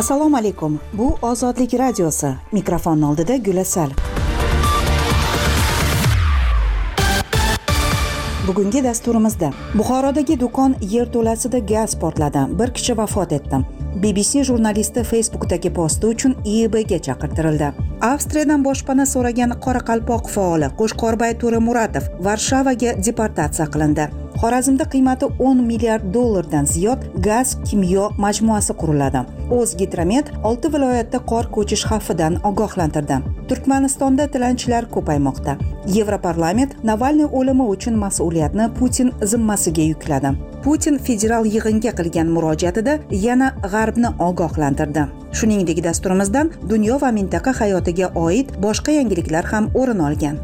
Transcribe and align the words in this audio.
assalomu 0.00 0.36
alaykum. 0.36 0.80
Bu 0.92 1.16
ozodlik 1.22 1.74
radiosi. 1.74 2.28
Mikrofon 2.52 3.02
oldida 3.02 3.36
gulasal. 3.36 3.90
Bugungi 8.46 8.84
dasturimizda 8.84 9.50
buxorodagi 9.74 10.40
do'kon 10.40 10.76
yerto'lasida 10.94 11.58
gaz 11.58 11.98
portladi. 12.00 12.46
Bir 12.58 12.72
kishi 12.78 12.96
vafot 12.96 13.32
etdi. 13.32 13.56
Bbc 14.02 14.44
jurnalisti 14.44 15.04
facebookdagi 15.04 15.70
posti 15.70 16.06
uchun 16.06 16.34
iibga 16.44 16.98
chaqirtirildi. 17.06 17.72
Avstriyadan 18.00 18.62
boshpana 18.64 19.06
so'ragan 19.06 19.52
qoraqalpoq 19.64 20.30
faoli 20.34 20.68
qo'shqorbay 20.80 21.36
to'ramuratov 21.42 22.10
varshavaga 22.26 22.96
deportatsiya 23.06 23.66
qilindi. 23.74 24.06
Xorazmda 24.40 24.84
qiymati 24.92 25.26
10 25.38 25.66
milliard 25.70 26.04
dollardan 26.14 26.64
ziyod 26.64 27.00
gaz 27.26 27.56
kimyo 27.68 28.04
majmuasi 28.24 28.72
quriladi. 28.82 29.20
O'zgidromet 29.56 30.30
6 30.50 30.72
viloyatda 30.74 31.18
qor 31.30 31.50
ko'chish 31.56 31.84
xavfidan 31.90 32.38
ogohlantirdi. 32.50 33.18
Turkmanistonda 33.48 34.26
tilanchilar 34.32 34.88
ko'paymoqda. 34.94 35.56
Yevroparlament 35.96 36.78
navalniy 36.90 37.28
o'limi 37.38 37.66
uchun 37.74 38.00
mas'uliyatni 38.04 38.70
putin 38.78 39.12
zimmasiga 39.32 39.84
yukladi. 39.92 40.30
Putin 40.64 40.98
federal 41.06 41.46
yig'inga 41.54 41.92
qilgan 41.98 42.28
murojaatida 42.36 42.98
yana 43.26 43.48
g'arbni 43.72 44.10
ogohlantirdi. 44.28 45.06
Shuningdek 45.38 45.82
dasturimizdan 45.86 46.52
dunyo 46.72 47.00
va 47.02 47.10
mintaqa 47.18 47.54
hayotiga 47.60 48.12
oid 48.26 48.56
boshqa 48.64 48.98
yangiliklar 48.98 49.44
ham 49.52 49.70
o'rin 49.74 50.04
olgan. 50.08 50.36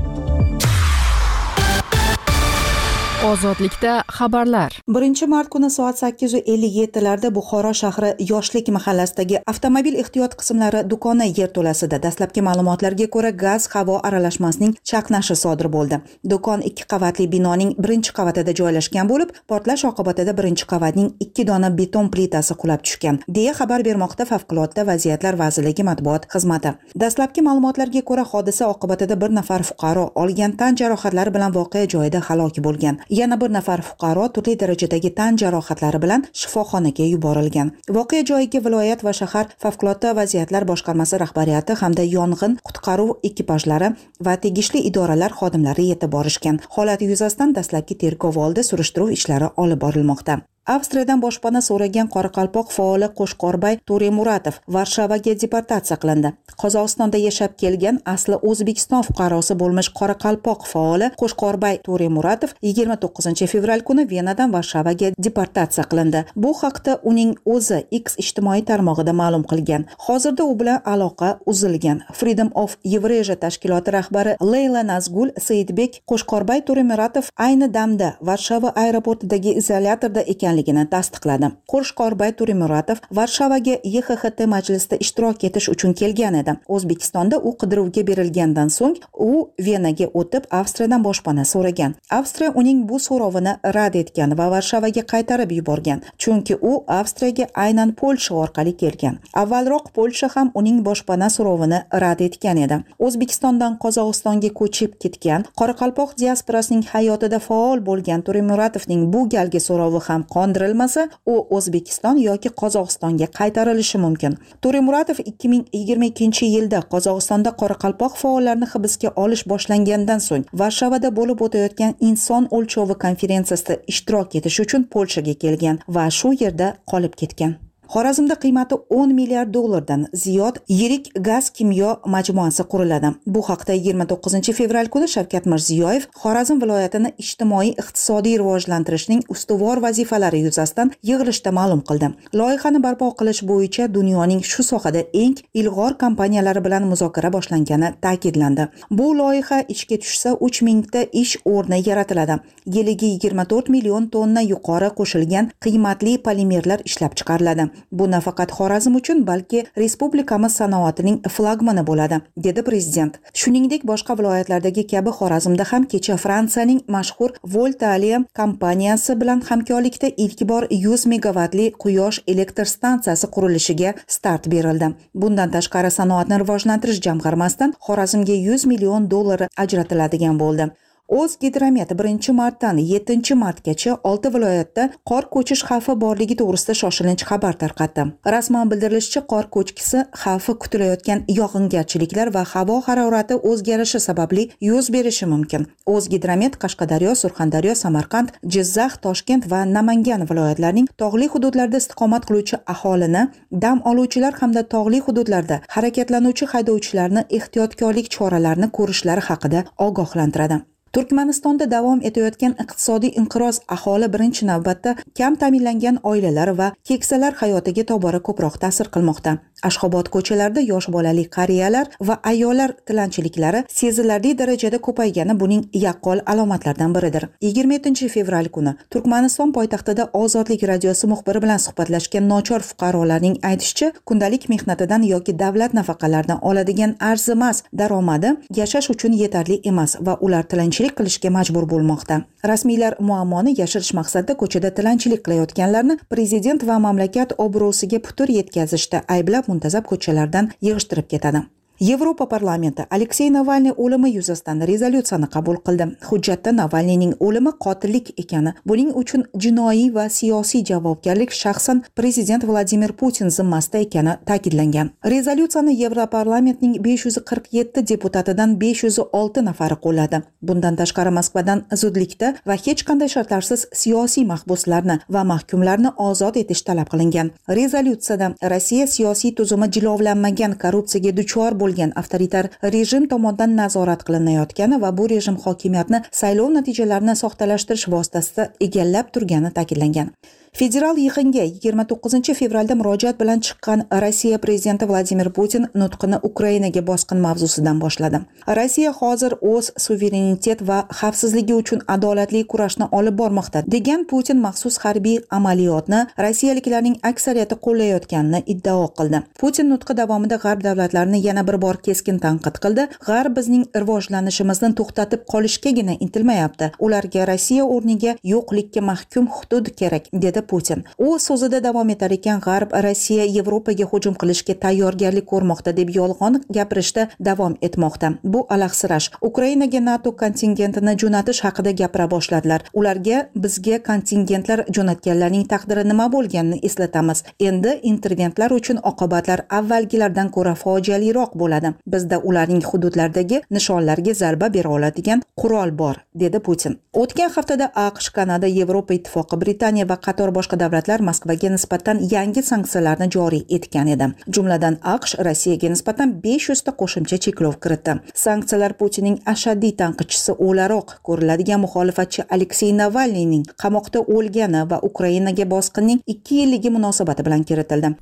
Ozodlikda 3.26 3.92
xabarlar. 4.18 4.72
Birinchi 4.94 5.26
mart 5.26 5.48
kuni 5.48 5.70
soat 5.70 5.98
sakkiz 5.98 6.32
yuz 6.34 6.42
ellik 6.52 6.74
yettilarda 6.80 7.28
buxoro 7.34 7.72
shahri 7.82 8.10
yoshlik 8.30 8.68
mahallasidagi 8.76 9.40
avtomobil 9.52 9.94
ehtiyot 10.02 10.36
qismlari 10.40 10.80
do'koni 10.90 11.26
yerto'lasida 11.38 11.98
dastlabki 12.04 12.44
ma'lumotlarga 12.48 13.06
ko'ra 13.14 13.30
gaz 13.44 13.62
havo 13.74 13.96
aralashmasining 14.08 14.72
chaqnashi 14.90 15.36
sodir 15.42 15.68
bo'ldi. 15.76 15.96
Do'kon 16.32 16.60
ikki 16.70 16.84
qavatli 16.92 17.26
binoning 17.34 17.70
birinchi 17.84 18.14
qavatida 18.18 18.54
joylashgan 18.60 19.10
bo'lib 19.12 19.34
portlash 19.50 19.84
oqibatida 19.90 20.36
birinchi 20.40 20.68
qavatning 20.72 21.08
ikki 21.24 21.48
dona 21.50 21.72
beton 21.80 22.06
plitasi 22.14 22.54
qulab 22.62 22.80
tushgan 22.86 23.20
deya 23.38 23.52
xabar 23.60 23.86
bermoqda 23.88 24.28
favqulodda 24.32 24.86
vaziyatlar 24.90 25.34
vazirligi 25.42 25.88
matbuot 25.90 26.22
xizmati. 26.34 26.74
Dastlabki 27.02 27.46
ma'lumotlarga 27.48 28.04
ko'ra 28.12 28.24
hodisa 28.32 28.70
oqibatida 28.74 29.20
bir 29.22 29.30
nafar 29.40 29.62
fuqaro 29.70 30.06
olgan 30.22 30.56
tan 30.60 30.72
jarohatlari 30.80 31.34
bilan 31.36 31.52
voqea 31.58 31.86
joyida 31.94 32.20
halok 32.28 32.62
bo'lgan. 32.68 32.96
Yana 33.18 33.36
bir 33.40 33.50
nafar 33.56 33.82
fuqaro 33.88 34.24
turli 34.34 34.54
darajadagi 34.62 35.10
tan 35.18 35.38
jarohatlari 35.42 36.00
bilan 36.04 36.24
shifoxonaga 36.40 37.06
yuborilgan. 37.12 37.72
Voqea 37.96 38.24
joyiga 38.30 38.60
viloyat 38.66 39.04
va 39.06 39.12
shahar 39.20 39.46
favqulodda 39.64 40.14
vaziyatlar 40.20 40.68
boshqarmasi 40.70 41.20
rahbariyati 41.24 41.78
hamda 41.82 42.08
yong'in 42.16 42.58
qutqaruv 42.66 43.14
ekipajlari 43.30 43.92
va 44.26 44.36
tegishli 44.44 44.84
idoralar 44.90 45.38
xodimlari 45.40 45.88
yetib 45.92 46.12
borishgan. 46.16 46.60
Holat 46.76 47.06
yuzasidan 47.10 47.56
dastlabki 47.60 47.98
tergov 48.02 48.42
oldi 48.48 48.68
surishtiruv 48.70 49.16
ishlari 49.18 49.54
olib 49.64 49.82
borilmoqda. 49.86 50.40
Avstriyadan 50.74 51.20
boshpana 51.24 51.60
so'ragan 51.68 52.08
qoraqalpoq 52.14 52.72
faoli 52.76 53.08
qo'shqorbay 53.18 53.78
to'remuratov 53.88 54.56
varshavaga 54.76 55.34
deportatsiya 55.42 55.96
qilindi. 56.02 56.32
Qozog'istonda 56.62 57.18
yashab 57.26 57.52
kelgan 57.62 58.00
asli 58.14 58.36
o'zbekiston 58.50 59.02
fuqarosi 59.08 59.54
bo'lmish 59.60 59.90
qoraqalpoq 60.00 60.66
faoli 60.72 61.10
qo'shqorbay 61.20 61.78
to'remuratov 61.86 62.54
yigirma 62.68 62.96
to'qqizinchi 63.04 63.46
fevral 63.52 63.84
kuni 63.88 64.06
venadan 64.12 64.52
varshavaga 64.56 65.12
deportatsiya 65.26 65.84
qilindi. 65.90 66.24
Bu 66.42 66.50
haqda 66.62 66.98
uning 67.10 67.36
o'zi 67.54 67.80
x 68.00 68.18
ijtimoiy 68.24 68.64
tarmog'ida 68.70 69.14
ma'lum 69.22 69.46
qilgan. 69.50 69.86
Hozirda 70.06 70.44
u 70.50 70.58
bilan 70.60 70.82
aloqa 70.94 71.30
uzilgan. 71.52 72.02
Freedom 72.18 72.50
of 72.54 72.76
евразия 72.96 73.36
tashkiloti 73.44 73.94
rahbari 73.98 74.36
leyla 74.52 74.82
nazgul 74.92 75.30
saidbek 75.46 76.02
qo'shqorbay 76.10 76.66
to'remuratov 76.68 77.30
ayni 77.46 77.68
damda 77.78 78.08
varshava 78.28 78.72
aeroportidagi 78.82 79.56
izolyatorda 79.62 80.26
ekan 80.34 80.55
ekanligini 80.56 80.86
tasdiqladi. 80.90 81.50
Qo'rshqorbay 81.70 82.32
turimuratov 82.38 82.98
varshavaga 83.18 83.76
yhxt 83.84 84.40
majlisida 84.46 84.96
ishtirok 85.04 85.44
etish 85.44 85.68
uchun 85.68 85.92
kelgan 85.94 86.34
edi. 86.34 86.52
O'zbekistonda 86.68 87.36
u 87.38 87.50
qidiruvga 87.60 88.02
berilgandan 88.08 88.68
so'ng 88.68 88.96
u 89.28 89.48
venaga 89.66 90.06
o'tib 90.20 90.44
avstriyadan 90.50 91.02
boshpana 91.04 91.44
so'ragan. 91.44 91.94
Avstriya 92.10 92.50
uning 92.60 92.88
bu 92.88 92.98
so'rovini 93.06 93.52
rad 93.76 93.94
etgan 94.02 94.36
va 94.38 94.46
varshavaga 94.54 95.02
qaytarib 95.12 95.50
yuborgan 95.58 96.02
chunki 96.18 96.54
u 96.70 96.72
avstriyaga 96.98 97.46
aynan 97.64 97.92
polsha 98.00 98.34
orqali 98.34 98.76
kelgan. 98.82 99.18
Avvalroq 99.42 99.92
polsha 99.96 100.28
ham 100.34 100.50
uning 100.54 100.78
boshpana 100.88 101.28
so'rovini 101.36 101.82
rad 102.02 102.20
etgan 102.28 102.62
edi. 102.64 102.80
O'zbekistondan 103.06 103.78
qozog'istonga 103.84 104.50
ko'chib 104.60 104.96
ketgan 105.02 105.46
qoraqalpoq 105.60 106.16
diasporasining 106.20 106.84
hayotida 106.94 107.38
faol 107.48 107.80
bo'lgan 107.88 108.20
turimuratovning 108.26 109.02
bu 109.12 109.28
galgi 109.34 109.60
so'rovi 109.68 110.00
ham 110.08 110.22
qon 110.34 110.45
qondirilmasa 110.46 111.08
u 111.26 111.34
o'zbekiston 111.56 112.16
yoki 112.28 112.50
qozog'istonga 112.62 113.26
qaytarilishi 113.38 113.98
mumkin. 114.04 114.38
To'remuratov 114.62 115.18
ikki 115.30 115.48
ming 115.52 115.64
yigirma 115.78 116.10
ikkinchi 116.12 116.46
yilda 116.54 116.82
qozog'istonda 116.94 117.54
qoraqalpoq 117.60 118.18
faollarini 118.22 118.70
hibsga 118.74 119.14
olish 119.24 119.44
boshlangandan 119.52 120.24
so'ng 120.28 120.48
varshavada 120.62 121.12
bo'lib 121.18 121.44
o'tayotgan 121.48 121.94
inson 122.10 122.50
o'lchovi 122.58 122.98
konferensiyasida 123.04 123.80
ishtirok 123.92 124.40
etish 124.40 124.60
uchun 124.66 124.90
polshaga 124.96 125.38
kelgan 125.44 125.84
va 125.98 126.10
shu 126.18 126.34
yerda 126.42 126.74
qolib 126.92 127.22
ketgan. 127.22 127.56
Xorazmda 127.94 128.34
qiymati 128.34 128.74
10 128.90 129.14
milliard 129.14 129.54
dollardan 129.54 130.06
ziyod 130.12 130.56
yirik 130.68 131.10
gaz 131.28 131.50
kimyo 131.50 131.96
majmuasi 132.06 132.62
quriladi. 132.72 133.10
Bu 133.26 133.42
haqda 133.48 133.72
29 133.72 134.52
fevral 134.58 134.88
kuni 134.94 135.08
shavkat 135.08 135.46
mirziyoyev 135.46 136.02
xorazm 136.22 136.62
viloyatini 136.62 137.12
ijtimoiy 137.18 137.70
iqtisodiy 137.82 138.38
rivojlantirishning 138.38 139.22
ustuvor 139.34 139.82
vazifalari 139.82 140.40
yuzasidan 140.46 140.90
yig'ilishda 141.10 141.52
ma'lum 141.58 141.82
qildi. 141.88 142.10
Loyihani 142.40 142.82
barpo 142.86 143.10
qilish 143.20 143.42
bo'yicha 143.50 143.88
dunyoning 143.94 144.42
shu 144.52 144.62
sohada 144.70 145.04
eng 145.22 145.36
ilg'or 145.54 145.98
kompaniyalari 146.04 146.64
bilan 146.66 146.88
muzokara 146.92 147.32
boshlangani 147.36 147.92
ta'kidlandi. 148.04 148.68
Bu 148.90 149.06
loyiha 149.18 149.60
ishga 149.74 149.96
tushsa 150.02 150.36
3 150.50 150.62
mingta 150.68 151.06
ish 151.22 151.36
o'rni 151.44 151.82
yaratiladi. 151.88 152.40
Yiliga 152.76 153.06
24 153.06 153.68
million 153.76 154.08
tonna 154.14 154.42
yuqori 154.52 154.90
qo'shilgan 154.98 155.50
qiymatli 155.64 156.18
polimerlar 156.26 156.80
ishlab 156.90 157.12
chiqariladi. 157.18 157.75
Bu 157.92 158.10
nafaqat 158.10 158.50
xorazm 158.58 158.94
uchun 159.00 159.26
balki 159.26 159.64
respublikamiz 159.82 160.52
sanoatining 160.60 161.18
flagmani 161.36 161.84
bo'ladi 161.90 162.20
dedi 162.46 162.62
prezident. 162.68 163.18
Shuningdek 163.40 163.86
boshqa 163.90 164.18
viloyatlardagi 164.18 164.86
kabi 164.92 165.10
xorazmda 165.18 165.64
ham 165.72 165.84
kecha 165.92 166.16
fransiyaning 166.24 166.80
mashhur 166.96 167.30
voltalia 167.54 168.22
kompaniyasi 168.40 169.20
bilan 169.20 169.40
hamkorlikda 169.48 170.08
ilk 170.24 170.40
bor 170.50 170.62
100 170.70 171.06
megavatli 171.12 171.66
quyosh 171.82 172.22
elektr 172.32 172.66
stansiyasi 172.76 173.26
qurilishiga 173.34 173.94
start 174.06 174.50
berildi. 174.54 174.92
Bundan 175.14 175.50
tashqari 175.56 175.90
sanoatni 175.98 176.40
rivojlantirish 176.42 177.00
jamg'armasidan 177.06 177.76
xorazmga 177.86 178.36
100 178.48 178.66
million 178.72 179.10
dollar 179.10 179.48
ajratiladigan 179.64 180.38
bo'ldi. 180.44 180.70
O'zgidromet 181.08 181.90
birinchi 181.98 182.32
martdan 182.32 182.78
yettinchi 182.92 183.34
martgacha 183.34 183.92
olti 184.10 184.32
viloyatda 184.34 184.88
qor 185.10 185.24
ko'chish 185.34 185.62
xavfi 185.68 185.94
borligi 186.04 186.36
to'g'risida 186.40 186.74
shoshilinch 186.80 187.24
xabar 187.28 187.54
tarqatdi. 187.62 188.02
Rasman 188.34 188.70
bildirilishicha 188.70 189.22
qor 189.32 189.44
ko'chkisi 189.56 190.02
xavfi 190.22 190.52
kutilayotgan 190.62 191.22
yog'ingarchiliklar 191.38 192.32
va 192.36 192.42
havo 192.52 192.80
harorati 192.88 193.34
o'zgarishi 193.50 194.00
sababli 194.08 194.48
yuz 194.68 194.90
berishi 194.96 195.26
mumkin. 195.32 195.66
O'zgidromet 195.94 196.58
qashqadaryo 196.62 197.14
surxondaryo 197.22 197.74
samarqand 197.84 198.28
jizzax 198.54 199.00
toshkent 199.06 199.50
va 199.52 199.64
namangan 199.76 200.28
viloyatlarining 200.30 200.86
tog'li 201.02 201.26
hududlarda 201.34 201.82
istiqomat 201.82 202.22
qiluvchi 202.28 202.56
aholini 202.74 203.26
dam 203.64 203.82
oluvchilar 203.90 204.32
hamda 204.40 204.62
tog'li 204.74 205.00
hududlarda 205.08 205.60
harakatlanuvchi 205.76 206.52
haydovchilarni 206.52 207.28
ehtiyotkorlik 207.38 208.06
choralarini 208.16 208.68
ko'rishlari 208.78 209.22
haqida 209.28 209.68
ogohlantiradi. 209.88 210.58
Turkmanistonda 210.96 211.66
davom 211.70 211.98
etayotgan 212.08 212.54
iqtisodiy 212.62 213.10
inqiroz 213.20 213.56
aholi 213.74 214.06
birinchi 214.12 214.46
navbatda 214.50 214.94
kam 215.18 215.34
ta'minlangan 215.40 215.96
oilalar 216.10 216.50
va 216.60 216.68
keksalar 216.88 217.34
hayotiga 217.40 217.82
tobora 217.90 218.20
ko'proq 218.28 218.54
ta'sir 218.62 218.88
qilmoqda. 218.94 219.34
Ashxobod 219.68 220.08
ko'chalarida 220.14 220.62
yosh 220.72 220.88
bolali 220.94 221.24
qariyalar 221.36 221.90
va 222.08 222.16
ayollar 222.30 222.72
tilanchiliklari 222.88 223.60
sezilarli 223.80 224.32
darajada 224.38 224.78
ko'paygani 224.86 225.34
buning 225.42 225.62
yaqqol 225.84 226.22
alomatlaridan 226.32 226.96
biridir. 226.96 227.28
Yigirma 227.46 227.76
yettinchi 227.76 228.08
fevral 228.14 228.48
kuni 228.56 228.72
turkmaniston 228.92 229.52
poytaxtida 229.58 230.08
ozodlik 230.22 230.66
radiosi 230.72 231.12
muxbiri 231.12 231.44
bilan 231.44 231.60
suhbatlashgan 231.66 232.28
nochor 232.32 232.66
fuqarolarning 232.70 233.36
aytishicha 233.50 233.92
kundalik 234.08 234.48
mehnatidan 234.54 235.02
yoki 235.12 235.36
davlat 235.44 235.76
nafaqalaridan 235.80 236.42
oladigan 236.48 236.96
arzimas 237.10 237.62
daromadi 237.82 238.34
yashash 238.62 238.90
uchun 238.96 239.12
yetarli 239.22 239.60
emas 239.72 239.96
va 240.06 240.18
ular 240.28 240.44
tilanchilik 240.50 240.85
tilanchilik 240.86 240.96
qilishga 240.98 241.30
majbur 241.30 241.66
bo'lmoqda. 241.66 242.24
Rasmiylar 242.44 242.96
muammoni 243.00 243.54
yashirish 243.58 243.94
maqsadida 243.98 244.36
ko'chada 244.38 244.70
tilanchilik 244.70 245.24
qilayotganlarni 245.26 245.98
prezident 246.08 246.62
va 246.68 246.78
mamlakat 246.78 247.34
obro'siga 247.38 247.98
putur 247.98 248.28
yetkazishda 248.28 249.02
ayblab 249.08 249.48
muntazam 249.48 249.82
ko'chalardan 249.82 250.52
yig'ishtirib 250.62 251.08
ketadi. 251.10 251.42
Yevropa 251.80 252.26
parlamenti 252.28 252.82
aleksey 252.90 253.30
navalniy 253.30 253.72
o'limi 253.76 254.10
yuzasidan 254.10 254.60
rezolyutsiyani 254.70 255.28
qabul 255.34 255.56
qildi. 255.66 255.86
Hujjatda 256.08 256.52
navalniyning 256.52 257.12
o'limi 257.20 257.52
qotillik 257.64 258.12
ekani 258.22 258.54
buning 258.68 258.90
uchun 259.02 259.24
jinoiy 259.44 259.90
va 259.94 260.08
siyosiy 260.08 260.64
javobgarlik 260.70 261.32
shaxsan 261.42 261.82
prezident 261.94 262.44
vladimir 262.48 262.92
putin 262.92 263.28
zimmasida 263.28 263.78
ekani 263.78 264.16
ta'kidlangan. 264.26 264.90
Rezolyutsiyani 265.12 265.76
yevroparlamentning 265.82 266.78
besh 266.86 267.06
yuz 267.06 267.18
qirq 267.28 267.52
yetti 267.58 267.86
deputatidan 267.92 268.56
besh 268.60 268.84
yuz 268.84 268.98
olti 269.12 269.44
nafari 269.44 269.76
qo'lladi. 269.84 270.22
Bundan 270.42 270.76
tashqari 270.80 271.10
moskvadan 271.18 271.64
zudlikda 271.82 272.34
va 272.46 272.56
hech 272.66 272.82
qanday 272.88 273.08
shartlarsiz 273.14 273.66
siyosiy 273.72 274.24
mahbuslarni 274.32 274.98
va 275.10 275.24
mahkumlarni 275.24 275.90
ozod 276.08 276.36
etish 276.42 276.62
talab 276.68 276.88
qilingan. 276.92 277.30
Rezolyutsiyada 277.58 278.32
rossiya 278.52 278.86
siyosiy 278.86 279.34
tuzumi 279.38 279.66
jilovlanmagan 279.74 280.58
korrupsiyaga 280.62 281.16
duchor 281.16 281.52
bo'lgan 281.66 281.94
avtoritar 282.02 282.50
rejim 282.76 283.10
tomonidan 283.12 283.56
nazorat 283.60 284.06
qilinayotgani 284.08 284.80
va 284.86 284.94
bu 284.98 285.10
rejim 285.14 285.36
hokimiyatni 285.44 286.02
saylov 286.22 286.50
natijalarini 286.58 287.18
soxtalashtirish 287.22 287.86
vositasida 287.94 288.50
egallab 288.68 289.12
turgani 289.14 289.54
ta'kidlangan. 289.58 290.12
Federal 290.56 290.96
yig'inga 290.96 291.42
29 291.62 292.34
fevralda 292.36 292.74
murojaat 292.80 293.18
bilan 293.20 293.40
chiqqan 293.46 293.80
rossiya 294.02 294.38
prezidenti 294.44 294.86
vladimir 294.88 295.28
putin 295.38 295.66
nutqini 295.80 296.18
ukrainaga 296.28 296.82
bosqin 296.90 297.18
mavzusidan 297.24 297.80
boshladi. 297.80 298.20
Rossiya 298.58 298.92
hozir 299.00 299.34
o'z 299.50 299.66
suverenitet 299.86 300.62
va 300.68 300.78
xavfsizligi 301.00 301.54
uchun 301.62 301.82
adolatli 301.94 302.40
kurashni 302.52 302.88
olib 302.98 303.18
bormoqda 303.18 303.62
degan 303.74 304.06
putin 304.12 304.40
maxsus 304.46 304.78
harbiy 304.84 305.18
amaliyotni 305.38 306.00
rossiyaliklarning 306.26 306.96
aksariyati 307.10 307.60
qo'llayotganini 307.66 308.40
iddao 308.54 308.88
qildi. 308.98 309.22
Putin 309.40 309.70
nutqi 309.74 309.98
davomida 310.00 310.40
g'arb 310.46 310.64
davlatlarini 310.68 311.20
yana 311.28 311.46
bir 311.48 311.60
bor 311.66 311.76
keskin 311.90 312.22
tanqid 312.24 312.62
qildi. 312.64 312.88
G'arb 313.10 313.36
bizning 313.40 313.68
rivojlanishimizni 313.82 314.72
to'xtatib 314.80 315.28
qolishgagina 315.34 316.00
intilmayapti. 316.00 316.72
Ularga 316.88 317.28
rossiya 317.32 317.68
o'rniga 317.76 318.16
yo'qlikka 318.32 318.86
mahkum 318.90 319.30
hudud 319.36 319.72
kerak 319.82 320.12
dedi 320.26 320.45
putin. 320.50 320.84
U 320.98 321.18
so'zida 321.26 321.60
davom 321.66 321.90
etar 321.94 322.12
ekan 322.18 322.40
g'arb 322.46 322.74
rossiya 322.86 323.24
yevropaga 323.36 323.86
hujum 323.92 324.14
qilishga 324.20 324.54
tayyorgarlik 324.64 325.26
ko'rmoqda 325.32 325.76
deb 325.76 325.90
yolg'on 325.98 326.40
gapirishda 326.56 327.08
davom 327.28 327.56
etmoqda. 327.68 328.12
Bu 328.24 328.46
alahsirash. 328.56 329.10
Ukrainaga 329.28 329.80
nato 329.80 330.12
kontingentini 330.22 330.96
jo'natish 331.02 331.40
haqida 331.46 331.72
gapira 331.80 332.06
boshladilar. 332.14 332.60
Ularga 332.78 333.18
bizga 333.44 333.78
kontingentlar 333.88 334.64
jo'natganlarning 334.76 335.46
taqdiri 335.52 335.84
nima 335.88 336.06
bo'lganini 336.14 336.60
eslatamiz. 336.68 337.24
Endi 337.48 337.72
interventlar 337.92 338.50
uchun 338.58 338.80
oqibatlar 338.90 339.44
avvalgilardan 339.58 340.30
ko'ra 340.36 340.54
fojialiroq 340.62 341.36
bo'ladi. 341.42 341.74
Bizda 341.94 342.18
ularning 342.28 342.62
hududlardagi 342.70 343.42
nishonlarga 343.50 344.14
zarba 344.22 344.48
bera 344.56 344.70
oladigan 344.78 345.22
qurol 345.40 345.70
bor 345.80 345.96
dedi 346.22 346.38
putin. 346.48 346.78
O'tgan 347.02 347.30
haftada 347.36 347.66
aqsh 347.86 348.08
kanada 348.16 348.48
yevropa 348.58 348.94
ittifoqi 348.98 349.36
britaniya 349.42 349.88
va 349.90 349.96
qator 350.06 350.25
boshqa 350.38 350.58
davlatlar 350.62 351.02
moskvaga 351.08 351.50
nisbatan 351.54 352.00
yangi 352.12 352.42
sanksiyalarni 352.42 353.08
joriy 353.16 353.44
etgan 353.56 353.88
edi. 353.94 354.08
Jumladan 354.34 354.78
aqsh 354.94 355.14
rossiyaga 355.26 355.70
nisbatan 355.74 356.14
besh 356.24 356.48
yuzta 356.50 356.74
qo'shimcha 356.80 357.18
cheklov 357.24 357.54
kiritdi. 357.64 357.96
Sanksiyalar 358.24 358.76
putinning 358.80 359.18
ashaddiy 359.34 359.74
tanqidchisi 359.80 360.36
o'laroq 360.48 360.96
ko'riladigan 361.08 361.60
muxolifatchi 361.64 362.26
aleksey 362.34 362.72
navalniyning 362.82 363.44
qamoqda 363.62 364.04
o'lgani 364.16 364.66
va 364.70 364.78
ukrainaga 364.90 365.48
bosqinning 365.54 366.00
ikki 366.14 366.40
yilligi 366.40 366.70
munosabati 366.76 367.26
bilan 367.26 367.42
kiritildi. 367.48 367.94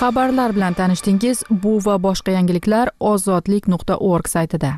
Xabarlar 0.00 0.50
bilan 0.56 0.74
tanishdingiz 0.74 1.44
bu 1.62 1.78
va 1.86 1.94
boshqa 2.06 2.34
yangiliklar 2.36 2.90
ozodlik 3.00 3.68
nuqta 3.72 3.94
org 3.96 4.26
saytida. 4.28 4.72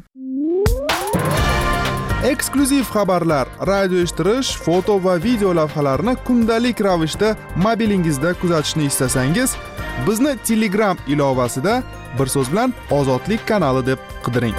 Eksklyuziv 2.25 2.85
xabarlar 2.89 3.49
radio 3.69 4.01
eshittirish 4.01 4.57
foto 4.65 4.97
va 5.05 5.17
video 5.21 5.53
lavhalarni 5.53 6.15
kundalik 6.25 6.81
ravishda 6.81 7.35
mobilingizda 7.57 8.35
kuzatishni 8.41 8.85
istasangiz 8.85 9.57
bizni 10.07 10.37
telegram 10.49 10.97
ilovasida 11.09 11.83
bir 12.19 12.27
so'z 12.27 12.49
bilan 12.53 12.73
ozodlik 12.91 13.45
kanali 13.49 13.87
deb 13.87 13.99
qidiring. 14.25 14.57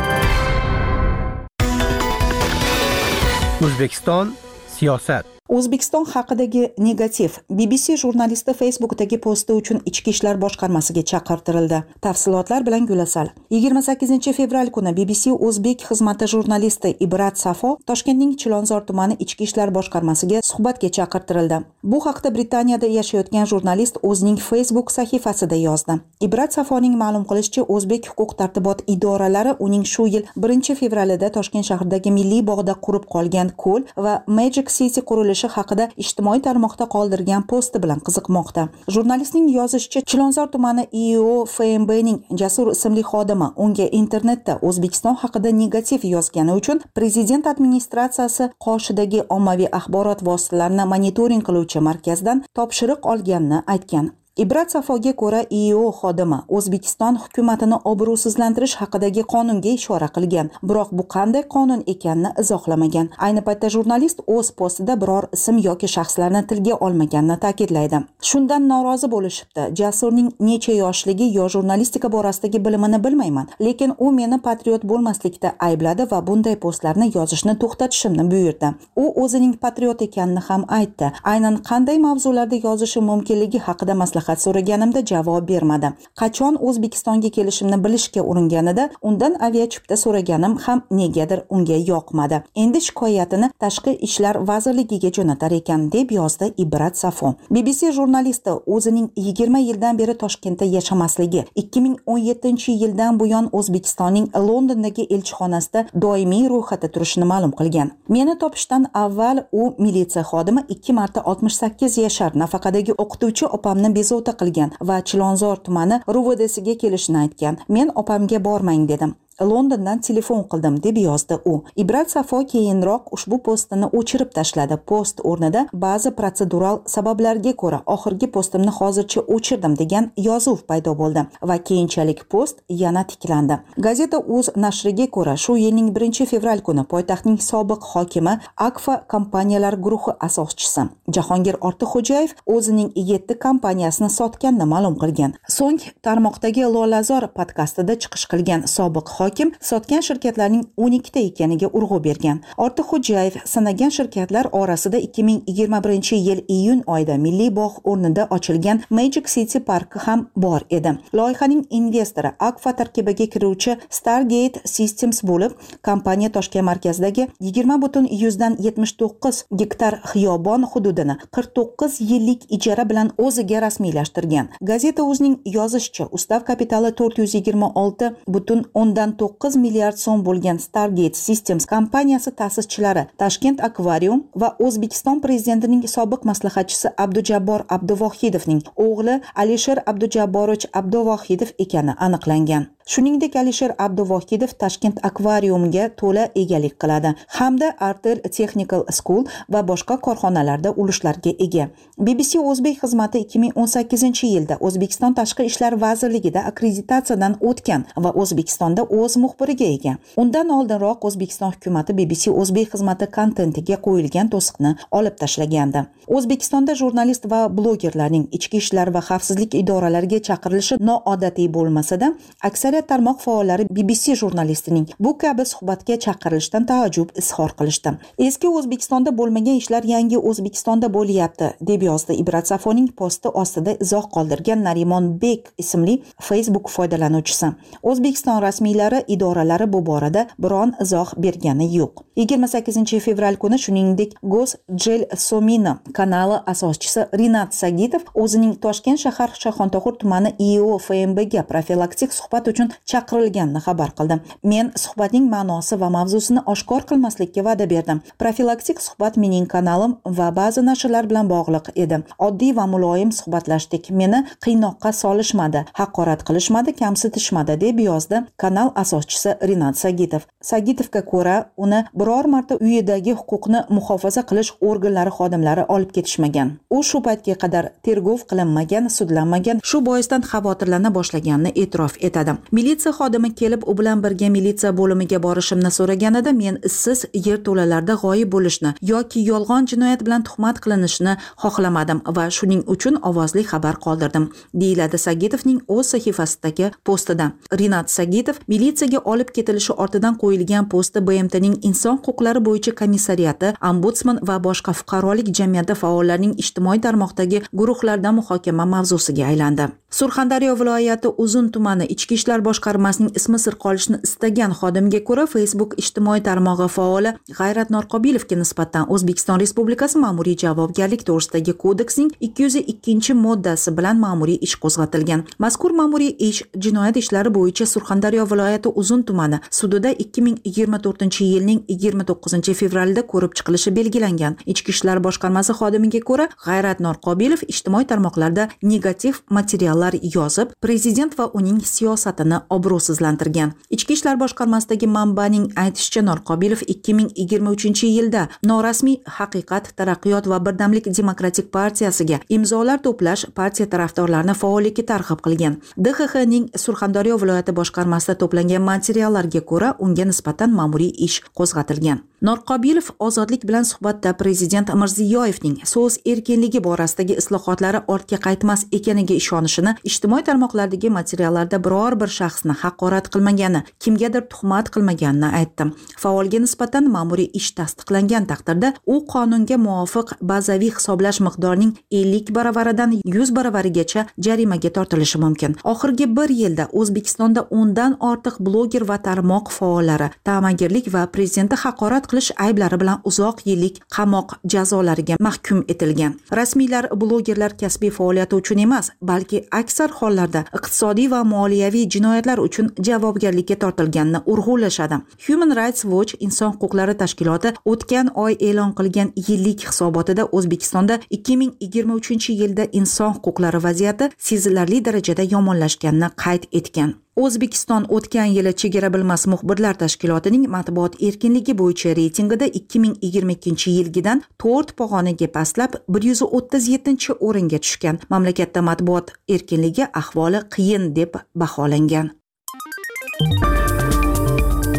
O'zbekiston 3.65 4.35
siyosat. 4.77 5.36
O'zbekiston 5.49 6.05
haqidagi 6.05 6.73
negativ 6.77 7.31
bbc 7.49 7.95
jurnalisti 7.97 8.53
facebookdagi 8.53 9.17
posti 9.17 9.53
uchun 9.53 9.79
ichki 9.85 10.09
ishlar 10.09 10.39
boshqarmasiga 10.41 11.03
chaqirtirildi. 11.11 11.83
Tafsilotlar 12.01 12.65
bilan 12.65 12.87
gulasal. 12.87 13.27
Yigirma 13.49 13.81
sakkizinchi 13.81 14.33
fevral 14.33 14.71
kuni 14.75 14.91
bbc 14.97 15.31
o'zbek 15.47 15.85
xizmati 15.89 16.27
jurnalisti 16.33 16.95
ibrat 16.99 17.39
safo 17.39 17.77
toshkentning 17.91 18.35
chilonzor 18.41 18.81
tumani 18.87 19.15
ichki 19.25 19.43
ishlar 19.43 19.71
boshqarmasiga 19.77 20.41
suhbatga 20.49 20.89
chaqirtirildi. 20.97 21.61
Bu 21.83 22.01
haqda 22.05 22.33
britaniyada 22.35 22.87
yashayotgan 22.97 23.45
jurnalist 23.45 23.97
o'zining 24.03 24.39
facebook 24.49 24.91
sahifasida 24.91 25.55
yozdi. 25.55 25.99
Ibrat 26.27 26.53
safoning 26.59 26.95
ma'lum 27.03 27.23
qilishicha 27.29 27.63
o'zbek 27.75 28.11
huquq 28.11 28.35
tartibot 28.39 28.83
idoralari 28.87 29.55
uning 29.59 29.85
shu 29.93 30.07
yil 30.07 30.27
birinchi 30.35 30.75
fevralida 30.75 31.31
toshkent 31.39 31.65
shahridagi 31.69 32.11
milliy 32.19 32.43
bog'da 32.51 32.75
qurib 32.85 33.07
qolgan 33.15 33.55
ko'l 33.63 33.81
va 34.05 34.13
magic 34.27 34.69
city 34.77 35.01
qurilishi 35.09 35.36
qilishi 35.37 35.53
haqida 35.55 35.85
ijtimoiy 36.03 36.41
tarmoqda 36.47 36.85
qoldirgan 36.93 37.43
posti 37.51 37.81
bilan 37.83 37.99
qiziqmoqda. 38.07 38.63
Jurnalistning 38.95 39.47
yozishicha 39.57 40.01
chilonzor 40.09 40.47
tumani 40.53 40.87
iio 41.03 41.45
fmbning 41.45 42.19
jasur 42.41 42.71
ismli 42.75 43.03
xodimi 43.11 43.47
unga 43.65 43.87
internetda 44.01 44.57
o'zbekiston 44.67 45.15
haqida 45.23 45.51
negativ 45.61 46.05
yozgani 46.13 46.57
uchun 46.59 46.81
prezident 46.97 47.47
administratsiyasi 47.53 48.49
qoshidagi 48.65 49.25
ommaviy 49.37 49.69
axborot 49.79 50.23
vositalarini 50.29 50.85
monitoring 50.93 51.43
qiluvchi 51.47 51.79
markazdan 51.89 52.45
topshiriq 52.57 53.11
olganini 53.13 53.59
aytgan. 53.75 54.15
Ibrat 54.43 54.71
safoga 54.71 55.11
ko'ra 55.21 55.41
ieo 55.49 55.87
xodimi 55.99 56.37
o'zbekiston 56.57 57.15
hukumatini 57.21 57.77
obro'sizlantirish 57.91 58.75
haqidagi 58.81 59.23
qonunga 59.33 59.71
ishora 59.79 60.09
qilgan. 60.15 60.51
Biroq 60.69 60.89
bu 60.97 61.03
qanday 61.15 61.43
qonun 61.55 61.81
ekanini 61.93 62.29
izohlamagan. 62.41 63.07
Ayni 63.27 63.41
paytda 63.47 63.71
jurnalist 63.75 64.19
o'z 64.35 64.51
postida 64.59 64.95
biror 65.01 65.27
ism 65.37 65.57
yoki 65.67 65.87
shaxslarni 65.95 66.41
tilga 66.49 66.75
olmaganini 66.87 67.37
ta'kidlaydi. 67.45 68.01
Shundan 68.29 68.67
norozi 68.71 69.09
bo'lishibdi. 69.13 69.63
Jasurning 69.79 70.29
necha 70.49 70.75
yoshligi 70.83 71.31
yo 71.37 71.49
jurnalistika 71.55 72.11
borasidagi 72.15 72.63
bilimini 72.65 73.03
bilmayman 73.05 73.49
lekin 73.67 73.95
u 73.97 74.11
meni 74.19 74.37
patriot 74.47 74.85
bo'lmaslikda 74.91 75.53
aybladi 75.69 76.07
va 76.11 76.21
bunday 76.27 76.55
postlarni 76.67 77.09
yozishni 77.17 77.57
to'xtatishimni 77.65 78.29
buyurdi. 78.31 78.73
U 79.03 79.05
o'zining 79.23 79.57
patriot 79.63 80.05
ekanini 80.07 80.45
ham 80.49 80.69
aytdi. 80.79 81.11
Aynan 81.33 81.55
qanday 81.69 81.97
mavzularda 82.07 82.63
yozishi 82.67 83.05
mumkinligi 83.09 83.65
haqida 83.69 83.99
maslahat 84.03 84.26
maslahat 84.27 84.41
so'raganimda 84.41 85.01
javob 85.05 85.47
bermadi. 85.47 85.91
Qachon 86.15 86.57
o'zbekistonga 86.67 87.29
kelishimni 87.29 87.77
bilishga 87.83 88.21
uringanida 88.21 88.89
undan 89.01 89.33
aviachipta 89.47 89.95
so'raganim 89.97 90.57
ham 90.65 90.81
negadir 90.91 91.39
unga 91.49 91.77
yoqmadi. 91.91 92.41
Endi 92.55 92.79
shikoyatini 92.81 93.49
tashqi 93.59 93.91
ishlar 94.07 94.35
vazirligiga 94.49 95.09
jo'natar 95.17 95.51
ekan 95.51 95.91
deb 95.91 96.11
yozdi 96.11 96.53
ibrat 96.57 96.97
safo. 96.97 97.33
Bbc 97.51 97.91
jurnalisti 97.97 98.51
o'zining 98.75 99.09
yigirma 99.15 99.59
yildan 99.59 99.97
beri 99.97 100.17
toshkentda 100.23 100.65
yashamasligi 100.65 101.45
ikki 101.55 101.81
ming 101.81 101.95
o'n 102.05 102.21
yettinchi 102.29 102.71
yildan 102.83 103.19
buyon 103.19 103.49
o'zbekistonning 103.51 104.27
londondagi 104.47 105.03
elchixonasida 105.15 105.85
doimiy 106.03 106.47
ro'yxatda 106.53 106.87
turishini 106.93 107.25
ma'lum 107.31 107.51
qilgan. 107.59 107.91
Meni 108.09 108.37
topishdan 108.41 108.83
avval 108.93 109.37
u 109.51 109.63
militsiya 109.83 110.23
xodimi 110.31 110.61
ikki 110.73 110.93
marta 110.99 111.21
oltmish 111.29 111.57
sakkiz 111.61 111.97
yashar. 111.97 112.31
Nafaqadagi 112.43 112.93
o'qituvchi 113.03 113.45
opamni 113.57 113.89
bezovta 113.97 114.16
bezovta 114.17 114.33
qilgan 114.39 114.71
va 114.89 115.01
chilonzor 115.01 115.59
tumani 115.65 115.99
ruvdsiga 116.07 116.75
kelishini 116.81 117.19
aytgan. 117.23 117.57
Men 117.67 117.91
opamga 117.95 118.39
bormang 118.39 118.87
dedim. 118.89 119.15
Londondan 119.41 119.99
telefon 120.01 120.43
qildim 120.51 120.83
deb 120.83 120.97
yozdi 120.97 121.37
u. 121.45 121.63
Ibrat 121.75 122.11
safo 122.11 122.39
keyinroq 122.51 123.13
ushbu 123.15 123.37
postini 123.43 123.85
o'chirib 123.99 124.31
tashladi. 124.37 124.77
Post 124.89 125.21
o'rnida 125.23 125.67
ba'zi 125.73 126.11
protsedural 126.17 126.79
sabablarga 126.85 127.53
ko'ra 127.61 127.81
oxirgi 127.95 128.27
postimni 128.35 128.71
hozircha 128.79 129.21
o'chirdim 129.35 129.77
degan 129.81 130.09
yozuv 130.27 130.63
paydo 130.69 130.95
bo'ldi 131.01 131.25
va 131.49 131.57
keyinchalik 131.69 132.23
post 132.29 132.63
yana 132.69 133.03
tiklandi. 133.11 133.59
Gazeta 133.77 134.17
o'z 134.37 134.51
nashriga 134.55 135.07
ko'ra 135.15 135.35
shu 135.43 135.57
yilning 135.57 135.93
birinchi 135.95 136.25
fevral 136.31 136.61
kuni 136.67 136.83
poytaxtning 136.93 137.39
sobiq 137.49 137.81
hokimi 137.93 138.33
akfa 138.69 138.95
kompaniyalar 139.13 139.75
guruhi 139.85 140.15
asoschisi 140.27 140.87
jahongir 141.15 141.55
ortiqxo'jayev 141.67 142.35
o'zining 142.55 142.89
yetti 143.11 143.39
kompaniyasini 143.45 144.09
sotganini 144.19 144.65
ma'lum 144.73 144.95
qilgan. 145.01 145.31
So'ng 145.57 145.81
tarmoqdagi 146.05 146.63
lolazor 146.75 147.29
podkastida 147.37 147.93
chiqish 148.01 148.25
qilgan 148.31 148.67
sobiq 148.75 149.07
hokim 149.17 149.26
sotgan 149.61 150.01
shirkatlarning 150.01 150.63
o'n 150.77 150.93
ikkita 150.99 151.19
ekaniga 151.19 151.67
urg'u 151.67 151.99
bergan. 152.03 152.41
Ortiqxo'jayev 152.57 153.35
sanagan 153.45 153.89
shirkatlar 153.89 154.45
orasida 154.51 154.97
ikki 154.97 155.23
ming 155.23 155.41
yigirma 155.47 155.83
birinchi 155.83 156.15
yil 156.15 156.41
iyun 156.47 156.83
oyida 156.87 157.17
milliy 157.17 157.49
bog' 157.55 157.81
o'rnida 157.83 158.27
ochilgan 158.29 158.81
magic 158.89 159.27
city 159.27 159.59
parki 159.59 159.99
ham 159.99 160.29
bor 160.35 160.61
edi. 160.69 160.91
Loyihaning 161.13 161.65
investori 161.69 162.31
akfa 162.39 162.71
tarkibiga 162.75 163.25
kiruvchi 163.33 163.77
stargate 163.89 164.61
systems 164.65 165.21
bo'lib 165.23 165.51
kompaniya 165.83 166.29
toshkent 166.31 166.65
markazidagi 166.69 167.27
yigirma 167.39 167.81
butun 167.81 168.07
yuzdan 168.21 168.57
yetmish 168.59 168.93
to'qqiz 169.01 169.43
gektar 169.61 169.99
xiyobon 170.11 170.63
hududini 170.71 171.17
qirq 171.35 171.49
to'qqiz 171.57 171.99
yillik 172.11 172.45
ijara 172.57 172.89
bilan 172.89 173.11
o'ziga 173.17 173.61
rasmiylashtirgan. 173.65 174.49
Gazeta 174.61 175.03
o'zining 175.03 175.35
yozishicha 175.57 176.09
ustav 176.17 176.45
kapitali 176.49 176.91
to'rt 176.99 177.17
yuz 177.21 177.35
yigirma 177.37 177.71
olti 177.83 178.11
butun 178.27 178.65
o'ndan 178.81 179.16
to'qqiz 179.21 179.57
milliard 179.63 179.97
so'm 180.03 180.23
bo'lgan 180.27 180.61
stargate 180.67 181.21
systems 181.27 181.65
kompaniyasi 181.73 182.31
ta'sischilari 182.39 183.03
toshkent 183.23 183.65
akvarium 183.69 184.23
va 184.41 184.49
o'zbekiston 184.67 185.21
prezidentining 185.25 185.83
sobiq 185.95 186.21
maslahatchisi 186.31 186.93
abdujabbor 187.05 187.67
abduvohidovning 187.77 188.63
o'g'li 188.87 189.19
alisher 189.43 189.83
abdujabborovich 189.91 190.71
abduvohidov 190.81 191.53
ekani 191.65 191.93
aniqlangan. 192.07 192.76
Shuningdek 192.93 193.35
alisher 193.35 193.71
abduvohidov 193.85 194.51
toshkent 194.61 194.99
akvariumiga 195.09 195.89
to'la 196.01 196.23
egalik 196.41 196.75
qiladi 196.81 197.09
hamda 197.37 197.67
artel 197.89 198.21
technical 198.37 198.85
school 198.97 199.23
va 199.53 199.61
boshqa 199.71 199.97
korxonalarda 200.05 200.71
ulushlarga 200.81 201.33
ega. 201.45 201.65
Bbc 202.05 202.39
o'zbek 202.51 202.79
xizmati 202.83 203.23
ikki 203.25 203.39
ming 203.43 203.53
o'n 203.61 203.69
sakkizinchi 203.73 204.29
yilda 204.33 204.55
o'zbekiston 204.67 205.17
tashqi 205.19 205.47
ishlar 205.49 205.75
vazirligida 205.83 206.45
akkreditatsiyadan 206.51 207.35
o'tgan 207.49 207.85
va 208.05 208.11
o'zbekistonda 208.21 208.87
o'z 208.99 209.17
muxbiriga 209.23 209.67
ega. 209.77 209.93
Undan 210.23 210.53
oldinroq 210.57 211.07
o'zbekiston 211.09 211.51
hukumati 211.57 211.97
bbc 211.99 212.31
o'zbek 212.41 212.71
xizmati 212.73 213.09
kontentiga 213.17 213.81
qo'yilgan 213.87 214.31
to'siqni 214.33 214.75
olib 214.99 215.15
tashlagandi. 215.21 215.83
O'zbekistonda 216.07 216.77
jurnalist 216.81 217.27
va 217.31 217.41
blogerlarning 217.59 218.27
ichki 218.37 218.63
ishlar 218.63 218.93
va 218.95 219.01
xavfsizlik 219.09 219.57
idoralariga 219.61 220.19
chaqirilishi 220.29 220.79
noodatiy 220.89 221.47
bo'lmasada 221.57 222.13
aksariyat 222.49 222.76
ijtimoiy 222.77 222.87
tarmoq 222.87 223.21
faollari 223.21 223.65
bbc 223.69 224.15
jurnalistining 224.15 224.87
bu 224.99 225.17
kabi 225.17 225.45
suhbatga 225.45 225.97
chaqirilishidan 225.97 226.65
taajjub 226.65 227.09
izhor 227.17 227.51
qilishdi. 227.57 227.97
Eski 228.19 228.47
o'zbekistonda 228.47 229.11
bo'lmagan 229.17 229.57
ishlar 229.61 229.83
yangi 229.83 230.17
o'zbekistonda 230.17 230.87
bo'lyapti 230.93 231.49
deb 231.61 231.81
yozdi 231.83 232.13
ibrat 232.21 232.47
safoning 232.47 232.89
posti 232.99 233.29
ostida 233.29 233.77
izoh 233.81 234.05
qoldirgan 234.15 234.63
narimon 234.63 235.19
bek 235.21 235.51
ismli 235.57 236.01
facebook 236.21 236.69
foydalanuvchisi. 236.69 237.47
O'zbekiston 237.83 238.41
rasmiylari 238.41 239.03
idoralari 239.07 239.67
bu 239.73 239.85
borada 239.85 240.27
biron 240.37 240.73
izoh 240.81 241.13
bergani 241.17 241.67
yo'q. 241.77 242.03
Yigirma 242.17 242.47
sakkizinchi 242.47 242.99
fevral 242.99 243.35
kuni 243.37 243.59
shuningdek 243.59 244.13
gos 244.23 244.55
jel 244.83 245.05
somina 245.15 245.77
kanali 245.93 246.39
asoschisi 246.53 247.07
rinat 247.19 247.53
sagitov 247.53 248.03
o'zining 248.13 248.55
toshkent 248.63 248.99
shahar 248.99 249.29
shayxontohur 249.41 249.97
tumani 250.01 250.33
io 250.39 250.77
fmbga 250.77 251.43
profilaktik 251.51 252.13
suhbat 252.13 252.47
uchun 252.47 252.66
uchun 252.67 252.85
chaqirilganini 252.91 253.61
xabar 253.65 253.91
qildi 253.97 254.19
men 254.43 254.71
suhbatning 254.75 255.29
ma'nosi 255.29 255.79
va 255.81 255.89
mavzusini 255.89 256.41
oshkor 256.53 256.81
qilmaslikka 256.89 257.43
va'da 257.47 257.65
berdim. 257.69 258.01
Profilaktik 258.19 258.81
suhbat 258.81 259.17
mening 259.17 259.47
kanalim 259.47 259.97
va 260.05 260.29
ba'zi 260.31 260.61
nashrlar 260.69 261.09
bilan 261.09 261.27
bog'liq 261.29 261.71
edi 261.75 261.97
oddiy 262.27 262.55
va 262.55 262.65
muloyim 262.73 263.11
suhbatlashdik. 263.19 263.89
Meni 263.91 264.23
qiynoqqa 264.45 264.91
solishmadi 265.01 265.65
haqorat 265.79 266.23
qilishmadi 266.27 266.75
kamsitishmadi 266.81 267.59
deb 267.65 267.79
yozdi 267.79 268.23
kanal 268.37 268.69
asoschisi 268.83 269.37
rinat 269.49 269.75
sagitov. 269.77 270.21
Sagitovga 270.49 271.01
ko'ra 271.11 271.35
uni 271.63 271.79
biror 271.99 272.25
marta 272.33 272.55
uyidagi 272.65 273.13
huquqni 273.19 273.59
muhofaza 273.77 274.21
qilish 274.29 274.51
organlari 274.69 275.11
xodimlari 275.17 275.63
olib 275.75 275.91
ketishmagan. 275.95 276.51
U 276.75 276.83
shu 276.89 277.01
paytga 277.07 277.35
qadar 277.43 277.65
tergov 277.85 278.23
qilinmagan 278.29 278.89
sudlanmagan 278.97 279.61
shu 279.69 279.81
boisdan 279.89 280.21
xavotirlana 280.31 280.89
boshlaganini 280.97 281.51
e'tirof 281.63 281.97
etadi. 282.07 282.35
Militsiya 282.57 282.93
xodimi 282.99 283.29
kelib 283.41 283.61
u 283.71 283.73
bilan 283.79 284.03
birga 284.05 284.29
militsiya 284.37 284.71
bo'limiga 284.79 285.19
borishimni 285.25 285.71
so'raganida 285.77 286.31
men 286.41 286.59
izsiz 286.69 286.99
yerto'lalarda 287.27 287.97
g'oyib 288.03 288.31
bo'lishni 288.35 288.73
yoki 288.91 289.19
yolg'on 289.31 289.67
jinoyat 289.71 290.05
bilan 290.07 290.21
tuhmat 290.29 290.61
qilinishni 290.63 291.13
xohlamadim 291.43 291.99
va 292.17 292.25
shuning 292.37 292.63
uchun 292.73 292.95
ovozli 293.09 293.43
xabar 293.51 293.75
qoldirdim 293.85 294.29
deyiladi 294.61 294.97
sagitovning 295.07 295.59
o'z 295.75 295.85
sahifasidagi 295.93 296.71
postida. 296.87 297.31
Rinat 297.59 297.87
sagitov 297.97 298.41
militsiyaga 298.53 298.99
olib 299.11 299.29
ketilishi 299.35 299.73
ortidan 299.83 300.13
qo'yilgan 300.21 300.36
posti 300.69 300.99
bmtning 301.01 301.55
inson 301.61 301.97
huquqlari 301.97 302.39
bo'yicha 302.47 302.71
komissariyati 302.75 303.53
ombudsman 303.61 304.19
va 304.27 304.37
boshqa 304.39 304.73
fuqarolik 304.73 305.27
jamiyati 305.37 305.75
faollarining 305.75 306.33
ijtimoiy 306.43 306.79
tarmoqdagi 306.81 307.41
guruhlarda 307.53 308.11
muhokama 308.11 308.65
mavzusiga 308.65 309.25
aylandi. 309.27 309.67
Surxondaryo 309.91 310.55
viloyati 310.59 311.07
uzun 311.17 311.49
tumani 311.49 311.85
ichki 311.85 312.15
ishlar 312.15 312.41
boshqarmasining 312.45 313.11
ismi 313.15 313.39
sir 313.39 313.55
qolishini 313.63 313.97
istagan 314.03 314.51
xodimga 314.59 314.99
ko'ra 315.09 315.25
facebook 315.33 315.75
ijtimoiy 315.81 316.21
tarmog'i 316.27 316.67
faoli 316.67 317.13
g'ayrat 317.37 317.69
norqobilovga 317.75 318.35
nisbatan 318.41 318.89
o'zbekiston 318.95 319.39
respublikasi 319.43 320.01
ma'muriy 320.03 320.35
javobgarlik 320.43 321.05
to'g'risidagi 321.07 321.53
kodeksning 321.63 322.11
ikki 322.27 322.43
yuz 322.43 322.55
ikkinchi 322.73 323.15
moddasi 323.25 323.71
bilan 323.77 323.97
ma'muriy 324.03 324.37
ish 324.47 324.57
qo'zg'atilgan. 324.63 325.23
Mazkur 325.43 325.71
ma'muriy 325.79 326.11
ish 326.29 326.43
jinoyat 326.65 326.99
ishlari 327.03 327.31
bo'yicha 327.37 327.65
surxondaryo 327.73 328.27
viloyati 328.31 328.69
uzun 328.81 329.01
tumani 329.07 329.39
sudida 329.59 329.95
ikki 330.03 330.16
ming 330.21 330.37
yigirma 330.47 330.79
to'rtinchi 330.85 331.23
yilning 331.33 331.59
yigirma 331.71 332.03
to'qqizinchi 332.09 332.53
fevralida 332.59 333.01
ko'rib 333.11 333.33
chiqilishi 333.37 333.71
belgilangan. 333.77 334.37
Ichki 334.51 334.71
ishlar 334.75 334.97
boshqarmasi 335.05 335.53
xodimiga 335.59 336.01
ko'ra 336.09 336.25
g'ayrat 336.45 336.79
norqobilov 336.85 337.41
ijtimoiy 337.53 337.85
tarmoqlarda 337.91 338.47
negativ 338.71 339.21
materiallar 339.37 339.93
yozib 340.15 340.55
prezident 340.65 341.13
va 341.19 341.29
uning 341.39 341.59
siyosatini 341.73 342.37
obro'sizlantirgan. 342.55 343.53
Ichki 343.75 343.93
ishlar 343.97 344.15
boshqarmasidagi 344.23 344.87
manbaning 344.97 345.45
aytishicha 345.63 346.01
norqobilov 346.09 346.65
ikki 346.73 346.97
ming 346.97 347.11
yigirma 347.21 347.53
uchinchi 347.57 347.91
yilda 347.97 348.27
norasmiy 348.51 348.97
haqiqat 349.19 349.73
taraqqiyot 349.79 350.31
va 350.31 350.41
birdamlik 350.45 350.89
demokratik 350.99 351.51
partiyasiga 351.57 352.19
imzolar 352.29 352.81
to'plash 352.85 353.27
partiya 353.39 353.69
tarafdorlarini 353.73 354.35
faollikka 354.41 354.83
targ'ib 354.91 355.21
qilgan. 355.25 355.59
Dxxning 355.85 356.49
surxondaryo 356.63 357.21
viloyati 357.21 357.51
boshqarmasida 357.59 358.17
to'plangan 358.21 358.63
materiallarga 358.71 359.41
ko'ra 359.51 359.69
unga 359.85 360.06
nisbatan 360.09 360.53
ma'muriy 360.59 360.91
ish 361.07 361.21
qo'zg'atilgan 361.37 362.03
norqobilov 362.21 362.89
ozodlik 362.99 363.43
bilan 363.45 363.63
suhbatda 363.63 364.13
prezident 364.17 364.69
mirziyoyevning 364.73 365.59
so'z 365.69 365.99
erkinligi 366.05 366.59
borasidagi 366.65 367.17
islohotlari 367.21 367.81
ortga 367.93 368.17
qaytmas 368.23 368.63
ekaniga 368.77 369.13
ishonishini 369.13 369.75
ijtimoiy 369.89 370.23
tarmoqlardagi 370.29 370.89
materiallarda 370.89 371.59
biror 371.65 371.97
bir 372.01 372.09
shaxsni 372.19 372.55
haqorat 372.61 373.09
qilmagani 373.13 373.61
kimgadir 373.79 374.25
tuhmat 374.33 374.71
qilmaganini 374.73 375.29
aytdi. 375.39 375.69
Faolga 376.03 376.39
nisbatan 376.45 376.89
ma'muriy 376.95 377.29
ish 377.39 377.51
tasdiqlangan 377.59 378.25
taqdirda 378.31 378.73
u 378.93 378.97
qonunga 379.13 379.57
muvofiq 379.67 380.15
bazaviy 380.31 380.73
hisoblash 380.77 381.21
miqdorining 381.27 381.75
ellik 381.91 382.33
baravaridan 382.33 382.97
yuz 383.05 383.29
baravarigacha 383.37 384.07
jarimaga 384.17 384.73
tortilishi 384.79 385.21
mumkin. 385.21 385.55
Oxirgi 385.63 386.09
bir 386.17 386.33
yilda 386.41 386.67
o'zbekistonda 386.73 387.45
o'ndan 387.59 387.99
ortiq 388.09 388.41
bloger 388.49 388.89
va 388.89 388.97
tarmoq 389.07 389.53
faollari 389.59 390.09
ta'magirlik 390.25 390.91
va 390.93 391.05
prezidentni 391.13 391.61
haqorat 391.65 392.06
qilish 392.09 392.31
ayblari 392.45 392.79
bilan 392.81 393.01
uzoq 393.09 393.41
yillik 393.49 393.81
qamoq 393.95 394.35
jazolariga 394.53 395.15
mahkum 395.19 395.63
etilgan. 395.67 396.13
Rasmiylar 396.39 396.89
blogerlar 397.01 397.57
kasbiy 397.61 397.91
faoliyati 397.97 398.35
uchun 398.35 398.59
emas 398.65 398.91
balki 399.01 399.43
aksar 399.51 399.91
hollarda 399.99 400.43
iqtisodiy 400.57 401.07
va 401.11 401.23
moliyaviy 401.23 401.85
jinoyatlar 401.95 402.39
uchun 402.47 402.71
javobgarlikka 402.89 403.55
tortilganini 403.63 404.19
urg'ulashadi. 404.33 405.01
Human 405.27 405.55
rights 405.59 405.85
watch 405.85 406.15
inson 406.19 406.51
huquqlari 406.53 406.97
tashkiloti 407.01 407.53
o'tgan 407.71 408.13
oy 408.25 408.37
e'lon 408.49 408.71
qilgan 408.79 409.11
yillik 409.27 409.67
hisobotida 409.69 410.29
o'zbekistonda 410.37 410.99
ikki 411.09 411.37
ming 411.41 411.51
yigirma 411.63 411.99
uchinchi 412.01 412.39
yilda 412.41 412.69
inson 412.71 413.11
huquqlari 413.17 413.63
vaziyati 413.67 414.09
sezilarli 414.29 414.85
darajada 414.85 415.23
yomonlashganini 415.35 416.09
qayd 416.23 416.49
etgan. 416.61 416.95
O'zbekiston 417.23 417.85
o'tgan 417.95 418.29
yili 418.37 418.53
chegara 418.61 418.89
bilmas 418.93 419.25
muxbirlar 419.31 419.75
tashkilotining 419.83 420.43
matbuot 420.55 420.99
erkinligi 421.07 421.53
bo'yicha 421.61 421.95
reytingida 421.99 422.45
ikki 422.59 422.81
ming 422.83 422.95
yigirma 423.05 423.33
ikkinchi 423.37 423.73
yilgidan 423.77 424.21
to'rt 424.43 424.75
pog'onaga 424.79 425.27
pastlab 425.37 425.79
bir 425.95 426.03
yuz 426.09 426.21
o'ttiz 426.27 426.69
yettinchi 426.73 427.17
o'ringa 427.27 427.59
tushgan. 427.65 427.99
Mamlakatda 428.13 428.61
matbuot 428.69 429.11
erkinligi 429.35 429.87
ahvoli 430.01 430.43
qiyin 430.55 430.93
deb 430.99 431.17
baholangan. 431.35 432.13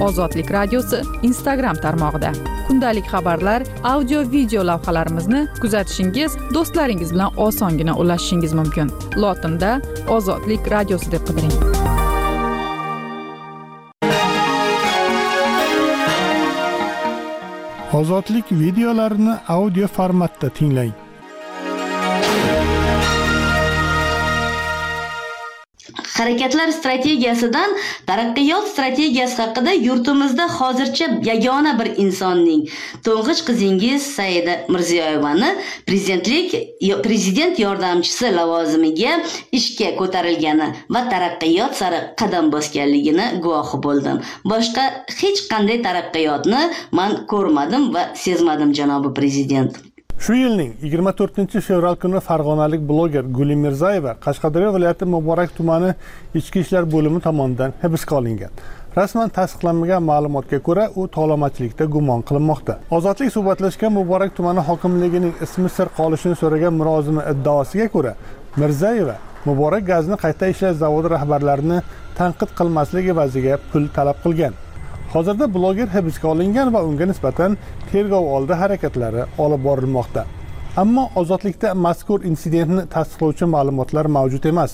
Ozodlik 0.07 0.51
radiosi 0.51 1.03
instagram 1.23 1.77
tarmog'ida. 1.85 2.31
Kundalik 2.69 3.07
xabarlar 3.13 3.65
audio 3.83 4.21
video 4.33 4.67
lavhalarimizni 4.67 5.41
kuzatishingiz 5.63 6.39
do'stlaringiz 6.55 7.11
bilan 7.15 7.43
osongina 7.47 7.99
ulashishingiz 7.99 8.55
mumkin. 8.61 8.95
Lotinda 9.17 9.81
ozodlik 10.19 10.71
radiosi 10.77 11.13
deb 11.13 11.27
qidiring. 11.29 11.78
Ozodlik 17.93 18.45
videolarini 18.51 19.35
audio 19.49 19.87
formatda 19.87 20.49
tinglang. 20.49 21.08
Harakatlar 26.19 26.69
strategiyasidan 26.79 27.71
taraqqiyot 28.11 28.69
strategiyasi 28.75 29.39
haqida 29.43 29.73
yurtimizda 29.89 30.47
hozircha 30.59 31.07
yagona 31.31 31.73
bir 31.81 31.89
insonning 32.05 32.63
to'ng'ich 33.07 33.41
qizingiz 33.49 34.03
saida 34.19 34.55
mirziyoyevani 34.75 35.51
prezidentlik 35.89 36.49
prezident 37.07 37.59
yordamchisi 37.67 38.33
lavozimiga 38.39 39.13
ishga 39.59 39.91
ko'tarilgani 40.01 40.69
va 40.95 41.03
taraqqiyot 41.13 41.73
sari 41.83 42.01
qadam 42.21 42.53
bosganligini 42.55 43.27
guvohi 43.45 43.83
bo'ldim. 43.87 44.23
Boshqa 44.53 44.85
hech 45.21 45.45
qanday 45.53 45.83
taraqqiyotni 45.89 46.63
man 46.99 47.21
ko'rmadim 47.33 47.93
va 47.95 48.09
sezmadim 48.25 48.75
janobi 48.81 49.15
prezident. 49.21 49.73
Shu 50.19 50.35
yilning 50.35 50.73
24 50.83 51.61
fevral 51.61 51.97
kuni 52.03 52.21
farg'onalik 52.29 52.81
bloger 52.89 53.23
guli 53.37 53.57
mirzayeva 53.65 54.13
qashqadaryo 54.25 54.71
viloyati 54.77 55.05
muborak 55.05 55.51
tumani 55.59 55.91
ichki 56.35 56.61
ishlar 56.65 56.85
bo'limi 56.95 57.21
tomonidan 57.27 57.71
hibsga 57.83 58.17
olingan. 58.21 58.51
Rasman 58.97 59.29
tasdiqlanmagan 59.39 60.03
ma'lumotga 60.11 60.59
ko'ra 60.69 60.85
u 61.01 61.07
tovlamachilikda 61.17 61.85
gumon 61.95 62.21
qilinmoqda. 62.29 62.75
Ozodlik 62.97 63.31
suhbatlashgan 63.37 63.93
muborak 63.99 64.37
tumani 64.37 64.61
hokimligining 64.69 65.35
ismi 65.47 65.69
sir 65.77 65.89
qolishini 65.99 66.37
so'ragan 66.43 66.75
mulozimi 66.81 67.23
iddaosiga 67.33 67.89
ko'ra 67.95 68.13
mirzayeva 68.61 69.17
muborak 69.49 69.85
gazni 69.93 70.17
qayta 70.25 70.45
ishlash 70.55 70.77
zavodi 70.85 71.09
rahbarlarini 71.17 71.79
tanqid 72.19 72.51
qilmaslik 72.59 73.05
evaziga 73.15 73.59
pul 73.71 73.85
talab 73.97 74.19
qilgan. 74.25 74.55
Hozirda 75.15 75.47
bloger 75.55 75.89
hibsga 75.97 76.29
olingan 76.29 76.73
va 76.75 76.83
unga 76.89 77.07
nisbatan 77.11 77.57
tergov 77.91 78.25
oldi 78.37 78.55
harakatlari 78.63 79.23
olib 79.45 79.63
borilmoqda. 79.69 80.25
Ammo 80.83 81.05
ozodlikda 81.21 81.75
mazkur 81.87 82.25
insidentni 82.31 82.85
tasdiqlovchi 82.95 83.47
ma'lumotlar 83.55 84.07
mavjud 84.17 84.45
emas. 84.53 84.73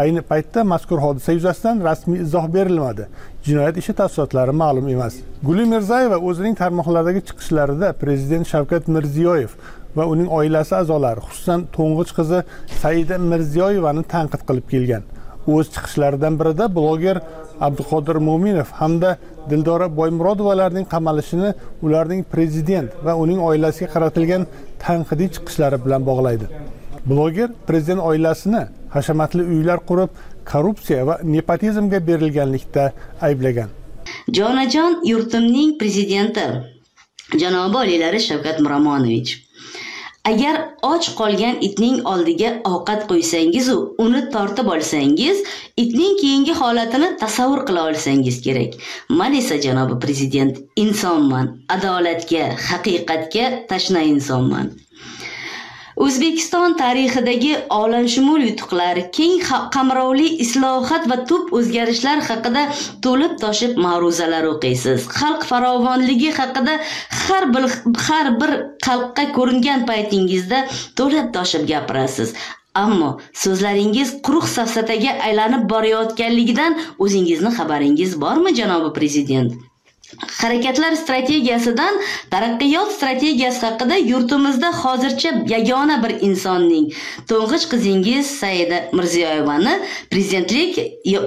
Ayni 0.00 0.22
paytda 0.30 0.64
mazkur 0.72 0.98
hodisa 1.04 1.32
yuzasidan 1.32 1.80
rasmiy 1.88 2.20
izoh 2.24 2.46
berilmadi. 2.56 3.06
Jinoyat 3.46 3.76
ishi 3.82 3.92
tafsilotlari 4.00 4.52
ma'lum 4.62 4.88
emas. 4.94 5.14
Guli 5.48 5.64
mirzayeva 5.72 6.18
o'zining 6.28 6.54
tarmoqlardagi 6.62 7.24
chiqishlarida 7.28 7.88
prezident 8.02 8.46
shavkat 8.52 8.86
mirziyoyev 8.94 9.56
va 9.96 10.04
uning 10.12 10.28
oilasi 10.38 10.74
a'zolari 10.80 11.24
xususan 11.28 11.66
to'ng'ich 11.76 12.12
qizi 12.18 12.42
saida 12.82 13.18
mirziyoyevani 13.32 14.02
tanqid 14.14 14.42
qilib 14.48 14.66
kelgan. 14.72 15.02
O'z 15.54 15.66
chiqishlaridan 15.74 16.34
birida 16.40 16.64
bloger 16.78 17.18
abduqodir 17.66 18.16
mo'minov 18.28 18.70
hamda 18.80 19.10
dildora 19.50 19.86
boymurodovalarning 19.96 20.86
qamalishini 20.94 21.50
ularning 21.82 22.22
prezident 22.34 22.90
va 23.04 23.14
uning 23.22 23.40
oilasiga 23.50 23.88
qaratilgan 23.94 24.46
tanqidiy 24.84 25.28
chiqishlari 25.34 25.78
bilan 25.84 26.06
bog'laydi. 26.10 26.46
Bloger 27.10 27.48
prezident 27.68 28.02
oilasini 28.10 28.62
hashamatli 28.96 29.42
uylar 29.54 29.78
qurib 29.90 30.10
korrupsiya 30.52 31.06
va 31.08 31.14
nepotizmga 31.34 31.98
berilganlikda 32.08 32.84
ayblagan. 33.28 33.68
Jonajon 34.38 34.92
yurtimning 35.12 35.78
prezidenti. 35.80 36.46
Janobi 37.42 37.76
oliylari 37.84 38.20
shavkat 38.28 38.60
miromonovich. 38.64 39.30
Agar 40.24 40.74
och 40.82 41.04
qolgan 41.16 41.56
itning 41.60 42.02
oldiga 42.06 42.50
ovqat 42.64 43.06
qo'ysangizu 43.10 43.76
uni 44.04 44.20
tortib 44.34 44.68
olsangiz 44.74 45.38
itning 45.76 46.14
keyingi 46.20 46.54
holatini 46.60 47.08
tasavvur 47.22 47.64
qila 47.68 47.86
olsangiz 47.88 48.40
kerak. 48.44 48.76
Man 49.08 49.34
esa 49.34 49.56
janobi 49.66 50.00
prezident 50.04 50.58
insonman 50.76 51.46
adolatga 51.68 52.44
haqiqatga 52.68 53.66
tashna 53.68 54.00
insonman. 54.12 54.70
O'zbekiston 56.04 56.76
tarixidagi 56.82 57.52
olamshumul 57.78 58.44
yutuqlar 58.48 59.00
keng 59.16 59.34
qamrovli 59.74 60.28
islohot 60.44 61.08
va 61.10 61.18
tub 61.30 61.52
o'zgarishlar 61.58 62.22
haqida 62.28 62.62
to'lib 63.06 63.34
toshib 63.44 63.80
ma'ruzalar 63.86 64.48
o'qiysiz. 64.52 65.08
Xalq 65.18 65.44
farovonligi 65.50 66.30
haqida 66.40 66.78
har 67.22 67.44
bir 67.54 67.64
har 68.06 68.32
bir 68.40 68.52
xalqqa 68.86 69.26
ko'ringan 69.36 69.86
paytingizda 69.90 70.64
to'lib 70.98 71.28
toshib 71.36 71.68
gapirasiz. 71.72 72.34
Ammo 72.84 73.10
so'zlaringiz 73.42 74.10
quruq 74.26 74.46
safsataga 74.56 75.16
aylanib 75.28 75.64
borayotganligidan 75.72 76.78
o'zingizni 77.06 77.50
xabaringiz 77.58 78.14
bormi 78.24 78.54
janobi 78.60 78.92
prezident? 78.98 79.69
Harakatlar 80.18 80.92
strategiyasidan 81.02 81.94
taraqqiyot 82.30 82.92
strategiyasi 82.92 83.66
haqida 83.66 83.96
yurtimizda 83.96 84.72
hozircha 84.82 85.30
yagona 85.54 86.02
bir 86.04 86.12
insonning 86.28 86.86
to'ng'ich 87.30 87.64
qizingiz 87.72 88.26
saida 88.26 88.78
mirziyoyevani 88.92 89.74
prezidentlik 90.10 90.72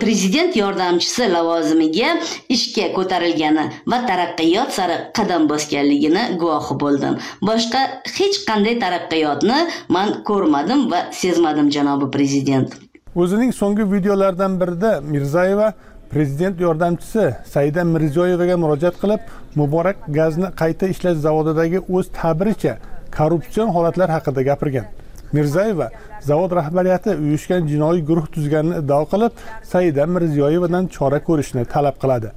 prezident 0.03 0.55
yordamchisi 0.55 1.33
lavozimiga 1.33 2.09
ishga 2.49 2.87
ko'tarilgani 2.97 3.65
va 3.91 3.99
taraqqiyot 4.09 4.69
sari 4.77 4.97
qadam 5.17 5.49
bosganligini 5.49 6.23
guvohi 6.41 6.79
bo'ldim. 6.83 7.13
Boshqa 7.49 7.81
hech 8.17 8.37
qanday 8.49 8.79
taraqqiyotni 8.85 9.59
man 9.95 10.07
ko'rmadim 10.29 10.91
va 10.91 10.99
sezmadim 11.11 11.71
janobi 11.71 12.11
prezident. 12.11 12.69
O'zining 13.15 13.51
so'nggi 13.53 13.83
videolaridan 13.91 14.59
birida 14.61 14.91
mirzayeva 15.01 15.73
prezident 16.13 16.59
yordamchisi 16.61 17.35
saida 17.53 17.83
mirziyoyevaga 17.83 18.57
murojaat 18.63 18.95
qilib 19.03 19.21
muborak 19.59 19.97
gazni 20.19 20.49
qayta 20.61 20.85
ishlash 20.93 21.17
zavodidagi 21.25 21.79
o'z 21.95 22.05
ta'biricha 22.19 22.73
korrupsion 23.17 23.67
holatlar 23.75 24.09
haqida 24.15 24.41
gapirgan. 24.49 24.85
Mirzayeva 25.33 25.87
zavod 26.29 26.51
rahbariyati 26.59 27.09
uyushgan 27.23 27.61
jinoiy 27.71 28.01
guruh 28.09 28.27
tuzganini 28.35 28.75
iddao 28.81 29.05
qilib 29.13 29.39
saida 29.71 30.05
mirziyoyevadan 30.15 30.85
chora 30.95 31.19
ko'rishni 31.27 31.63
talab 31.73 31.97
qiladi. 32.03 32.29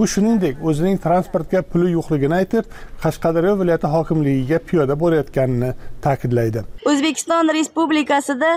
U 0.00 0.06
shuningdek 0.12 0.60
o'zining 0.68 1.00
transportga 1.06 1.62
puli 1.72 1.88
yo'qligini 1.96 2.36
aytib 2.40 2.64
qashqadaryo 3.04 3.54
viloyati 3.60 3.92
hokimligiga 3.94 4.58
piyoda 4.68 4.94
borayotganini 5.02 5.70
ta'kidlaydi. 6.04 6.60
O'zbekiston 6.90 7.54
respublikasida 7.58 8.50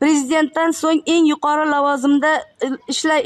prezidentdan 0.00 0.70
so'ng 0.80 1.02
eng 1.06 1.26
yuqori 1.32 1.64
lavozimda 1.70 2.32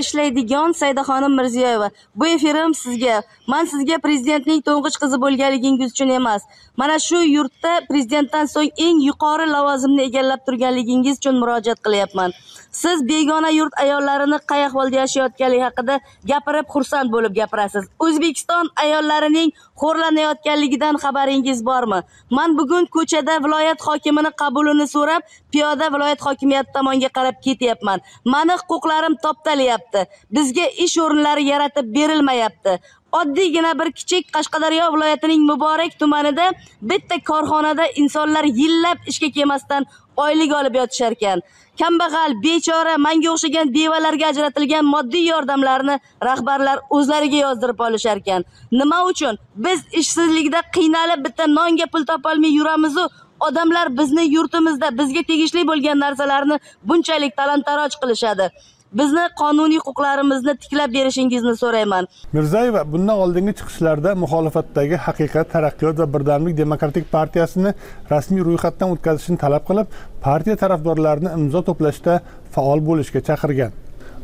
ishlaydigan 0.02 0.72
saidaxonim 0.80 1.32
mirziyoyeva 1.40 1.90
bu 2.14 2.26
efirim 2.26 2.74
sizga. 2.74 3.22
Man 3.46 3.64
sizga 3.72 3.98
prezidentning 4.06 4.60
to'ng'ich 4.68 4.98
qizi 5.02 5.20
bo'lganligingiz 5.24 5.92
uchun 5.94 6.14
emas. 6.18 6.42
Mana 6.76 6.98
shu 6.98 7.22
yurtda 7.36 7.72
prezidentdan 7.90 8.46
so'ng 8.54 8.70
eng 8.86 9.02
yuqori 9.08 9.46
lavozimni 9.56 10.02
egallab 10.08 10.46
turganligingiz 10.46 11.16
uchun 11.20 11.40
murojaat 11.42 11.80
qilyapman. 11.86 12.36
Siz 12.70 13.02
begona 13.08 13.50
yurt 13.50 13.72
ayollarini 13.80 14.38
qay 14.50 14.64
ahvolda 14.64 14.96
yashayotganligi 15.02 15.64
haqida 15.68 16.00
gapirib 16.30 16.66
xursand 16.74 17.12
bo'lib 17.14 17.34
gapirasiz. 17.40 17.84
O'zbekiston 18.04 18.70
ayollarining 18.84 19.52
xo'rlanayotganligidan 19.80 21.00
xabaringiz 21.04 21.64
bormi? 21.64 22.00
Man 22.30 22.56
bugun 22.58 22.86
ko'chada 22.96 23.38
viloyat 23.44 23.80
hokimini 23.88 24.30
qabulini 24.42 24.86
so'rab 24.94 25.22
piyoda 25.52 25.92
viloyat 25.94 26.20
hokimiyati 26.26 26.72
tomonga 26.76 27.08
qarab 27.18 27.36
ketyapman. 27.46 28.00
Mani 28.24 28.54
huquqlarim 28.60 29.14
toptalyapti. 29.24 30.06
Bizga 30.30 30.66
ish 30.84 30.98
o'rinlari 31.04 31.44
yaratib 31.52 31.86
berilmayapti. 31.96 32.78
Oddiygina 33.12 33.78
bir 33.78 33.92
kichik 33.92 34.32
qashqadaryo 34.32 34.92
viloyatining 34.94 35.42
muborak 35.50 35.98
tumanida 35.98 36.52
bitta 36.82 37.16
korxonada 37.30 37.86
insonlar 37.96 38.44
yillab 38.44 38.98
ishga 39.06 39.30
kelmasdan 39.30 39.86
oylik 40.16 40.52
olib 40.54 40.74
yotishar 40.74 41.12
ekan. 41.12 41.42
Kambag'al 41.80 42.34
bechora 42.42 42.96
manga 42.98 43.30
o'xshagan 43.34 43.72
bevalarga 43.74 44.26
ajratilgan 44.32 44.84
moddiy 44.94 45.28
yordamlarni 45.32 45.98
rahbarlar 46.28 46.78
o'zlariga 46.90 47.38
yozdirib 47.46 47.80
olishar 47.86 48.16
ekan. 48.22 48.44
Nima 48.72 48.98
uchun? 49.10 49.38
Biz 49.66 49.84
ishsizlikda 50.00 50.62
qiynalib 50.76 51.24
bitta 51.26 51.46
nonga 51.58 51.86
pul 51.92 52.06
topolmay 52.10 52.52
yuramizu 52.58 53.08
odamlar 53.40 53.96
bizni 53.98 54.24
yurtimizda 54.36 54.98
bizga 54.98 55.22
tegishli 55.30 55.66
bo'lgan 55.70 56.00
narsalarni 56.04 56.58
bunchalik 56.88 57.36
talon 57.36 57.62
taroj 57.68 57.92
qilishadi. 58.02 58.50
Bizni 58.92 59.24
qonuniy 59.40 59.80
huquqlarimizni 59.86 60.54
tiklab 60.62 60.92
berishingizni 60.96 61.54
so'rayman. 61.62 62.08
Mirzayeva 62.32 62.82
bundan 62.92 63.20
oldingi 63.24 63.52
chiqishlarda 63.58 64.14
muxolifatdagi 64.22 64.96
haqiqat 65.06 65.50
taraqqiyot 65.54 65.98
va 66.02 66.06
birdamlik 66.14 66.56
demokratik 66.62 67.10
partiyasini 67.16 67.74
rasmiy 68.12 68.44
ro'yxatdan 68.48 68.94
o'tkazishni 68.94 69.36
talab 69.44 69.64
qilib 69.68 69.98
partiya 70.26 70.56
tarafdorlarini 70.62 71.34
imzo 71.38 71.60
to'plashda 71.68 72.20
faol 72.54 72.80
bo'lishga 72.88 73.20
chaqirgan. 73.28 73.72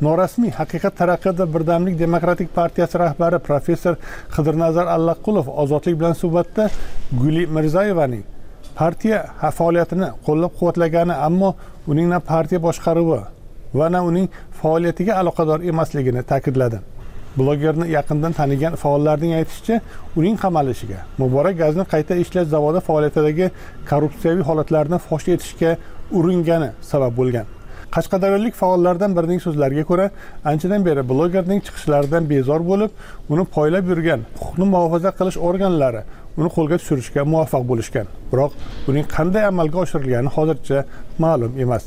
Norasmiy 0.07 0.53
haqiqat 0.61 0.95
taraqqiyot 1.01 1.37
va 1.43 1.47
birdamlik 1.55 1.99
demokratik 2.05 2.49
partiyasi 2.55 2.99
rahbari 3.05 3.39
professor 3.49 3.95
qidirnazar 4.37 4.87
allaqulov 4.97 5.47
ozodlik 5.63 6.01
bilan 6.01 6.17
suhbatda 6.23 6.71
guli 7.21 7.45
mirzayevaning 7.57 8.25
partiya 8.81 9.19
faoliyatini 9.59 10.09
qo'llab 10.27 10.53
quvvatlagani 10.59 11.15
ammo 11.29 11.55
uning 11.91 12.09
na 12.15 12.19
partiya 12.33 12.59
boshqaruvi 12.67 13.21
va 13.75 13.91
na 13.93 14.03
uning 14.11 14.29
faoliyatiga 14.61 15.15
aloqador 15.21 15.61
emasligini 15.71 16.23
ta'kidladi. 16.31 16.79
Blogerni 17.39 17.87
yaqindan 17.91 18.33
tanigan 18.33 18.75
faollarning 18.83 19.33
aytishicha 19.41 19.81
uning 20.19 20.37
qamalishiga 20.45 21.01
muborak 21.19 21.59
gazni 21.63 21.85
qayta 21.93 22.15
ishlash 22.25 22.49
zavodi 22.55 22.81
faoliyatidagi 22.89 23.51
korrupsiyaviy 23.91 24.45
holatlarni 24.49 24.99
fosh 25.09 25.29
etishga 25.35 25.71
uringani 26.19 26.71
sabab 26.91 27.13
bo'lgan. 27.21 27.47
Qashqadaryolik 27.95 28.55
faollardan 28.63 29.11
birining 29.17 29.41
so'zlariga 29.47 29.85
ko'ra 29.91 30.07
anchadan 30.51 30.87
beri 30.89 31.03
blogerning 31.11 31.61
chiqishlaridan 31.67 32.31
bezor 32.33 32.61
bo'lib 32.71 32.91
uni 33.33 33.45
poylab 33.57 33.85
yurgan 33.93 34.21
huquqni 34.39 34.67
muhofaza 34.75 35.11
qilish 35.19 35.39
organlari 35.49 36.03
uni 36.39 36.49
qo'lga 36.57 36.77
tushirishga 36.81 37.23
muvaffaq 37.33 37.63
bo'lishgan. 37.71 38.07
Biroq 38.33 38.53
buning 38.87 39.07
qanday 39.17 39.45
amalga 39.51 39.79
oshirilgani 39.85 40.31
hozircha 40.37 40.79
ma'lum 41.25 41.53
emas. 41.65 41.85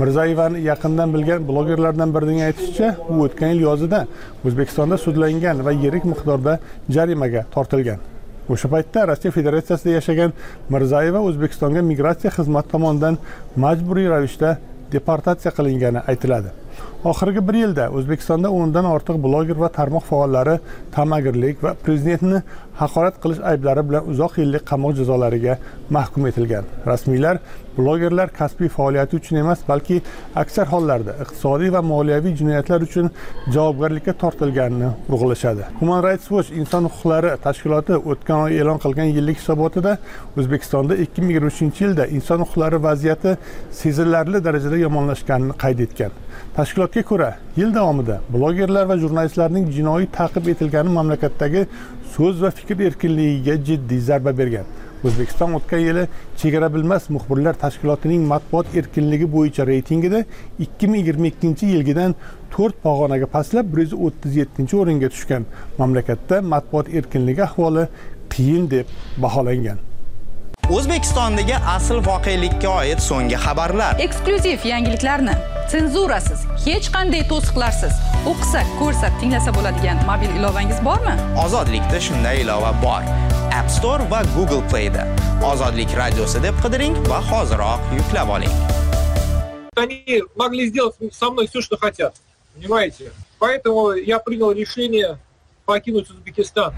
Mirzayevani 0.00 0.60
yaqindan 0.70 1.12
bilgan 1.14 1.46
blogerlardan 1.48 2.14
birining 2.14 2.42
aytishicha 2.48 2.88
u 3.12 3.20
o'tgan 3.26 3.54
yil 3.54 3.60
yozida 3.68 4.00
o'zbekistonda 4.46 4.96
sudlangan 5.04 5.62
va 5.66 5.72
yirik 5.84 6.04
miqdorda 6.12 6.58
jarimaga 6.96 7.46
tortilgan. 7.54 8.00
O'sha 8.52 8.68
paytda 8.74 9.06
rossiya 9.10 9.32
federatsiyasida 9.38 9.92
yashagan 9.98 10.34
mirzayeva 10.74 11.20
o'zbekistonga 11.28 11.82
migratsiya 11.90 12.30
xizmati 12.36 12.68
tomonidan 12.74 13.14
majburiy 13.64 14.10
ravishda 14.14 14.50
deportatsiya 14.92 15.52
qilingani 15.56 16.00
aytiladi. 16.10 16.50
Oxirgi 17.10 17.40
bir 17.48 17.56
yilda 17.62 17.86
o'zbekistonda 17.96 18.50
o'ndan 18.58 18.86
ortiq 18.94 19.16
bloger 19.26 19.58
va 19.64 19.68
tarmoq 19.78 20.04
faollari 20.10 20.56
ta'magirlik 20.96 21.62
va 21.64 21.74
prezidentni 21.84 22.42
haqorat 22.82 23.16
qilish 23.22 23.40
ayblari 23.50 23.82
bilan 23.88 24.08
uzoq 24.12 24.38
yillik 24.42 24.64
qamoq 24.70 24.92
jazolariga 25.00 25.58
mahkum 25.96 26.26
etilgan. 26.30 26.64
Rasmiylar 26.92 27.36
blogerlar 27.78 28.28
kasbiy 28.28 28.68
faoliyati 28.68 29.16
uchun 29.16 29.36
emas 29.36 29.58
balki 29.68 30.00
aksar 30.36 30.66
hollarda 30.66 31.12
iqtisodiy 31.22 31.72
va 31.72 31.82
moliyaviy 31.82 32.34
jinoyatlar 32.40 32.80
uchun 32.88 33.10
javobgarlikka 33.54 34.12
tortilganini 34.22 34.90
urg'ulashadi 35.08 35.62
human 35.80 36.02
rights 36.06 36.30
watch 36.30 36.50
inson 36.60 36.84
huquqlari 36.88 37.30
tashkiloti 37.46 37.94
o'tgan 38.12 38.44
oy 38.46 38.60
e'lon 38.60 38.78
qilgan 38.84 39.08
yillik 39.16 39.38
hisobotida 39.42 39.96
o'zbekistonda 40.38 40.94
ikki 41.04 41.22
ming 41.22 41.30
yigirma 41.32 41.50
uchinchi 41.54 41.84
yilda 41.84 42.06
inson 42.18 42.38
huquqlari 42.44 42.82
vaziyati 42.88 43.36
sezilarli 43.82 44.44
darajada 44.46 44.76
yomonlashganini 44.86 45.54
qayd 45.64 45.78
etgan. 45.86 46.12
Tashkilotga 46.56 47.02
ko'ra 47.10 47.30
yil 47.56 47.74
davomida 47.74 48.20
blogerlar 48.34 48.84
va 48.90 48.96
jurnalistlarning 49.02 49.66
jinoiy 49.76 50.06
ta'qib 50.18 50.48
etilgani 50.52 50.90
mamlakatdagi 50.98 51.66
so'z 52.16 52.42
va 52.42 52.50
fikr 52.58 52.80
erkinligiga 52.88 53.54
jiddiy 53.68 54.00
zarba 54.08 54.32
bergan. 54.40 54.66
O'zbekiston 55.04 55.54
o'tgan 55.58 55.82
yili 55.84 56.04
chegara 56.40 56.68
bilmas 56.74 57.08
muxbirlar 57.14 57.54
tashkilotining 57.64 58.22
matbuot 58.32 58.76
erkinligi 58.80 59.26
bo'yicha 59.36 59.66
reytingida 59.72 60.24
ikki 60.66 60.88
ming 60.90 61.00
yigirma 61.02 61.26
ikkinchi 61.32 61.72
yilgidan 61.74 62.14
to'rt 62.54 62.76
pog'onaga 62.84 63.26
pastlab 63.36 63.72
bir 63.72 63.84
yuz 63.84 63.96
o'ttiz 64.06 64.36
yettinchi 64.40 64.78
o'ringa 64.82 65.08
tushgan. 65.14 65.48
Mamlakatda 65.80 66.42
matbuot 66.52 66.94
erkinligi 66.98 67.42
ahvoli 67.48 67.88
qiyin 68.34 68.70
deb 68.70 68.86
baholangan. 69.24 69.78
O'zbekistondagi 70.70 71.56
asl 71.76 71.98
voqelikka 72.06 72.68
oid 72.68 73.00
so'nggi 73.06 73.36
xabarlar 73.44 73.98
eksklyuziv 74.04 74.64
yangiliklarni 74.72 75.34
senzurasiz 75.72 76.44
hech 76.66 76.86
qanday 76.94 77.22
to'siqlarsiz 77.32 77.98
o'qisa 78.30 78.62
ko'rsa 78.78 79.10
tinglasa 79.20 79.52
bo'ladigan 79.56 80.00
mobil 80.10 80.32
ilovangiz 80.38 80.80
bormi 80.86 81.14
ozodlikda 81.44 82.00
shunday 82.06 82.40
ilova 82.44 82.72
bor 82.84 83.02
app 83.58 83.68
store 83.76 84.08
va 84.12 84.22
google 84.36 84.62
playda 84.70 85.04
ozodlik 85.52 85.92
radiosi 86.00 86.42
deb 86.46 86.56
qidiring 86.64 86.96
va 87.12 87.20
hoziroq 87.32 87.92
yuklab 87.98 88.32
oling 88.38 88.56
они 89.76 90.22
могли 90.36 90.68
сделать 90.68 90.94
со 91.12 91.30
мной 91.30 91.48
все, 91.48 91.60
что 91.60 91.76
хотят. 91.76 92.14
Понимаете? 92.54 93.10
Поэтому 93.40 93.90
я 93.92 94.20
принял 94.20 94.52
решение 94.52 95.18
покинуть 95.66 96.08
Узбекистан. 96.10 96.72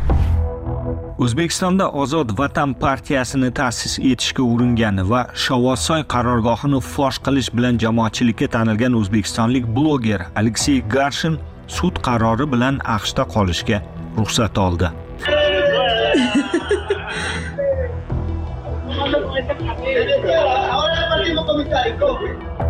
O'zbekistonda 1.24 1.86
ozod 2.02 2.30
vatan 2.38 2.74
partiyasini 2.84 3.50
ta'sis 3.58 3.94
etishga 4.12 4.42
uringan 4.52 5.02
va 5.10 5.20
shovvozsoy 5.44 6.02
qarorgohini 6.14 6.80
fosh 6.92 7.18
qilish 7.26 7.50
bilan 7.56 7.78
jamoatchilikka 7.84 8.48
tanilgan 8.54 8.98
o'zbekistonlik 9.00 9.64
bloger 9.76 10.26
aleksey 10.42 10.78
garshin 10.96 11.38
sud 11.78 12.02
qarori 12.08 12.46
bilan 12.52 12.80
aqshda 12.96 13.22
qolishga 13.34 13.78
ruxsat 14.18 14.58
oldi. 14.66 14.90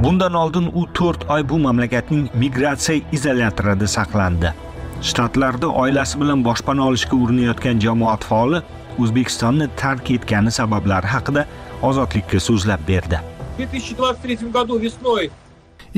Bundan 0.04 0.34
oldin 0.34 0.70
u 0.74 0.86
to'rt 0.98 1.30
oy 1.34 1.42
bu 1.48 1.58
mamlakatning 1.66 2.28
migratsiya 2.42 3.02
izolyatorida 3.18 3.86
saqlandi. 3.96 4.52
Shtatlarda 5.02 5.66
oilasi 5.66 6.20
bilan 6.20 6.44
boshpana 6.44 6.86
olishga 6.88 7.16
urinayotgan 7.16 7.80
jamoat 7.86 8.24
faoli 8.24 8.62
o'zbekistonni 8.98 9.68
tark 9.82 10.10
etgani 10.10 10.50
sabablari 10.58 11.06
haqida 11.14 11.46
ozodlikka 11.82 12.40
so'zlab 12.40 12.80
berdi. 12.88 13.20
В 13.58 13.62
2023 13.62 14.52
году 14.52 14.78
весной 14.78 15.30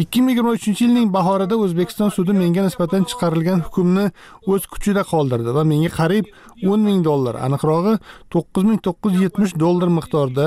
ikki 0.02 0.22
ming 0.22 0.30
yigirma 0.32 0.52
uchinchi 0.58 0.84
yilning 0.84 1.08
bahorida 1.16 1.56
o'zbekiston 1.64 2.10
sudi 2.16 2.32
menga 2.42 2.62
nisbatan 2.66 3.02
chiqarilgan 3.10 3.60
hukmni 3.66 4.04
o'z 4.52 4.62
kuchida 4.72 5.02
qoldirdi 5.12 5.54
va 5.56 5.62
menga 5.72 5.90
qariyb 5.98 6.26
o'n 6.70 6.80
ming 6.88 7.00
dollar 7.08 7.34
aniqrog'i 7.46 7.94
to'qqiz 8.34 8.64
ming 8.70 8.80
to'qqiz 8.86 9.12
yuz 9.16 9.24
yetmish 9.26 9.54
dollar 9.64 9.88
miqdorida 9.98 10.46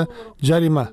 jarima 0.50 0.86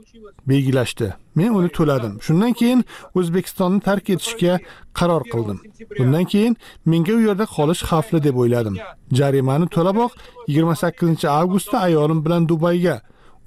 belgilashdi. 0.51 1.07
Men 1.39 1.51
uni 1.59 1.71
to'ladim. 1.79 2.15
Shundan 2.27 2.53
keyin 2.61 2.81
o'zbekistonni 3.19 3.81
tark 3.89 4.11
etishga 4.15 4.55
qaror 4.99 5.23
qildim. 5.33 5.59
Bundan 5.99 6.25
keyin 6.33 6.57
menga 6.91 7.13
u 7.19 7.21
yerda 7.29 7.47
qolish 7.57 7.83
xavfli 7.91 8.23
deb 8.27 8.37
o'yladim. 8.43 8.77
Jarimani 9.19 9.67
to'laboq 9.77 10.13
yigirma 10.49 10.75
sakkizinchi 10.83 11.27
avgustda 11.39 11.79
ayolim 11.87 12.25
bilan 12.25 12.49
dubayga 12.51 12.97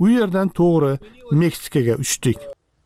u 0.04 0.10
yerdan 0.18 0.48
to'g'ri 0.60 0.94
meksikaga 1.42 1.96
uchdik. 2.06 2.40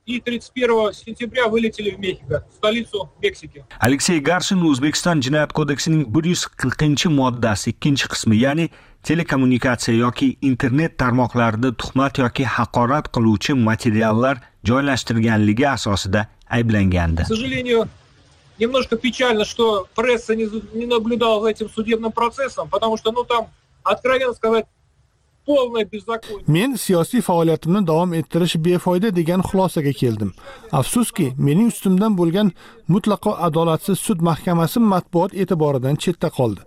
И 0.05 0.19
31 0.21 0.93
сентября 0.93 1.47
вылетели 1.47 1.89
в 1.91 1.99
Мехико, 1.99 2.45
столицу 2.55 3.09
Мексики. 3.21 3.65
aleksey 3.79 4.19
garshin 4.19 4.61
o'zbekiston 4.69 5.21
jinoyat 5.21 5.51
kodeksining 5.53 6.05
bir 6.15 6.23
yuz 6.31 6.43
qirqinchi 6.61 7.09
moddasi 7.19 7.69
ikkinchi 7.73 8.07
qismi 8.13 8.35
ya'ni 8.45 8.69
telekommunikatsiya 9.07 9.95
yoki 9.97 10.27
internet 10.41 10.97
tarmoqlarida 11.01 11.73
tuhmat 11.81 12.19
yoki 12.23 12.43
haqorat 12.57 13.05
qiluvchi 13.15 13.53
materiallar 13.69 14.35
joylashtirganligi 14.69 15.67
asosida 15.77 16.27
ayblangandi 16.57 17.23
К 17.23 17.27
сожалению, 17.27 17.89
немножко 18.59 18.97
печально, 18.97 19.43
что 19.45 19.87
пресса 19.95 20.35
не, 20.35 20.47
не 20.79 20.85
наблюдала 20.85 21.41
за 21.41 21.49
этим 21.49 21.69
судебным 21.69 22.11
процессом, 22.11 22.69
потому 22.69 22.95
что, 22.97 23.11
ну, 23.11 23.23
там, 23.23 23.47
откровенно 23.83 24.33
сказать, 24.33 24.65
полное 25.45 25.85
беззаконие. 25.85 26.43
men 26.47 26.75
siyosiy 26.75 27.21
faoliyatimni 27.21 27.87
davom 27.87 28.13
ettirish 28.13 28.55
befoyda 28.65 29.09
degan 29.19 29.41
xulosaga 29.49 29.93
keldim 30.01 30.31
afsuski 30.79 31.27
mening 31.37 31.67
ustimdan 31.73 32.17
bo'lgan 32.19 32.47
mutlaqo 32.93 33.31
adolatsiz 33.47 33.97
sud 34.07 34.19
mahkamasi 34.29 34.79
matbuot 34.79 35.31
e'tiboridan 35.41 35.95
chetda 36.03 36.29
qoldi 36.37 36.61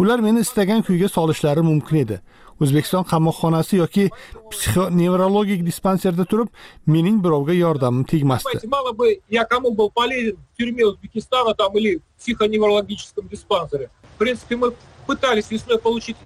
ular 0.00 0.18
meni 0.26 0.40
istagan 0.46 0.80
kuyga 0.86 1.08
solishlari 1.16 1.62
mumkin 1.70 1.96
edi 2.04 2.16
o'zbekiston 2.62 3.04
qamoqxonasi 3.12 3.74
yoki 3.82 4.04
psixonevrologik 4.52 5.60
dispanserda 5.68 6.24
turib 6.30 6.48
mening 6.94 7.16
birovga 7.24 7.54
yordamim 7.64 8.04
tegmasdi 8.12 8.56
мало 8.76 8.92
бы 8.92 9.20
я 9.30 9.44
кому 9.44 9.68
был 9.74 9.90
полезен 9.90 10.36
в 10.52 10.56
тюрьме 10.58 10.86
Узбекистана 10.86 11.54
там 11.54 11.76
или 11.78 11.96
в 11.96 12.20
психоневрологическом 12.20 13.28
диспансере. 13.28 13.90
В 14.14 14.18
принципе, 14.18 14.56
мы 14.56 14.72
пытались 15.06 15.50
весной 15.50 15.78
получить 15.78 16.16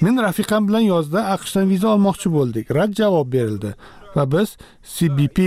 men 0.00 0.22
rafiqam 0.26 0.68
bilan 0.68 0.84
yozda 0.92 1.20
aqshdan 1.34 1.68
viza 1.72 1.88
olmoqchi 1.94 2.28
bo'ldik. 2.36 2.70
Rad 2.78 2.92
javob 3.00 3.28
berildi 3.36 3.74
va 4.16 4.24
biz 4.34 4.56
cbp 4.94 5.38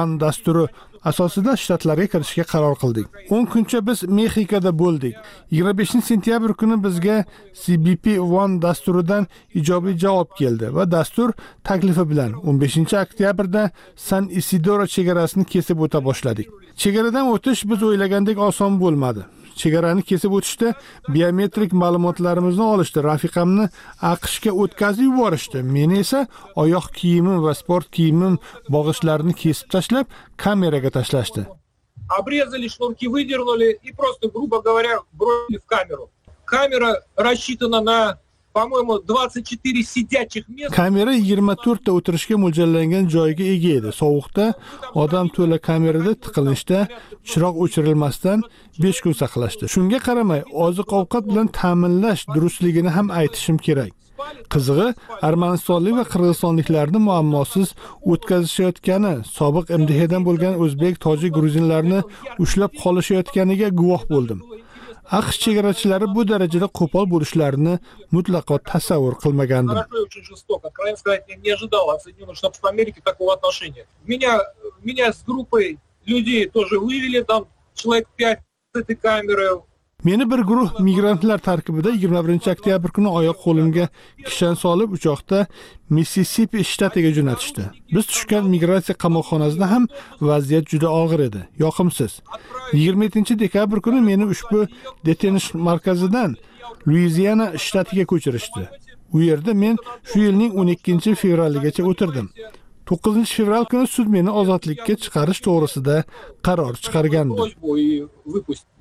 one 0.00 0.20
dasturi 0.20 0.66
asosida 1.10 1.52
shtatlarga 1.62 2.06
kirishga 2.12 2.44
qaror 2.52 2.74
qildik. 2.82 3.06
10 3.30 3.46
kuncha 3.52 3.80
biz 3.88 4.02
mexikoda 4.18 4.72
bo'ldik. 4.82 5.14
25 5.50 5.90
sentyabr 6.08 6.54
kuni 6.60 6.76
bizga 6.84 7.16
cbp 7.62 8.18
one 8.42 8.62
dasturidan 8.62 9.26
ijobiy 9.60 9.98
javob 10.04 10.28
keldi 10.38 10.74
va 10.76 10.90
dastur 10.90 11.32
taklifi 11.64 12.04
bilan 12.10 12.32
15 12.32 12.94
oktyabrda 13.04 13.70
san 13.96 14.28
isidoro 14.40 14.86
chegarasini 14.86 15.44
kesib 15.44 15.80
o'ta 15.80 16.04
boshladik. 16.04 16.48
Chegaradan 16.76 17.26
o'tish 17.34 17.64
biz 17.70 17.82
o'ylagandek 17.82 18.38
oson 18.38 18.80
bo'lmadi. 18.80 19.24
Chegarani 19.62 20.02
kesib 20.10 20.32
o'tishda 20.38 20.74
biometrik 21.14 21.72
ma'lumotlarimizni 21.82 22.64
olishdi. 22.74 22.98
Rafiqamni 23.10 23.66
aqshga 24.12 24.52
o'tkazib 24.62 25.04
yuborishdi. 25.10 25.58
Meni 25.76 25.98
esa 26.04 26.26
oyoq 26.62 26.86
kiyimim 26.98 27.42
va 27.46 27.52
sport 27.60 27.86
kiyimim 27.96 28.38
bog'ichlarini 28.74 29.34
kesib 29.42 29.68
tashlab 29.74 30.06
kameraga 30.36 30.90
tashlashdi. 30.98 31.44
Обрезали, 32.08 32.68
шнурки 32.68 33.06
выдернули 33.08 33.78
и 33.82 33.90
просто, 33.92 34.28
грубо 34.28 34.60
говоря, 34.60 35.00
бросили 35.12 35.58
в 35.58 35.64
камеру. 35.64 36.10
Камера 36.44 37.02
рассчитана 37.16 37.80
на 37.80 38.18
по-моему, 38.54 39.00
24 39.00 39.82
сидячих 39.82 40.48
мест. 40.48 40.72
kamera 40.72 41.12
24 41.12 41.84
ta 41.84 41.92
o'tirishga 41.92 42.36
mo'ljallangan 42.44 43.04
joyga 43.14 43.44
ega 43.54 43.72
edi 43.78 43.90
sovuqda 44.00 44.44
odam 45.02 45.26
to'la 45.36 45.58
kamerada 45.68 46.12
tiqilinchda 46.24 46.78
chiroq 47.30 47.54
o'chirilmasdan 47.64 48.38
5 48.86 49.02
kun 49.04 49.14
saqlashdi 49.22 49.64
shunga 49.74 49.98
qaramay 50.06 50.40
oziq 50.66 50.88
ovqat 51.00 51.24
bilan 51.30 51.46
ta'minlash 51.60 52.22
durustligini 52.34 52.90
ham 52.96 53.06
aytishim 53.20 53.58
kerak 53.66 53.92
qizig'i 54.54 54.88
armanistonlik 55.28 55.94
va 56.00 56.04
qirg'izistonliklarni 56.12 57.00
muammosiz 57.08 57.68
o'tkazishayotgani 58.12 59.14
sobiq 59.38 59.66
mdhdan 59.80 60.22
bo'lgan 60.28 60.54
o'zbek 60.64 60.94
tojik 61.06 61.32
gruzinlarni 61.38 62.00
ushlab 62.44 62.72
qolishayotganiga 62.82 63.68
guvoh 63.80 64.02
bo'ldim 64.12 64.40
aqsh 65.10 65.38
chegarachilari 65.44 66.06
bu 66.14 66.28
darajada 66.28 66.66
qo'pol 66.78 67.06
bo'lishlarini 67.12 67.78
mutlaqo 68.16 68.58
tasavvur 68.72 69.14
qilmagandim 69.22 69.76
не 71.44 71.50
ожидал 71.50 71.90
от 71.90 72.02
Соединенных 72.02 72.36
Штатов 72.36 72.64
Америки 72.64 73.00
такого 73.04 73.34
отношения. 73.34 73.86
Меня, 74.04 74.40
меня 74.82 75.12
с 75.12 75.22
группой 75.22 75.78
людей 76.06 76.48
тоже 76.48 76.78
вывели, 76.78 77.20
там 77.22 77.46
человек 77.74 78.08
пять 78.16 78.40
с 78.72 78.78
этой 78.78 78.96
камеры. 78.96 79.62
Meni 80.04 80.30
bir 80.30 80.38
guruh 80.38 80.80
migrantlar 80.80 81.38
tarkibida 81.38 81.90
21 81.90 82.50
oktyabr 82.52 82.88
kuni 82.88 83.08
oyoq 83.08 83.38
qo'limga 83.44 83.88
kishan 84.24 84.54
solib 84.54 84.90
uchoqda 84.96 85.46
missisipi 85.90 86.64
shtatiga 86.64 87.10
jo'natishdi. 87.16 87.62
Biz 87.94 88.06
tushgan 88.06 88.44
migratsiya 88.54 88.96
qamoqxonasida 89.04 89.70
ham 89.70 89.84
vaziyat 90.20 90.66
juda 90.72 90.88
og'ir 91.02 91.20
edi. 91.28 91.40
Yoqimsiz. 91.58 92.12
27 92.72 93.38
dekabr 93.38 93.80
kuni 93.80 94.00
meni 94.00 94.24
ushbu 94.24 94.66
detenish 95.06 95.54
markazidan 95.54 96.36
luiziana 96.86 97.46
shtatiga 97.64 98.04
ko'chirishdi. 98.12 98.62
U 99.14 99.20
yerda 99.20 99.54
men 99.54 99.76
shu 100.08 100.18
yilning 100.26 100.52
12 100.58 101.14
fevraligacha 101.14 101.82
o'tirdim. 101.90 102.28
9 102.90 103.24
fevral 103.36 103.64
kuni 103.64 103.86
sud 103.86 104.08
meni 104.16 104.30
ozodlikka 104.40 104.94
chiqarish 105.04 105.40
to'g'risida 105.46 105.96
qaror 106.46 106.74
chiqargandi. 106.84 107.42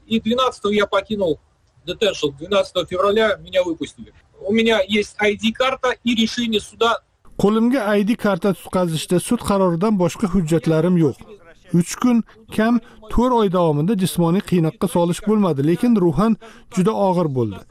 И 0.07 0.19
12 0.19 0.65
я 0.71 0.85
покинул 0.87 1.39
детеншн. 1.85 2.27
12 2.39 2.89
февраля 2.89 3.37
меня 3.37 3.63
выпустили. 3.63 4.13
У 4.41 4.51
меня 4.51 4.81
есть 4.87 5.15
ID-карта 5.19 5.95
и 6.03 6.15
решение 6.15 6.59
суда. 6.59 6.99
qo'limga 7.41 7.81
id 7.99 8.15
karta 8.23 8.53
tutqazishda 8.53 9.17
sud 9.27 9.41
qaroridan 9.49 9.97
boshqa 10.01 10.27
hujjatlarim 10.33 10.95
yo'q 11.03 11.17
3 11.73 11.95
kun 12.01 12.17
kam 12.55 12.79
4 13.15 13.37
oy 13.39 13.47
davomida 13.55 13.93
jismoniy 14.03 14.43
qiynoqqa 14.51 14.87
solish 14.95 15.21
bo'lmadi 15.27 15.65
lekin 15.69 15.97
ruhan 16.03 16.37
juda 16.75 16.93
og'ir 17.07 17.27
bo'ldi 17.37 17.61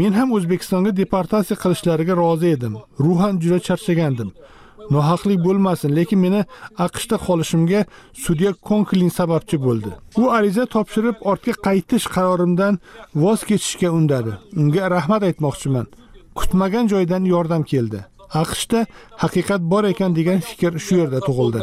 men 0.00 0.12
ham 0.18 0.34
o'zbekistonga 0.36 0.92
deportatsiya 1.00 1.56
qilishlariga 1.62 2.14
rozi 2.22 2.48
edim 2.56 2.74
ruhan 3.04 3.40
juda 3.42 3.58
charchagandim 3.68 4.30
nohaqlik 4.94 5.40
bo'lmasin 5.46 5.90
lekin 5.98 6.18
meni 6.24 6.40
aqshda 6.86 7.16
qolishimga 7.26 7.80
sudya 8.24 8.50
konklin 8.68 9.10
sababchi 9.18 9.56
bo'ldi. 9.66 9.90
U 10.20 10.24
ariza 10.38 10.64
topshirib 10.74 11.16
ortga 11.30 11.54
qaytish 11.66 12.06
qarorimdan 12.14 12.74
voz 13.22 13.40
kechishga 13.48 13.88
undadi. 13.98 14.32
Unga 14.60 14.84
rahmat 14.96 15.22
aytmoqchiman. 15.28 15.86
Kutmagan 16.38 16.86
joydan 16.92 17.24
yordam 17.34 17.62
keldi. 17.72 18.00
Aqshda 18.42 18.86
haqiqat 19.22 19.60
bor 19.72 19.84
ekan 19.92 20.10
degan 20.18 20.38
fikr 20.48 20.72
shu 20.86 20.94
yerda 21.00 21.20
tug'ildi. 21.28 21.60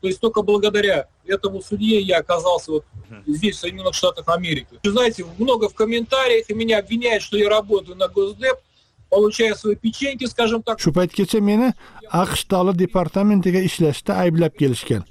То 0.00 0.06
есть 0.06 0.20
только 0.20 0.42
благодаря 0.42 1.08
этому 1.26 1.60
судье 1.60 2.00
я 2.00 2.18
оказался 2.18 2.70
вот 2.70 2.84
здесь, 3.26 3.56
в 3.56 3.60
Соединенных 3.60 3.94
Штатах 3.94 4.28
Америки. 4.28 4.78
Вы 4.84 4.90
знаете, 4.92 5.24
много 5.38 5.68
в 5.68 5.74
комментариях, 5.74 6.48
и 6.48 6.54
меня 6.54 6.78
обвиняют, 6.78 7.22
что 7.24 7.36
я 7.36 7.48
работаю 7.48 7.96
на 7.96 8.06
Госдеп, 8.06 8.58
получая 9.10 9.54
свои 9.54 9.74
печеньки, 9.74 10.24
скажем 10.26 10.62
так. 10.62 10.80
shu 10.80 10.92
paytgacha 10.92 11.40
meni 11.40 11.72
aqsh 12.10 12.42
davlat 12.52 12.76
departamentiga 12.84 13.60
ishlashda 13.68 14.12
ayblab 14.24 14.52
kelishgan 14.60 15.02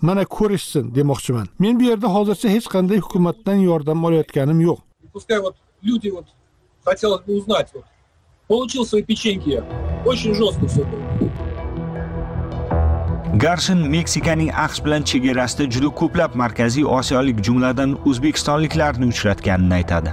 mana 0.00 0.24
ko'rishsin 0.24 0.84
demoqchiman 0.96 1.46
men 1.58 1.74
bu 1.78 1.84
yerda 1.90 2.08
hozircha 2.16 2.48
hech 2.54 2.66
qanday 2.74 2.98
hukumatdan 3.04 3.58
yordam 3.70 3.98
olayotganim 4.06 4.58
yo'q 4.68 4.78
пускай 5.12 5.38
вот 5.40 5.56
люди 5.82 6.08
вот 6.08 6.26
хотелось 6.84 7.22
бы 7.22 7.36
узнать, 7.36 7.68
вот, 7.74 7.84
получил 8.48 8.84
свои 8.84 9.02
печеньки 9.02 9.50
я. 9.50 9.64
Очень 10.04 10.34
жестко 10.34 10.66
все 10.66 10.84
было. 10.84 11.02
garshin 13.34 13.88
meksikaning 13.88 14.50
aqsh 14.64 14.80
bilan 14.84 15.02
chegarasida 15.10 15.64
juda 15.74 15.88
ko'plab 16.00 16.34
markaziy 16.42 16.84
osiyolik 16.98 17.38
jumladan 17.46 17.90
o'zbekistonliklarni 18.08 19.06
uchratganini 19.12 19.74
aytadi 19.78 20.10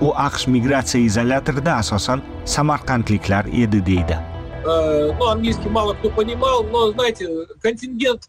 u 0.00 0.08
aqsh 0.26 0.46
migratsiya 0.54 1.04
izolyatorida 1.04 1.72
asosan 1.82 2.22
samarqandliklar 2.44 3.44
edi 3.62 3.86
deydi. 3.86 4.18
Э, 4.68 5.12
ну, 5.18 5.24
английский 5.28 5.70
мало 5.70 5.94
кто 5.94 6.10
понимал, 6.10 6.64
но, 6.64 6.92
знаете, 6.92 7.24
контингент 7.62 8.22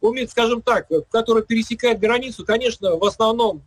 умеет, 0.00 0.30
скажем 0.30 0.60
так, 0.62 0.86
который 1.10 1.42
пересекает 1.42 2.00
границу, 2.00 2.44
конечно, 2.44 2.96
в 2.96 3.04
основном. 3.04 3.62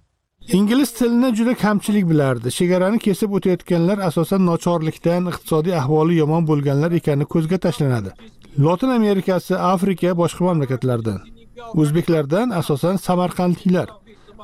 Ingliz 0.47 0.91
tilini 0.93 1.35
juda 1.35 1.53
kamchilik 1.53 2.05
bilardi. 2.09 2.49
Chegarani 2.51 2.99
kesib 2.99 3.33
o'tayotganlar 3.37 3.99
asosan 4.09 4.45
nochorlikdan 4.49 5.27
iqtisodiy 5.31 5.75
ahvoli 5.81 6.15
yomon 6.21 6.47
bo'lganlar 6.49 6.91
ekani 6.99 7.25
ko'zga 7.33 7.57
tashlanadi. 7.65 8.13
Lotin 8.65 8.89
amerikasi 8.99 9.57
afrika 9.73 10.15
boshqa 10.21 10.43
mamlakatlardan. 10.49 11.19
O'zbeklardan 11.81 12.49
asosan 12.61 12.95
samarqandliklar. 13.07 13.87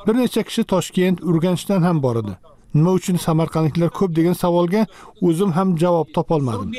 Bir 0.06 0.14
necha 0.20 0.42
kishi 0.48 0.62
toshkent 0.72 1.24
urganchdan 1.30 1.80
ham 1.88 2.02
bor 2.02 2.16
edi 2.22 2.34
nima 2.78 2.90
uchun 2.98 3.16
samarqandliklar 3.26 3.90
ko'p 3.98 4.10
degan 4.18 4.34
savolga 4.44 4.86
o'zim 5.28 5.50
ham 5.58 5.68
javob 5.82 6.06
topolmadim 6.16 6.70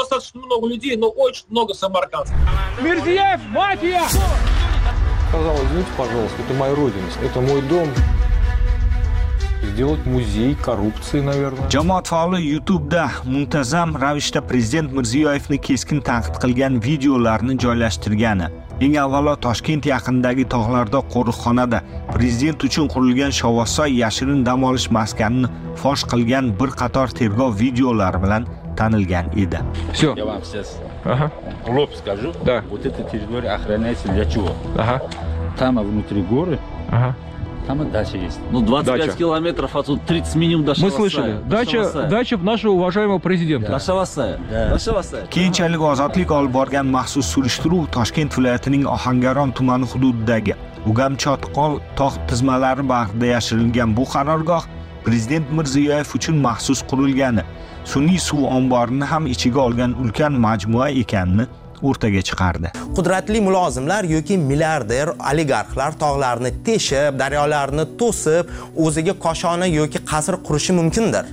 достаточно 0.00 0.40
много 0.40 0.66
людей, 0.68 0.96
но 0.96 1.08
очень 1.08 1.44
много 1.50 1.74
самаркандцев. 1.74 2.34
сказал, 5.28 5.56
извините, 5.64 5.90
пожалуйста, 5.96 6.36
это 6.42 6.54
моя 6.54 6.74
родина, 6.74 7.06
это 7.22 7.40
мой 7.40 7.62
дом. 7.62 7.88
Сделать 9.62 10.04
музей 10.06 10.54
коррупции, 10.54 11.20
наверное. 11.20 11.68
jamoat 11.68 12.08
faoli 12.08 12.40
YouTube'da 12.54 13.10
muntazam 13.24 13.94
ravishda 13.94 14.40
prezident 14.40 14.90
Mirziyoyevni 14.92 15.58
keskin 15.60 16.00
tanqid 16.00 16.36
qilgan 16.42 16.80
videolarni 16.82 17.54
joylashtirgani 17.64 18.46
eng 18.84 18.96
avvalo 19.04 19.34
Toshkent 19.44 19.84
yaqinidagi 19.92 20.44
tog'larda 20.54 21.00
qo'riqxonada 21.14 21.78
prezident 22.14 22.58
uchun 22.68 22.86
qurilgan 22.94 23.32
Shovvozsoy 23.40 23.90
yashirin 24.02 24.40
dam 24.48 24.64
olish 24.68 24.88
maskanini 24.96 25.48
fosh 25.82 26.02
qilgan 26.12 26.44
bir 26.60 26.70
qator 26.80 27.08
tergov 27.18 27.52
videolari 27.62 28.18
bilan 28.24 28.42
tanilgan 28.78 29.26
edi 29.42 29.58
Все. 29.92 30.14
Я 30.16 30.24
вам 30.24 30.42
сейчас 30.44 30.78
Ага. 31.04 31.30
в 31.66 31.70
лоб 31.76 31.90
скажу. 31.94 32.32
Да. 32.44 32.62
Вот 32.70 32.84
эта 32.86 33.02
территория 33.10 33.50
охраняется 33.50 34.08
для 34.08 34.24
чего? 34.24 34.50
Ага. 34.78 35.02
Там 35.58 35.78
внутри 35.78 36.22
горы, 36.22 36.58
Ага. 36.90 37.14
Там 37.66 37.82
и 37.82 37.90
дача 37.90 38.16
есть. 38.16 38.40
Ну, 38.50 38.60
25 38.62 39.06
Дача. 39.06 39.16
километров 39.18 39.76
отсюда, 39.76 40.00
30 40.06 40.34
минимум 40.34 40.64
до 40.64 40.74
Мы 40.78 40.90
слышали. 40.90 41.32
До 41.44 41.50
Дача, 41.50 41.70
Шавасая. 41.82 42.08
дача 42.08 42.36
нашего 42.38 42.72
уважаемого 42.72 43.18
президента. 43.18 43.70
До 43.72 43.78
Шавасая. 43.78 44.38
Да. 44.50 44.70
До 44.70 44.78
Шавасая. 44.78 45.26
keyinchalik 45.26 45.80
ozodlik 45.80 46.30
olib 46.30 46.52
borgan 46.52 46.86
maxsus 46.86 47.26
surishtiruv 47.34 47.86
toshkent 47.96 48.30
viloyatining 48.36 48.84
ohangaron 48.86 49.52
tumani 49.52 49.86
hududidagi 49.92 50.54
ugamchotqol 50.86 51.72
tog' 51.98 52.18
tizmalari 52.28 52.82
bag'rida 52.94 53.26
yashirilgan 53.36 53.96
bu 53.96 54.04
qarorgoh 54.14 54.64
prezident 55.04 55.46
mirziyoyev 55.56 56.08
uchun 56.18 56.36
maxsus 56.46 56.80
qurilgani 56.90 57.42
sun'iy 57.92 58.18
suv 58.28 58.40
omborini 58.56 59.04
ham 59.12 59.24
ichiga 59.34 59.60
olgan 59.66 59.92
ulkan 60.02 60.32
majmua 60.46 60.88
ekanini 61.02 61.44
o'rtaga 61.82 62.22
chiqardi. 62.28 62.68
Qudratli 62.96 63.40
mulozimlar 63.48 64.04
yoki 64.14 64.38
milliarder 64.50 65.12
oligarxlar 65.32 65.98
tog'larni 66.02 66.50
teshib 66.66 67.18
daryolarni 67.22 67.84
to'sib 68.00 68.44
o'ziga 68.86 69.14
koshona 69.26 69.66
yoki 69.80 69.98
qasr 70.12 70.34
qurishi 70.46 70.72
mumkindir. 70.80 71.26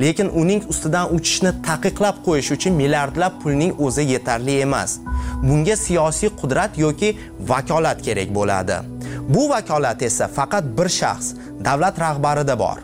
Lekin 0.00 0.28
uning 0.42 0.62
ustidan 0.72 1.14
uchishni 1.16 1.52
taqiqlab 1.68 2.16
qo'yish 2.26 2.50
uchun 2.56 2.76
milliardlab 2.80 3.40
pulning 3.42 3.72
o'zi 3.86 4.04
yetarli 4.12 4.60
emas. 4.66 4.98
Bunga 5.48 5.76
siyosiy 5.84 6.30
qudrat 6.40 6.78
yoki 6.84 7.08
vakolat 7.52 8.02
kerak 8.06 8.34
bo'ladi. 8.38 8.76
Bu 9.34 9.48
vakolat 9.54 10.02
esa 10.08 10.28
faqat 10.38 10.64
bir 10.78 10.88
shaxs 11.00 11.34
davlat 11.66 12.00
rahbarida 12.04 12.58
bor. 12.58 12.78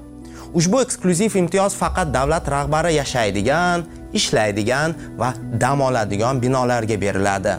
Ushbu 0.59 0.81
eksklyuziv 0.85 1.37
imtiyoz 1.42 1.74
faqat 1.83 2.14
davlat 2.14 2.48
rahbari 2.57 2.94
yashaydigan 2.94 3.85
ishlaydigan 4.12 4.95
va 5.19 5.35
dam 5.61 5.81
oladigan 5.81 6.42
binolarga 6.42 7.01
beriladi. 7.01 7.57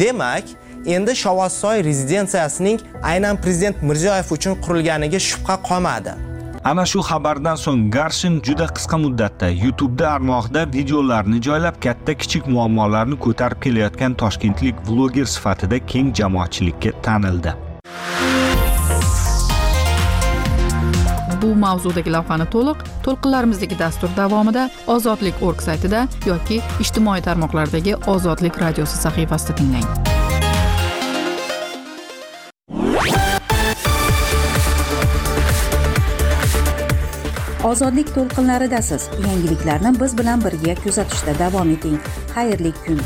Demak 0.00 0.44
endi 0.86 1.16
shovvozsoy 1.16 1.84
rezidensiyasining 1.84 2.80
aynan 3.02 3.36
prezident 3.36 3.82
mirziyoyev 3.82 4.32
uchun 4.36 4.54
qurilganiga 4.64 5.18
shubha 5.18 5.56
qolmadi. 5.68 6.12
Ana 6.64 6.84
shu 6.86 7.00
xabardan 7.10 7.56
so'ng 7.64 7.90
garshin 7.96 8.40
juda 8.46 8.66
qisqa 8.76 8.96
muddatda 9.04 9.48
YouTube'da 9.64 10.06
armoqda 10.16 10.72
videolarni 10.72 11.38
joylab 11.42 11.76
katta 11.84 12.14
kichik 12.14 12.50
muammolarni 12.54 13.16
ko'tarib 13.24 13.62
kelayotgan 13.64 14.14
toshkentlik 14.22 14.76
vloger 14.88 15.28
sifatida 15.34 15.78
keng 15.86 16.12
jamoatchilikka 16.18 16.90
tanildi. 17.02 17.52
Bu 21.42 21.54
mavzudagi 21.64 22.12
lavhani 22.16 22.46
to'liq 22.54 22.84
to'lqinlarimizdagi 23.06 23.78
dastur 23.78 24.10
davomida 24.16 24.68
ozodlik 24.96 25.42
org 25.42 25.64
saytida 25.68 26.06
yoki 26.26 26.62
ijtimoiy 26.84 27.24
tarmoqlardagi 27.28 27.96
ozodlik 28.14 28.62
radiosi 28.64 28.96
sahifasida 29.04 29.54
tinglang. 29.62 29.88
Ozodlik 37.68 38.08
to'lqinlaridasiz. 38.14 39.08
Yangiliklarni 39.26 40.00
biz 40.00 40.18
bilan 40.18 40.44
birga 40.44 40.74
kuzatishda 40.82 41.38
davom 41.38 41.70
eting. 41.76 41.98
Xayrli 42.34 42.72
kun. 42.86 43.02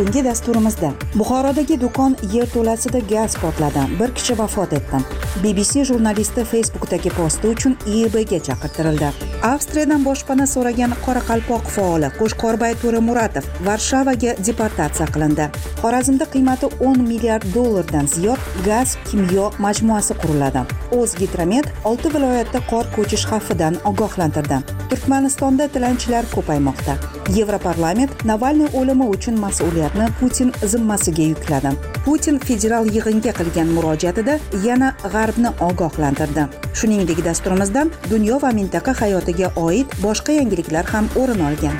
Bugungi 0.00 0.24
dasturimizda 0.24 0.90
buxorodagi 1.14 1.76
do'kon 1.80 2.14
yerto'lasida 2.34 3.00
gaz 3.12 3.34
portladi. 3.42 3.82
Bir 4.00 4.14
kishi 4.16 4.34
vafot 4.38 4.72
etdi. 4.72 5.00
Bbc 5.42 5.84
jurnalisti 5.88 6.44
facebookdagi 6.52 7.10
posti 7.18 7.50
uchun 7.54 7.74
iibga 7.94 8.38
chaqirtirildi. 8.46 9.10
Avstriyadan 9.50 10.04
boshpana 10.08 10.46
so'ragan 10.54 10.94
qoraqalpoq 11.04 11.68
faoli 11.74 12.08
qo'shqorbay 12.20 12.78
to'ramuratov 12.82 13.50
varshavaga 13.66 14.32
deportatsiya 14.48 15.06
qilindi. 15.14 15.50
Xorazmda 15.82 16.30
qiymati 16.34 16.72
10 16.80 17.04
milliard 17.10 17.44
dollardan 17.54 18.06
ziyod 18.14 18.40
gaz 18.68 18.96
kimyo 19.10 19.50
majmuasi 19.66 20.14
quriladi. 20.22 20.64
O'zgidromet 21.00 21.66
olti 21.90 22.14
viloyatda 22.14 22.60
qor 22.72 22.84
ko'chish 22.96 23.28
xavfidan 23.30 23.80
ogohlantirdi. 23.92 24.58
Turkmanistonda 24.90 25.68
tilanchilar 25.74 26.24
ko'paymoqda. 26.34 26.98
Yevroparlament 27.36 28.24
navalniy 28.30 28.68
o'limi 28.80 29.06
uchun 29.14 29.36
mas'uliyat 29.44 29.89
mas'uliyatni 29.94 30.12
putin 30.20 30.52
zimmasiga 30.66 31.22
yukladi. 31.22 31.76
Putin 32.04 32.38
federal 32.38 32.86
yig'inga 32.86 33.32
qilgan 33.32 33.68
murojaatida 33.74 34.38
yana 34.64 34.94
g'arbni 35.02 35.48
ogohlantirdi. 35.60 36.46
Shuningdek 36.74 37.24
dasturimizdan 37.24 37.90
dunyo 38.10 38.40
va 38.42 38.50
mintaqa 38.52 38.94
hayotiga 39.00 39.52
oid 39.56 39.86
boshqa 40.02 40.32
yangiliklar 40.32 40.84
ham 40.84 41.08
o'rin 41.16 41.40
olgan. 41.40 41.76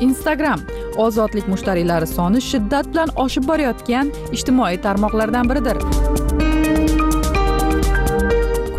Instagram 0.00 0.60
ozodlik 0.96 1.48
mushtariylari 1.48 2.06
soni 2.06 2.40
shiddat 2.40 2.86
bilan 2.92 3.08
oshib 3.16 3.44
borayotgan 3.48 4.12
ijtimoiy 4.32 4.80
tarmoqlardan 4.82 5.48
biridir. 5.50 6.17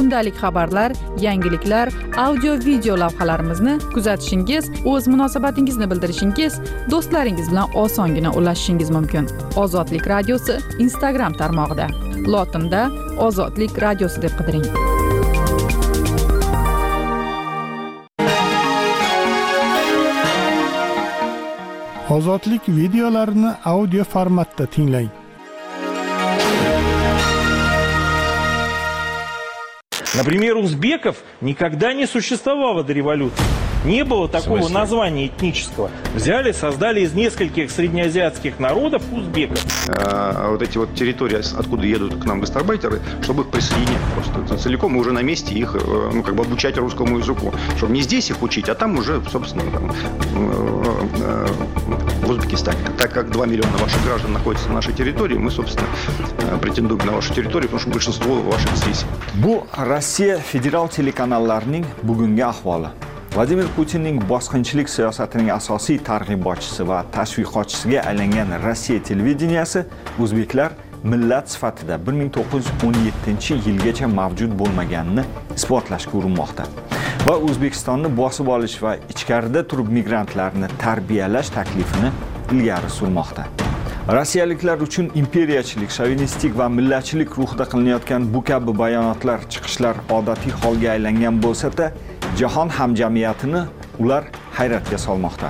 Kundalik 0.09 0.37
xabarlar 0.41 0.91
yangiliklar 1.21 1.89
audio 2.17 2.53
video 2.65 2.95
lavhalarimizni 2.97 3.73
kuzatishingiz 3.93 4.69
o'z 4.91 5.07
munosabatingizni 5.13 5.85
bildirishingiz 5.91 6.53
do'stlaringiz 6.91 7.51
bilan 7.51 7.75
osongina 7.83 8.31
ulashishingiz 8.39 8.89
mumkin. 8.95 9.29
Ozodlik 9.63 10.07
radiosi 10.13 10.55
instagram 10.85 11.33
tarmog'ida. 11.41 11.87
Lotinda 12.33 12.81
ozodlik 13.27 13.77
radiosi 13.85 14.21
deb 14.25 14.33
qidiring. 14.39 14.65
Ozodlik 22.17 22.61
videolarini 22.81 23.53
audio 23.65 24.03
formatda 24.03 24.65
tinglang. 24.65 25.18
Например, 30.15 30.57
узбеков 30.57 31.17
никогда 31.39 31.93
не 31.93 32.07
существовало 32.07 32.83
до 32.83 32.93
революции. 32.93 33.68
Не 33.85 34.03
было 34.03 34.27
такого 34.27 34.67
названия 34.67 35.27
этнического. 35.27 35.89
Взяли, 36.13 36.51
создали 36.51 37.01
из 37.01 37.13
нескольких 37.13 37.71
среднеазиатских 37.71 38.59
народов 38.59 39.03
узбеков. 39.11 39.63
А 39.87 40.51
вот 40.51 40.61
эти 40.61 40.77
вот 40.77 40.93
территории, 40.95 41.39
откуда 41.57 41.85
едут 41.85 42.21
к 42.21 42.25
нам 42.25 42.41
гастарбайтеры, 42.41 42.99
чтобы 43.21 43.43
их 43.43 43.49
присоединять 43.49 44.01
просто 44.13 44.57
целиком 44.57 44.95
и 44.95 44.99
уже 44.99 45.13
на 45.13 45.21
месте 45.21 45.53
их, 45.55 45.75
э, 45.75 46.09
ну, 46.13 46.23
как 46.23 46.35
бы 46.35 46.43
обучать 46.43 46.77
русскому 46.77 47.19
языку. 47.19 47.53
Чтобы 47.77 47.93
не 47.93 48.01
здесь 48.01 48.29
их 48.29 48.41
учить, 48.41 48.67
а 48.69 48.75
там 48.75 48.97
уже, 48.97 49.21
собственно, 49.31 49.63
там, 49.71 49.91
э, 49.91 51.07
э, 51.21 51.47
в 52.23 52.29
Узбекистане. 52.29 52.79
Так 52.97 53.13
как 53.13 53.31
2 53.31 53.45
миллиона 53.45 53.77
ваших 53.77 54.03
граждан 54.03 54.33
находятся 54.33 54.67
на 54.67 54.75
нашей 54.75 54.93
территории, 54.93 55.37
мы, 55.37 55.51
собственно, 55.51 55.87
претендуем 56.61 57.05
на 57.05 57.13
вашу 57.13 57.33
территорию, 57.33 57.69
потому 57.69 57.79
что 57.79 57.89
большинство 57.91 58.35
ваших 58.41 58.75
здесь. 58.75 59.05
Bu 59.35 59.65
Rossiya 59.73 60.41
federal 60.41 60.89
telekanallarining 60.89 61.85
bugungi 62.03 62.41
ahvoli. 62.41 62.89
Vladimir 63.39 63.67
Putinning 63.75 64.19
bosqinchilik 64.30 64.89
siyosatining 64.91 65.49
asosiy 65.54 65.97
targ'ibotchisi 66.08 66.84
va 66.88 66.97
tashviqotchisiga 67.13 68.02
aylangan 68.10 68.49
Rossiya 68.65 69.04
televideniyasi 69.10 69.84
o'zbeklar 70.25 70.75
millat 71.13 71.47
sifatida 71.54 71.95
1917-yilgacha 72.10 74.08
mavjud 74.17 74.58
bo'lmaganini 74.63 75.23
isbotlashga 75.56 76.13
urinmoqda 76.19 76.63
va 77.30 77.38
O'zbekistonni 77.47 78.10
bosib 78.19 78.52
olish 78.58 78.78
va 78.84 78.93
ichkarida 79.15 79.63
turib 79.71 79.95
migrantlarni 79.99 80.67
tarbiyalash 80.84 81.49
taklifini 81.60 82.10
ilgari 82.52 82.89
surmoqda. 82.99 83.43
rossiyaliklar 84.17 84.78
uchun 84.82 85.12
imperiyachilik 85.15 85.91
shovinistik 85.97 86.54
va 86.60 86.69
millatchilik 86.78 87.32
ruhida 87.39 87.65
qilinayotgan 87.71 88.21
bu 88.34 88.39
kabi 88.43 88.71
bayonotlar 88.84 89.39
chiqishlar 89.54 89.95
odatiy 90.19 90.54
holga 90.62 90.89
aylangan 90.95 91.36
bo'lsa-da 91.43 91.86
jahon 92.39 92.69
hamjamiyatini 92.69 93.62
ular 93.99 94.23
hayratga 94.58 94.97
solmoqda. 94.97 95.49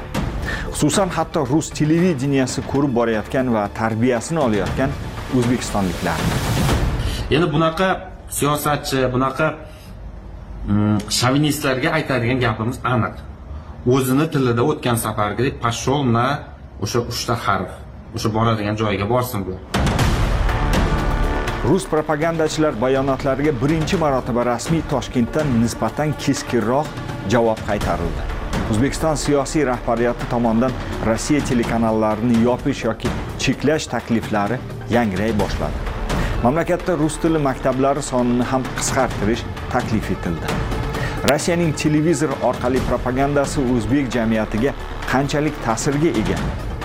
Xususan 0.74 1.10
hatto 1.18 1.46
rus 1.52 1.68
televideniyasi 1.80 2.62
ko'rib 2.72 2.94
borayotgan 3.00 3.54
va 3.56 3.64
tarbiyasini 3.80 4.40
olayotgan 4.48 4.92
o'zbekistonliklar. 5.38 6.20
Endi 7.36 7.48
bunaqa 7.56 7.88
siyosatchi 8.38 9.00
bunaqa 9.14 9.48
mm, 10.68 10.98
shovinistlarga 11.20 11.90
aytadigan 11.98 12.40
gapimiz 12.46 12.78
aniq. 12.94 13.16
O'zini 13.96 14.26
tilida 14.34 14.64
o'tgan 14.72 14.98
safargidek 15.06 15.62
pashol 15.66 16.02
na 16.16 16.26
o'sha 16.84 17.00
uchta 17.12 17.36
harf 17.46 17.72
o'sha 18.16 18.34
boradigan 18.38 18.76
joyiga 18.82 19.06
borsin 19.14 19.46
bu. 19.48 19.54
Rus 21.64 21.86
propagandachilar 21.86 22.74
bayonotlariga 22.82 23.52
birinchi 23.62 23.98
marotaba 23.98 24.46
rasmiy 24.46 24.82
toshkentdan 24.92 25.48
nisbatan 25.62 26.14
keskinroq 26.24 26.88
javob 27.34 27.60
qaytarildi. 27.68 28.24
O'zbekiston 28.72 29.16
siyosiy 29.16 29.66
rahbariyati 29.68 30.30
tomonidan 30.32 30.72
rossiya 31.06 31.42
telekanallarini 31.50 32.44
yopish 32.46 32.84
yoki 32.86 33.12
cheklash 33.44 33.88
takliflari 33.92 34.60
yangray 34.90 35.34
boshladi 35.42 35.80
mamlakatda 36.44 36.96
rus 37.02 37.20
tili 37.22 37.44
maktablari 37.50 38.02
sonini 38.12 38.48
ham 38.54 38.64
qisqartirish 38.78 39.44
taklif 39.74 40.12
etildi. 40.16 40.56
Rossiyaning 41.32 41.76
televizor 41.84 42.32
orqali 42.52 42.80
propagandasi 42.90 43.68
o'zbek 43.76 44.12
jamiyatiga 44.16 44.74
qanchalik 45.12 45.64
ta'sirga 45.66 46.16
ega? 46.24 46.40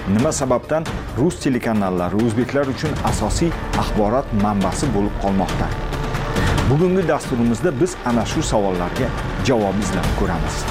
Nima 0.08 0.32
sababdan? 0.32 0.84
Rus 1.18 1.40
telekanallari 1.40 2.16
o'zbeklar 2.26 2.66
uchun 2.74 2.92
asosiy 3.10 3.50
axborot 3.80 4.32
manbasi 4.42 4.86
bo'lib 4.96 5.14
qolmoqda. 5.22 5.68
Bugungi 6.70 7.08
dasturimizda 7.08 7.80
biz 7.80 7.96
ana 8.04 8.24
shu 8.26 8.42
savollarga 8.42 9.08
javob 9.48 9.80
izlab 9.84 10.08
ko'ramiz. 10.20 10.64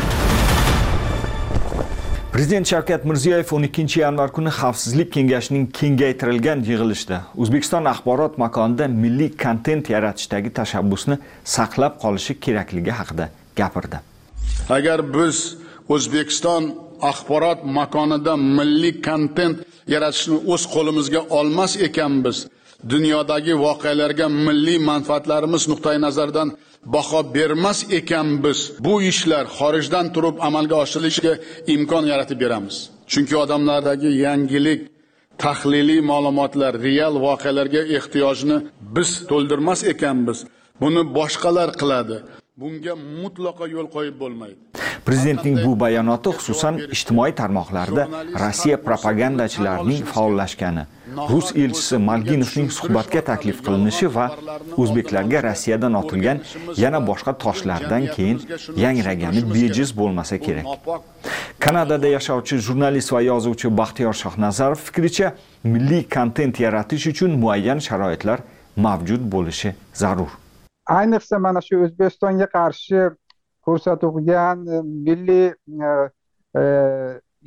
Prezident 2.33 2.67
shavkat 2.67 3.05
mirziyoyev 3.05 3.45
12 3.45 3.97
yanvar 3.99 4.31
kuni 4.33 4.49
xavfsizlik 4.49 5.11
kengashining 5.13 5.67
kengaytirilgan 5.79 6.63
yig'ilishida 6.69 7.19
o'zbekiston 7.37 7.85
axborot 7.85 8.39
makonida 8.41 8.87
milliy 8.87 9.29
kontent 9.43 9.89
yaratishdagi 9.89 10.49
tashabbusni 10.59 11.17
saqlab 11.55 11.99
qolishi 12.03 12.39
kerakligi 12.39 12.91
haqida 12.99 13.29
gapirdi. 13.55 13.99
Agar 14.69 15.05
biz 15.13 15.57
o'zbekiston 15.89 16.73
axborot 17.09 17.59
makonida 17.77 18.33
milliy 18.57 18.93
kontent 19.07 19.57
yaratishni 19.93 20.37
o'z 20.53 20.63
qo'limizga 20.73 21.21
olmas 21.39 21.73
ekanmiz. 21.87 22.37
Dunyodagi 22.91 23.53
voqealarga 23.65 24.27
milliy 24.47 24.79
manfaatlarimiz 24.91 25.63
nuqtai 25.71 25.97
nazaridan 26.05 26.49
baho 26.95 27.19
bermas 27.35 27.79
ekanmiz. 27.99 28.59
Bu 28.85 28.93
ishlar 29.11 29.45
xorijdan 29.57 30.05
turib 30.15 30.35
amalga 30.47 30.75
oshirilishiga 30.83 31.33
imkon 31.73 32.03
yaratib 32.11 32.39
beramiz. 32.43 32.75
Chunki 33.11 33.35
odamlardagi 33.43 34.09
yangilik 34.25 34.81
tahliliy 35.43 36.01
ma'lumotlar 36.11 36.73
real 36.87 37.15
voqealarga 37.25 37.81
ehtiyojni 37.97 38.57
biz 38.95 39.09
to'ldirmas 39.29 39.79
ekanmiz. 39.93 40.37
Buni 40.81 41.01
boshqalar 41.17 41.69
qiladi. 41.81 42.17
Bunga 42.61 42.93
mutlaqo 43.21 43.65
yo'l 43.75 43.87
qo'yib 43.95 44.15
bo'lmaydi. 44.23 44.59
Prezidentning 45.05 45.57
bu 45.65 45.79
bayonoti 45.79 46.29
xususan 46.37 46.75
ijtimoiy 46.95 47.33
tarmoqlarda 47.39 48.03
rossiya 48.43 48.77
propagandachilarining 48.87 50.03
faollashgani 50.13 50.85
rus 51.29 51.51
elchisi 51.63 51.97
malginovning 52.09 52.69
suhbatga 52.77 53.21
taklif 53.29 53.57
qilinishi 53.65 54.07
va 54.15 54.25
o'zbeklarga 54.81 55.43
rossiyadan 55.47 55.93
otilgan 56.01 56.39
yana 56.83 56.99
boshqa 57.09 57.33
toshlardan 57.43 58.07
keyin 58.15 58.39
yangragani 58.85 59.41
bejiz 59.55 59.89
bo'lmasa 59.99 60.37
kerak. 60.45 60.65
Kanadada 61.59 62.07
yashovchi 62.17 62.57
jurnalist 62.67 63.13
va 63.13 63.21
yozuvchi 63.21 63.67
baxtiyor 63.79 64.15
shohnazarov 64.23 64.79
fikricha 64.87 65.33
milliy 65.63 66.03
kontent 66.15 66.59
yaratish 66.65 67.07
uchun 67.13 67.31
muayyan 67.43 67.79
sharoitlar 67.87 68.39
mavjud 68.85 69.23
bo'lishi 69.33 69.75
zarur. 70.01 70.31
Ayniqsa 70.99 71.39
mana 71.39 71.61
shu 71.67 71.75
o'zbekistonga 71.85 72.47
qarshi 72.57 72.99
ko'rsatilgan 73.67 74.67
e, 74.67 74.81
milliy 74.81 75.47
e, 75.89 75.91
e, 76.61 76.63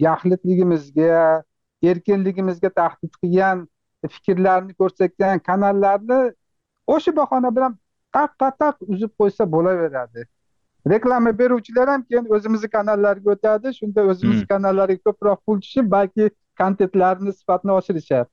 yaxlitligimizga 0.08 1.42
erkinligimizga 1.82 2.70
tahdid 2.80 3.12
qilgan 3.22 3.66
fikrlarni 4.14 4.74
ko'rsatgan 4.80 5.42
kanallarni 5.50 6.20
o'sha 6.94 7.16
bahona 7.16 7.52
bilan 7.56 7.76
taqqa 8.18 8.50
taq 8.62 8.76
uzib 8.94 9.12
qo'ysa 9.20 9.52
bo'laveradi. 9.52 10.26
Reklama 10.90 11.38
beruvchilar 11.38 11.88
ham 11.88 12.02
keyin 12.10 12.26
o'zimizni 12.38 12.68
kanallarga 12.76 13.30
o'tadi 13.34 13.74
shunda 13.78 14.04
o'zimizni 14.12 14.44
hmm. 14.44 14.52
kanallarga 14.54 14.98
ko'proq 15.08 15.40
pul 15.46 15.60
tushib 15.64 15.90
balki 15.96 16.30
kontentlarni 16.60 17.32
sifatini 17.38 17.72
oshirishadi 17.78 18.30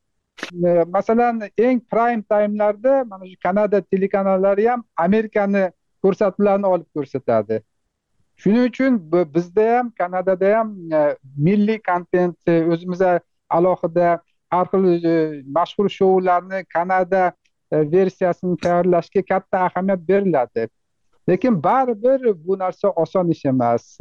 masalan 0.87 1.41
eng 1.57 1.79
prime 1.91 2.23
timelarda 2.23 3.05
mana 3.05 3.25
shu 3.25 3.37
kanada 3.43 3.81
telekanallari 3.81 4.67
ham 4.67 4.83
amerikani 4.97 5.71
ko'rsatuvlarni 6.03 6.65
olib 6.65 6.89
ko'rsatadi 6.95 7.61
shuning 8.41 8.65
uchun 8.69 9.11
bizda 9.35 9.77
ham 9.77 9.91
kanadada 9.91 10.57
ham 10.57 10.69
e, 10.93 11.17
milliy 11.37 11.79
kontent 11.89 12.37
e, 12.47 12.63
o'zimizda 12.73 13.19
alohida 13.49 14.19
har 14.51 14.65
xil 14.71 15.05
e, 15.13 15.43
mashhur 15.57 15.89
shoularni 15.89 16.65
kanada 16.65 17.31
versiyasini 17.73 18.57
tayyorlashga 18.57 19.21
katta 19.29 19.57
ahamiyat 19.67 20.07
beriladi. 20.07 20.67
Lekin 21.29 21.63
baribir 21.63 22.35
bu 22.47 22.59
narsa 22.59 22.89
oson 22.89 23.29
ish 23.29 23.45
emas. 23.45 23.97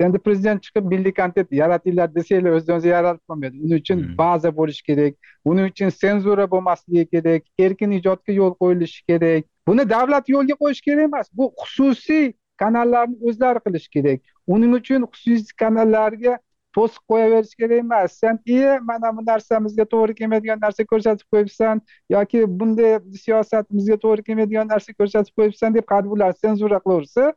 Endi 0.00 0.18
prezident 0.18 0.62
chiqib 0.64 0.86
milliy 0.88 1.12
kontent 1.12 1.52
yaratinglar 1.52 2.14
desanglar 2.14 2.56
o'zidan 2.56 2.78
o'zi 2.80 2.88
yaratib 2.88 3.24
bo'lmaydi 3.28 3.58
uning 3.64 3.80
uchun 3.82 3.98
hmm. 4.02 4.14
baza 4.18 4.50
bo'lishi 4.56 4.82
kerak. 4.86 5.14
Uning 5.44 5.66
uchun 5.72 5.92
senzura 5.96 6.46
bo'lmasligi 6.50 7.04
kerak. 7.14 7.42
Erkin 7.58 7.90
ijodga 7.98 8.32
yo'l 8.32 8.54
qo'yilishi 8.62 9.04
kerak. 9.12 9.44
Buni 9.68 9.84
davlat 9.90 10.32
yo'lga 10.34 10.56
qo'yishi 10.62 10.86
kerak 10.88 11.10
emas. 11.10 11.28
Bu 11.32 11.50
xususiy 11.62 12.32
kanallarni 12.62 13.16
o'zlari 13.28 13.60
qilish 13.66 13.88
kerak. 13.94 14.20
Uning 14.54 14.72
uchun 14.80 15.06
xususiy 15.12 15.56
kanallarga 15.62 16.38
to'siq 16.76 17.02
qo'yaverish 17.10 17.54
kerak 17.60 17.78
emas. 17.84 18.12
Sen 18.22 18.38
iye 18.46 18.78
mana 18.78 19.16
bu 19.16 19.26
narsamizga 19.26 19.84
to'g'ri 19.92 20.14
kelmaydigan 20.20 20.60
narsa 20.64 20.86
ko'rsatib 20.92 21.26
qo'yibsan 21.34 21.82
yoki 22.16 22.46
bunday 22.60 22.98
siyosatimizga 23.24 23.96
to'g'ri 24.04 24.26
kelmaydigan 24.28 24.68
narsa 24.74 24.96
ko'rsatib 25.00 25.34
qo'yibsan 25.38 25.78
deb 25.78 25.86
hadeb 25.94 26.10
bular 26.14 26.32
senzura 26.44 26.78
qilaversa 26.84 27.32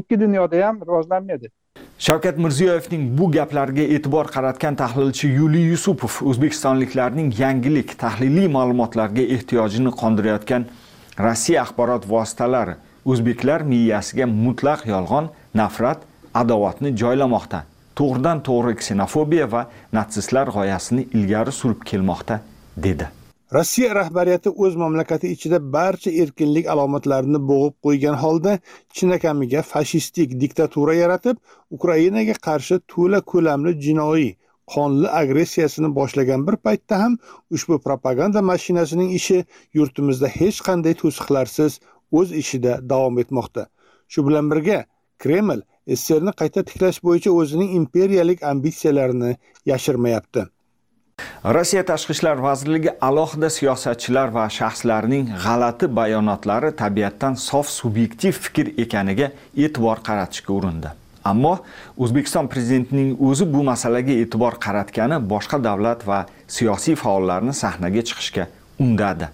ikki 0.00 0.20
dunyoda 0.20 0.66
ham 0.66 0.80
rivojlanmaydi. 0.88 1.52
Shavkat 2.06 2.38
mirziyoyevning 2.44 3.02
bu 3.18 3.26
gaplariga 3.36 3.84
e'tibor 3.96 4.26
qaratgan 4.36 4.74
tahlilchi 4.82 5.28
yuliy 5.40 5.66
yusupov 5.72 6.14
o'zbekistonliklarning 6.30 7.28
yangilik 7.42 7.98
tahliliy 8.04 8.48
ma'lumotlarga 8.56 9.24
ehtiyojini 9.36 9.92
qondirayotgan 10.00 10.66
rossiya 11.26 11.62
axborot 11.64 12.08
vositalari 12.14 12.74
o'zbeklar 13.10 13.64
miyasiga 13.72 14.26
mutlaq 14.26 14.86
yolg'on 14.92 15.30
nafrat 15.60 16.00
adovatni 16.42 16.94
joylamoqda. 17.02 17.64
To'g'ridan 17.98 18.38
to'g'ri 18.48 18.76
ksenofobiya 18.80 19.46
va 19.54 19.62
natsistlar 19.96 20.52
g'oyasini 20.56 21.08
ilgari 21.16 21.52
surib 21.60 21.80
kelmoqda 21.90 22.40
dedi. 22.86 23.08
Rossiya 23.52 23.94
rahbariyati 23.94 24.50
o'z 24.64 24.76
mamlakati 24.82 25.28
ichida 25.34 25.58
barcha 25.72 26.10
erkinlik 26.22 26.68
alomatlarini 26.74 27.40
bo'g'ib 27.50 27.74
qo'ygan 27.86 28.16
holda 28.22 28.54
chinakamiga 29.00 29.62
fashistik 29.72 30.38
diktatura 30.44 30.94
yaratib 30.98 31.36
ukrainaga 31.76 32.36
qarshi 32.46 32.78
to'la 32.94 33.20
ko'lamli 33.32 33.74
jinoiy 33.86 34.30
qonli 34.74 35.08
agressiyasini 35.20 35.90
boshlagan 35.98 36.46
bir 36.46 36.56
paytda 36.66 37.02
ham 37.02 37.18
ushbu 37.56 37.78
propaganda 37.88 38.42
mashinasining 38.52 39.10
ishi 39.20 39.38
yurtimizda 39.78 40.28
hech 40.38 40.62
qanday 40.68 40.94
to'siqlarsiz 41.02 41.80
o'z 42.18 42.32
ishida 42.42 42.78
davom 42.92 43.18
etmoqda. 43.22 43.66
Shu 44.12 44.26
bilan 44.26 44.50
birga 44.52 44.78
kreml 45.22 45.60
sssrni 45.96 46.32
qayta 46.40 46.64
tiklash 46.68 46.98
bo'yicha 47.06 47.30
o'zining 47.40 47.70
imperiyalik 47.80 48.42
ambitsiyalarini 48.52 49.36
yashirmayapti. 49.72 50.46
Rossiya 51.56 51.82
tashqi 51.90 52.14
ishlar 52.16 52.38
vazirligi 52.46 52.90
alohida 53.08 53.48
siyosatchilar 53.56 54.32
va 54.36 54.44
shaxslarning 54.58 55.28
g'alati 55.44 55.88
bayonotlari 55.98 56.70
tabiatdan 56.82 57.34
sof 57.48 57.68
subyektiv 57.80 58.38
fikr 58.44 58.72
ekaniga 58.84 59.28
e'tibor 59.64 60.02
qaratishga 60.08 60.52
urindi. 60.58 60.90
Ammo 61.30 61.54
o'zbekiston 62.04 62.48
prezidentining 62.52 63.12
o'zi 63.28 63.46
bu 63.54 63.62
masalaga 63.70 64.14
e'tibor 64.22 64.58
qaratgani 64.64 65.20
boshqa 65.34 65.60
davlat 65.68 66.06
va 66.10 66.24
siyosiy 66.56 66.96
faollarni 67.04 67.54
sahnaga 67.62 68.02
chiqishga 68.08 68.48
undadi. 68.86 69.28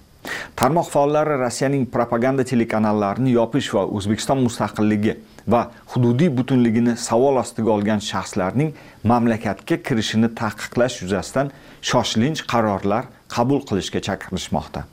Tarmoq 0.56 0.90
faollari 0.94 1.38
rossiyaning 1.42 1.86
propaganda 1.96 2.44
telekanallarini 2.50 3.32
yopish 3.38 3.70
va 3.74 3.86
o'zbekiston 4.00 4.42
mustaqilligi 4.46 5.16
va 5.54 5.62
hududiy 5.94 6.30
butunligini 6.38 6.96
savol 7.08 7.40
ostiga 7.44 7.70
olgan 7.76 8.04
shaxslarning 8.10 8.74
mamlakatga 9.12 9.80
kirishini 9.86 10.28
taqiqlash 10.42 11.02
yuzasidan 11.02 11.52
shoshilinch 11.90 12.44
qarorlar 12.52 13.04
qabul 13.34 13.60
qilishga 13.68 14.00
chaqirishmoqda. 14.08 14.84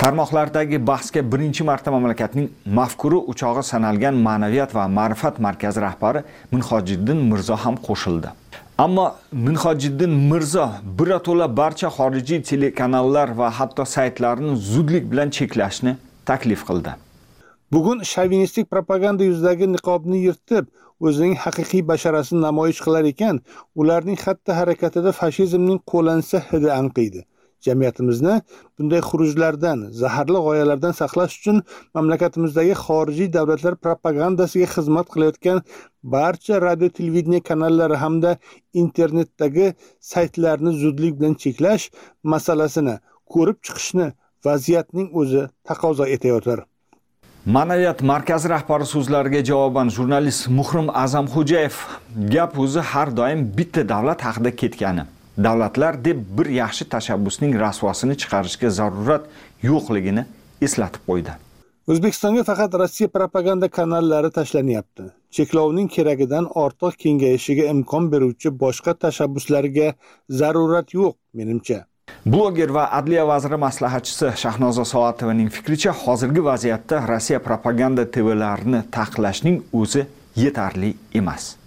Tarmoqlardagi 0.00 0.86
bahsga 0.86 1.20
birinchi 1.32 1.64
marta 1.64 1.90
mamlakatning 1.92 2.48
mafkuri 2.78 3.18
uchog'i 3.32 3.62
sanalgan 3.70 4.14
ma'naviyat 4.26 4.70
va 4.74 4.84
ma'rifat 4.98 5.40
markazi 5.46 5.80
rahbari 5.86 6.20
minhojiddin 6.52 7.18
mirzo 7.30 7.56
ham 7.64 7.76
qo'shildi. 7.88 8.28
Ammo 8.84 9.04
minhojiddin 9.46 10.12
mirzo 10.30 10.64
birato'la 10.98 11.46
barcha 11.60 11.88
xorijiy 11.96 12.40
telekanallar 12.50 13.28
va 13.40 13.48
hatto 13.58 13.84
saytlarni 13.94 14.56
zudlik 14.72 15.04
bilan 15.10 15.28
cheklashni 15.36 15.92
taklif 16.30 16.62
qildi. 16.68 16.90
Bugun 17.72 17.98
shovinistik 18.12 18.70
propaganda 18.74 19.24
yuzidagi 19.30 19.66
niqobni 19.74 20.18
yirtib 20.26 20.64
o'zining 21.06 21.34
haqiqiy 21.44 21.82
basharasini 21.90 22.40
namoyish 22.48 22.80
qilar 22.86 23.04
ekan 23.12 23.36
ularning 23.80 24.18
xatti 24.24 24.56
harakatida 24.60 25.12
fashizmning 25.20 25.78
qo'lansa 25.92 26.38
hidi 26.50 26.72
anqiydi. 26.80 27.20
Jamiyatimizni 27.66 28.34
bunday 28.78 29.00
xurujlardan 29.08 29.78
zaharli 30.02 30.40
g'oyalardan 30.46 30.94
saqlash 31.00 31.34
uchun 31.40 31.62
mamlakatimizdagi 31.96 32.74
xorijiy 32.84 33.28
davlatlar 33.36 33.74
propagandasiga 33.86 34.68
xizmat 34.74 35.06
qilayotgan 35.14 35.58
barcha 36.14 36.54
radio 36.66 36.88
televideniya 36.98 37.42
kanallari 37.50 37.96
hamda 38.04 38.30
internetdagi 38.82 39.66
saytlarni 40.12 40.72
zudlik 40.82 41.12
bilan 41.20 41.34
cheklash 41.42 41.84
masalasini 42.32 42.96
ko'rib 43.34 43.58
chiqishni 43.66 44.06
vaziyatning 44.46 45.08
o'zi 45.20 45.42
taqozo 45.68 46.04
etayotir 46.16 46.58
ma'naviyat 47.56 48.02
markazi 48.12 48.48
rahbari 48.54 48.86
so'zlariga 48.94 49.40
javoban 49.50 49.88
jurnalist 49.96 50.48
muhrim 50.58 50.90
azamxo'jayev 51.04 51.76
gap 52.34 52.58
o'zi 52.64 52.80
har 52.90 53.08
doim 53.20 53.40
bitta 53.58 53.88
davlat 53.92 54.20
haqida 54.26 54.50
ketgani. 54.60 55.04
Davlatlar 55.44 56.04
deb 56.04 56.18
bir 56.38 56.48
yaxshi 56.60 56.84
tashabbusning 56.94 57.54
rasvosini 57.64 58.16
chiqarishga 58.22 58.70
zarurat 58.78 59.28
yo'qligini 59.62 60.24
eslatib 60.66 61.02
qo'ydi. 61.08 61.36
O'zbekistonga 61.90 62.42
faqat 62.50 62.74
rossiya 62.82 63.08
propaganda 63.08 63.68
kanallari 63.68 64.30
tashlanyapti. 64.38 65.04
Cheklovning 65.36 65.88
keragidan 65.96 66.46
ortiq 66.64 66.98
kengayishiga 67.04 67.64
imkon 67.74 68.10
beruvchi 68.12 68.52
boshqa 68.62 68.94
tashabbuslarga 69.04 69.94
zarurat 70.40 70.94
yo'q 70.98 71.14
menimcha. 71.34 71.78
Bloger 72.32 72.70
va 72.76 72.84
adliya 72.98 73.24
vaziri 73.32 73.58
maslahatchisi 73.66 74.32
shahnoza 74.42 74.84
soatovaning 74.92 75.48
fikricha 75.56 75.92
hozirgi 76.02 76.44
vaziyatda 76.50 77.06
rossiya 77.12 77.40
propaganda 77.48 78.04
tvlarini 78.16 78.82
taqiqlashning 78.96 79.62
o'zi 79.80 80.04
yetarli 80.44 80.90
emas 81.22 81.59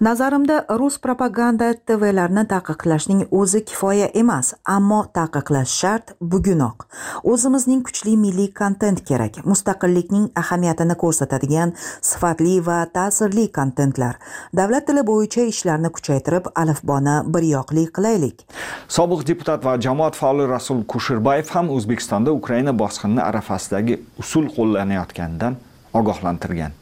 nazarimda 0.00 0.64
rus 0.80 0.98
propaganda 0.98 1.72
tvlarni 1.74 2.44
taqiqlashning 2.52 3.22
o'zi 3.40 3.60
kifoya 3.64 4.08
emas 4.22 4.54
ammo 4.64 5.00
taqiqlash 5.18 5.74
shart 5.80 6.14
bugunoq. 6.20 6.86
O'zimizning 7.32 7.82
kuchli 7.86 8.16
milliy 8.24 8.50
kontent 8.60 9.04
kerak 9.10 9.40
mustaqillikning 9.50 10.30
ahamiyatini 10.42 10.96
ko'rsatadigan 11.02 11.74
sifatli 12.10 12.56
va 12.66 12.78
ta'sirli 12.96 13.46
kontentlar. 13.58 14.18
Davlat 14.56 14.86
tili 14.86 15.04
bo'yicha 15.10 15.46
ishlarni 15.52 15.92
kuchaytirib 15.98 16.50
alifboni 16.54 17.16
biryoqli 17.34 17.86
qilaylik. 17.96 18.44
Sobiq 18.88 19.26
deputat 19.30 19.64
va 19.64 19.78
jamoat 19.88 20.18
faoli 20.22 20.48
rasul 20.54 20.84
kushirbayev 20.94 21.54
ham 21.54 21.70
o'zbekistonda 21.76 22.32
ukraina 22.40 22.78
bosqini 22.82 23.22
arafasidagi 23.30 24.02
usul 24.24 24.52
qo'llanayotganidan 24.56 25.56
ogohlantirgan. 25.94 26.72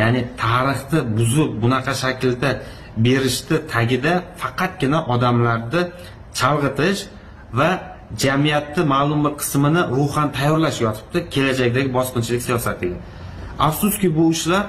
Ya'ni 0.00 0.20
tarixni 0.42 1.00
buzib 1.18 1.50
bunaqa 1.62 1.92
shaklda 2.02 2.50
berishni 3.04 3.56
tagida 3.72 4.12
faqatgina 4.42 4.98
odamlarni 5.14 5.82
chalg'itish 6.38 7.00
va 7.58 7.70
jamiyatni 8.22 8.82
ma'lum 8.94 9.20
bir 9.24 9.32
qismini 9.40 9.82
ruhan 9.96 10.28
tayyorlash 10.38 10.78
yotibdi 10.86 11.18
kelajakdagi 11.34 11.88
bosqinchilik 11.98 12.42
siyosatiga. 12.48 12.96
Afsuski 13.66 14.08
bu 14.16 14.24
ishlar 14.34 14.64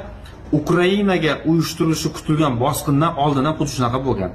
ukrainaga 0.59 1.33
uyushtirilishi 1.49 2.09
kutilgan 2.15 2.53
bosqindan 2.63 3.11
oldin 3.23 3.43
ham 3.47 3.55
xuddi 3.59 3.71
shunaqa 3.77 3.99
bo'lgan. 4.07 4.31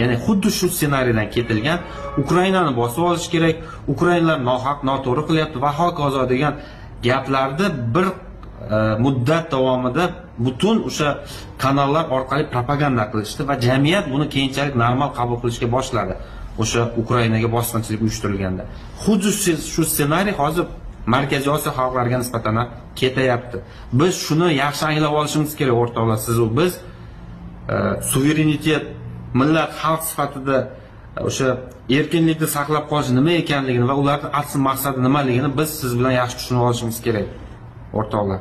Ya'ni 0.00 0.16
xuddi 0.24 0.50
shu 0.58 0.66
ssenariydan 0.74 1.28
ketilgan 1.34 1.78
ukrainani 2.22 2.72
bosib 2.80 3.02
olish 3.10 3.28
kerak 3.34 3.56
ukrainalar 3.92 4.38
nohaq 4.50 4.78
noto'g'ri 4.90 5.22
qilyapti 5.28 5.58
va 5.64 5.70
hokazo 5.80 6.22
degan 6.32 6.54
gaplarni 7.06 7.66
bir 7.94 8.06
e, 8.74 8.76
muddat 9.04 9.44
davomida 9.54 10.04
butun 10.38 10.76
o'sha 10.88 11.08
kanallar 11.62 12.04
orqali 12.16 12.44
propaganda 12.54 13.04
qilishdi 13.12 13.42
va 13.48 13.54
jamiyat 13.68 14.04
buni 14.14 14.26
keyinchalik 14.34 14.74
normal 14.84 15.10
qabul 15.18 15.36
qilishga 15.42 15.68
boshladi. 15.76 16.14
O'sha 16.62 16.82
ukrainaga 17.02 17.48
bosqinchilik 17.56 18.00
uyushtirilganda. 18.06 18.62
Xuddi 19.04 19.30
shu 19.72 19.82
ssenariy 19.84 20.34
hozir 20.42 20.64
markaziy 21.06 21.50
osiyo 21.56 21.72
xalqlariga 21.78 22.18
nisbatan 22.22 22.56
ham 22.60 22.68
ketyapti 23.00 23.58
biz 24.00 24.12
shuni 24.26 24.48
yaxshi 24.62 24.84
anglab 24.90 25.14
olishimiz 25.20 25.52
kerak 25.60 25.76
o'rtoqlar 25.82 26.18
sizu 26.26 26.46
biz 26.58 26.72
e, 27.74 27.76
suverenitet 28.10 28.84
millat 29.40 29.70
xalq 29.82 30.02
sifatida 30.10 30.56
e, 31.18 31.20
o'sha 31.28 31.48
erkinlikni 31.98 32.48
saqlab 32.56 32.84
qolish 32.92 33.10
nima 33.18 33.32
ekanligini 33.42 33.86
va 33.90 33.94
ularni 34.02 34.28
asl 34.40 34.58
maqsadi 34.68 34.98
nimaligini 35.06 35.50
biz 35.58 35.70
siz 35.80 35.92
bilan 35.98 36.14
yaxshi 36.20 36.36
tushunib 36.40 36.62
olishimiz 36.68 36.98
kerak 37.06 37.26
o'rtoqlar 37.98 38.40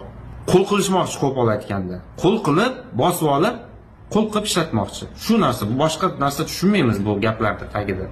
qul 0.52 0.64
qilishmoqchi 0.70 1.18
qo'pol 1.24 1.48
aytganda 1.56 1.98
qul 2.24 2.36
qilib 2.48 2.74
bosib 3.02 3.28
olib 3.38 3.56
qul 4.14 4.26
qilib 4.32 4.46
ishlatmoqchi. 4.52 5.04
Shu 5.26 5.34
narsa 5.46 5.64
boshqa 5.82 6.08
narsa 6.24 6.42
tushunmaymiz 6.50 6.98
bu 7.06 7.12
gaplarni 7.26 7.68
tagida. 7.76 8.06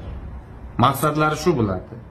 Maqsadlari 0.85 1.37
shu 1.43 1.51
bo'ladi 1.59 2.01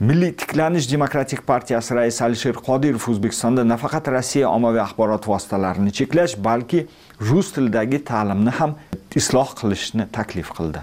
milliy 0.00 0.32
tiklanish 0.36 0.90
demokratik 0.90 1.46
partiyasi 1.46 1.94
raisi 1.94 2.24
alisher 2.24 2.56
qodirov 2.68 3.04
o'zbekistonda 3.12 3.62
nafaqat 3.64 4.08
rossiya 4.16 4.48
ommaviy 4.56 4.82
axborot 4.86 5.28
vositalarini 5.32 5.92
cheklash 5.98 6.34
balki 6.48 6.82
rus 7.28 7.52
tilidagi 7.54 8.02
ta'limni 8.10 8.52
ham 8.58 8.74
isloh 9.20 9.48
qilishni 9.60 10.04
taklif 10.18 10.50
qildi. 10.58 10.80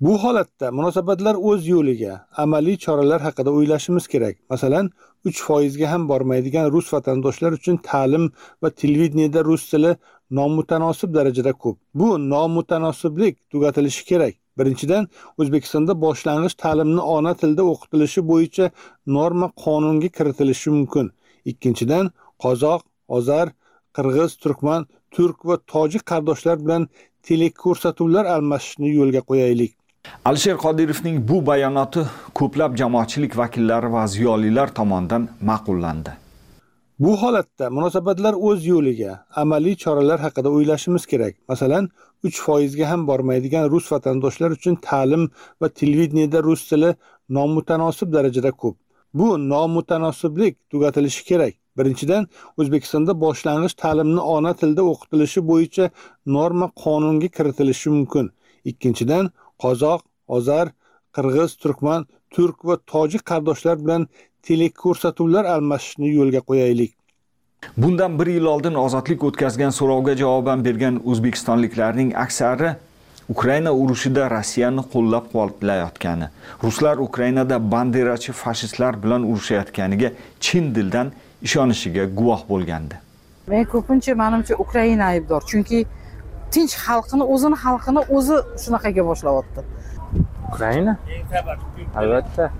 Bu 0.00 0.14
holatda 0.22 0.70
munosabatlar 0.78 1.36
o'z 1.50 1.68
yo'liga 1.74 2.14
amaliy 2.44 2.76
choralar 2.84 3.20
haqida 3.26 3.50
o'ylashimiz 3.58 4.04
kerak. 4.12 4.34
Masalan 4.52 4.90
uch 5.28 5.38
foizga 5.46 5.86
ham 5.92 6.08
bormaydigan 6.10 6.70
rus 6.74 6.92
vatandoshlar 6.94 7.52
uchun 7.58 7.76
ta'lim 7.88 8.24
va 8.62 8.70
televideniyada 8.70 9.44
rus 9.44 9.70
tili 9.70 9.92
nomutanosib 10.30 11.14
darajada 11.14 11.52
ko'p. 11.52 11.76
Bu 11.94 12.08
nomutanosiblik 12.32 13.34
tugatilishi 13.50 14.04
kerak. 14.10 14.34
Birinchidan 14.58 15.08
o'zbekistonda 15.40 15.92
boshlang'ich 16.04 16.54
ta'limni 16.64 17.02
ona 17.16 17.32
tilda 17.40 17.62
o'qitilishi 17.72 18.20
bo'yicha 18.30 18.70
norma 19.16 19.48
qonunga 19.64 20.08
kiritilishi 20.16 20.70
mumkin. 20.76 21.06
Ikkinchidan 21.50 22.10
qozoq 22.44 22.82
ozar 23.16 23.46
qirg'iz 23.96 24.32
turkman 24.42 24.86
turk 25.14 25.38
va 25.48 25.56
tojik 25.72 26.02
qardoshlar 26.10 26.56
bilan 26.64 26.88
teleko'rsatuvlar 27.28 28.24
almashishni 28.34 28.88
yo'lga 28.98 29.22
qo'yaylik. 29.30 29.72
Alisher 30.28 30.56
qodirovning 30.64 31.16
bu 31.28 31.46
bayonoti 31.46 32.02
ko'plab 32.38 32.76
jamoatchilik 32.80 33.32
vakillari 33.36 33.88
va 33.92 34.02
ziyolilar 34.14 34.68
tomonidan 34.78 35.22
ma'qullandi. 35.48 36.12
Bu 37.04 37.12
holatda 37.22 37.66
munosabatlar 37.76 38.34
o'z 38.48 38.60
yo'liga 38.72 39.12
amaliy 39.42 39.74
choralar 39.84 40.18
haqida 40.26 40.48
o'ylashimiz 40.56 41.04
kerak. 41.12 41.34
Masalan 41.50 41.88
uch 42.26 42.38
foizga 42.46 42.86
ham 42.90 43.06
bormaydigan 43.10 43.64
rus 43.72 43.86
vatandoshlar 43.92 44.50
uchun 44.58 44.74
ta'lim 44.88 45.22
va 45.60 45.68
televideniyada 45.80 46.42
rus 46.48 46.62
tili 46.70 46.90
nomutanosib 47.36 48.08
darajada 48.16 48.52
ko'p. 48.62 48.76
Bu 49.18 49.28
nomutanosiblik 49.52 50.54
tugatilishi 50.70 51.22
kerak. 51.30 51.54
Birinchidan 51.78 52.22
o'zbekistonda 52.60 53.12
boshlang'ich 53.24 53.74
ta'limni 53.82 54.22
ona 54.36 54.52
tilda 54.60 54.82
o'qitilishi 54.92 55.40
bo'yicha 55.50 55.84
norma 56.36 56.66
qonunga 56.84 57.28
kiritilishi 57.36 57.88
mumkin. 57.96 58.26
Ikkinchidan 58.70 59.24
qozoq 59.62 60.00
ozar 60.36 60.66
qirg'iz 61.16 61.50
turkman 61.62 62.00
turk 62.34 62.64
va 62.68 62.76
tojik 62.92 63.22
qardoshlar 63.30 63.76
bilan 63.84 64.08
teleko'rsatuvlar 64.48 65.44
almashishni 65.54 66.08
yo'lga 66.18 66.40
qo'yaylik. 66.50 66.92
Bundan 67.76 68.18
bir 68.18 68.26
yil 68.26 68.44
oldin 68.54 68.74
ozodlik 68.74 69.24
o'tkazgan 69.28 69.72
so'rovga 69.78 70.14
javoban 70.22 70.64
bergan 70.66 71.00
o'zbekistonliklarning 71.10 72.12
aksari 72.24 72.70
ukraina 73.34 73.72
urushida 73.82 74.30
rossiyani 74.30 74.82
qo'llab 74.92 75.24
quvvatlayotgani 75.32 76.28
ruslar 76.64 76.96
ukrainada 77.06 77.56
banderachi 77.72 78.32
fashistlar 78.32 79.02
bilan 79.02 79.22
urushayotganiga 79.30 80.12
chin 80.40 80.74
dildan 80.74 81.12
ishonishiga 81.42 82.04
guvoh 82.18 82.40
bo'lgandi. 82.52 82.94
Men 83.52 83.64
ko'pincha 83.74 84.14
manimcha 84.22 84.54
ukraina 84.64 85.04
aybdor 85.14 85.42
chunki 85.50 85.78
tinch 86.54 86.74
xalqini 86.86 87.24
o'zini 87.34 87.56
xalqini 87.64 88.00
o'zi 88.16 88.36
shunaqaga 88.64 89.02
boshlayapti 89.10 89.60
ukraina? 90.48 90.96
Albatta. 91.96 92.50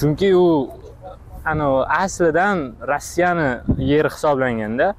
Chunki 0.00 0.34
u 0.36 0.70
anavi 1.44 1.84
aslidan 2.02 2.72
rossiyani 2.88 3.50
yeri 3.78 4.08
hisoblanganda. 4.08 4.94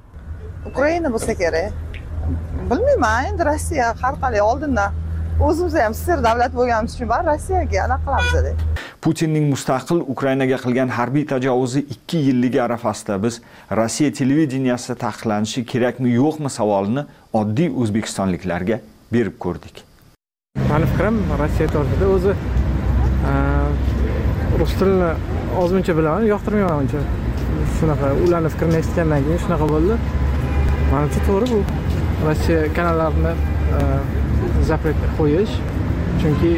Ukraina 0.70 1.12
bo'lsa 1.12 1.34
kerak. 1.34 1.72
Bilmayman 2.70 3.24
endi 3.30 3.44
rossiya 3.44 3.94
har 4.02 4.14
qalay 4.22 4.40
oldindan 4.50 4.92
o'zimiz 5.40 5.74
ham 5.74 5.94
sssr 5.94 6.22
davlat 6.24 6.52
bo'lganimiz 6.54 6.94
uchun 6.94 7.08
baribir 7.08 7.32
rossiyaga 7.32 7.80
anaqa 7.86 8.04
qilamizda 8.06 8.52
putinning 9.04 9.46
mustaqil 9.54 10.00
ukrainaga 10.14 10.58
qilgan 10.64 10.88
harbiy 10.98 11.26
tajovuzi 11.32 11.80
ikki 11.94 12.18
yilligi 12.26 12.62
arafasida 12.62 13.22
biz 13.24 13.40
rossiya 13.80 14.12
televideniyasida 14.20 14.96
taqiqlanishi 15.06 15.66
kerakmi 15.72 16.14
yo'qmi 16.20 16.50
savolini 16.58 17.06
oddiy 17.40 17.68
o'zbekistonliklarga 17.82 18.80
berib 19.12 19.36
ko'rdik 19.46 19.83
mani 20.74 20.86
fikrim 20.90 21.16
rossiya 21.40 21.68
tortida 21.70 22.06
o'zi 22.14 22.32
e, 23.30 23.34
rus 24.60 24.72
tilini 24.78 25.10
ozmuncha 25.62 25.92
bilaman 25.98 26.24
yoqtirmayman 26.32 26.80
uncha 26.84 27.02
shunaqa 27.76 28.08
ularni 28.24 28.50
fikrini 28.54 28.80
eshitgandan 28.82 29.26
keyin 29.26 29.40
shunaqa 29.44 29.68
bo'ldi. 29.72 29.98
Manimcha 30.92 31.20
to'g'ri 31.28 31.50
bu. 31.52 31.60
Rossiya 32.26 32.60
kanallarini 32.78 33.32
запрет 34.70 35.06
e, 35.06 35.12
qo'yish. 35.18 35.54
Chunki 36.22 36.52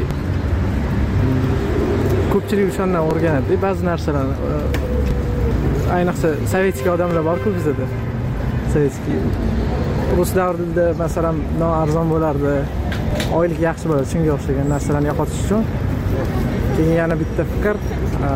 ko'pchilik 2.33 2.67
o'shandan 2.73 3.03
o'rganadida 3.11 3.63
ba'zi 3.67 3.89
narsalarni 3.91 4.35
e, 4.53 4.63
ayniqsa 5.99 6.33
sovetskiy 6.55 6.95
odamlar 6.97 7.29
borku 7.31 7.53
bizada 7.59 7.93
sovetskiy 8.73 9.21
rus 10.15 10.31
davrida 10.35 10.87
masalan 10.99 11.37
arzon 11.83 12.11
bo'lardi. 12.13 12.55
Oylik 13.39 13.61
yaxshi 13.69 13.91
bo'ladi 13.91 14.09
shunga 14.13 14.33
o'xshagan 14.37 14.69
narsalarni 14.75 15.09
yo'qotish 15.11 15.41
uchun. 15.45 15.63
Keyin 16.77 16.95
yana 17.01 17.17
bitta 17.23 17.47
fikr 17.53 17.77
e, 18.29 18.31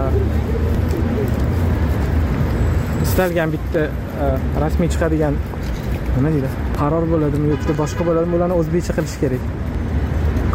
istalgan 3.06 3.54
bitta 3.54 3.82
e, 4.24 4.30
rasmiy 4.62 4.90
chiqadigan 4.94 5.38
nima 6.16 6.32
deydi? 6.36 6.50
Qaror 6.80 7.04
bo'ladimi 7.12 7.52
yoki 7.54 7.76
boshqa 7.82 8.08
bo'ladimi 8.08 8.40
ularni 8.40 8.58
o'zbekcha 8.60 8.96
qilish 8.98 9.16
kerak. 9.22 9.42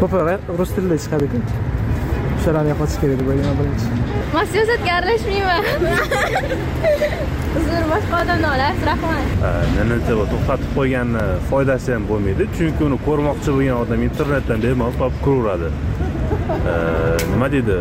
Ko'proq 0.02 0.52
rus 0.60 0.72
tilida 0.76 0.98
chiqadiku. 1.06 1.38
O'shalarni 2.38 2.70
yo'qotish 2.74 3.00
kerak 3.04 3.18
deb 3.22 3.28
o'ylayman 3.32 3.56
birinchi. 3.62 3.86
Man 4.36 4.46
aralashmayman 4.98 5.64
uzr 7.60 7.84
boshqa 7.92 8.16
odamdan 8.24 8.50
olasiz 8.56 8.84
rahmat 8.90 9.24
menimcha 9.78 10.14
to'xtatib 10.34 10.72
qo'yganni 10.78 11.24
foydasi 11.50 11.90
ham 11.96 12.04
bo'lmaydi 12.12 12.44
chunki 12.58 12.82
uni 12.88 12.98
ko'rmoqchi 13.08 13.50
bo'lgan 13.58 13.78
odam 13.84 14.00
internetdan 14.10 14.58
bemalol 14.66 14.96
topib 15.02 15.20
ko'raveradi 15.28 15.70
nima 17.32 17.48
deydi 17.56 17.78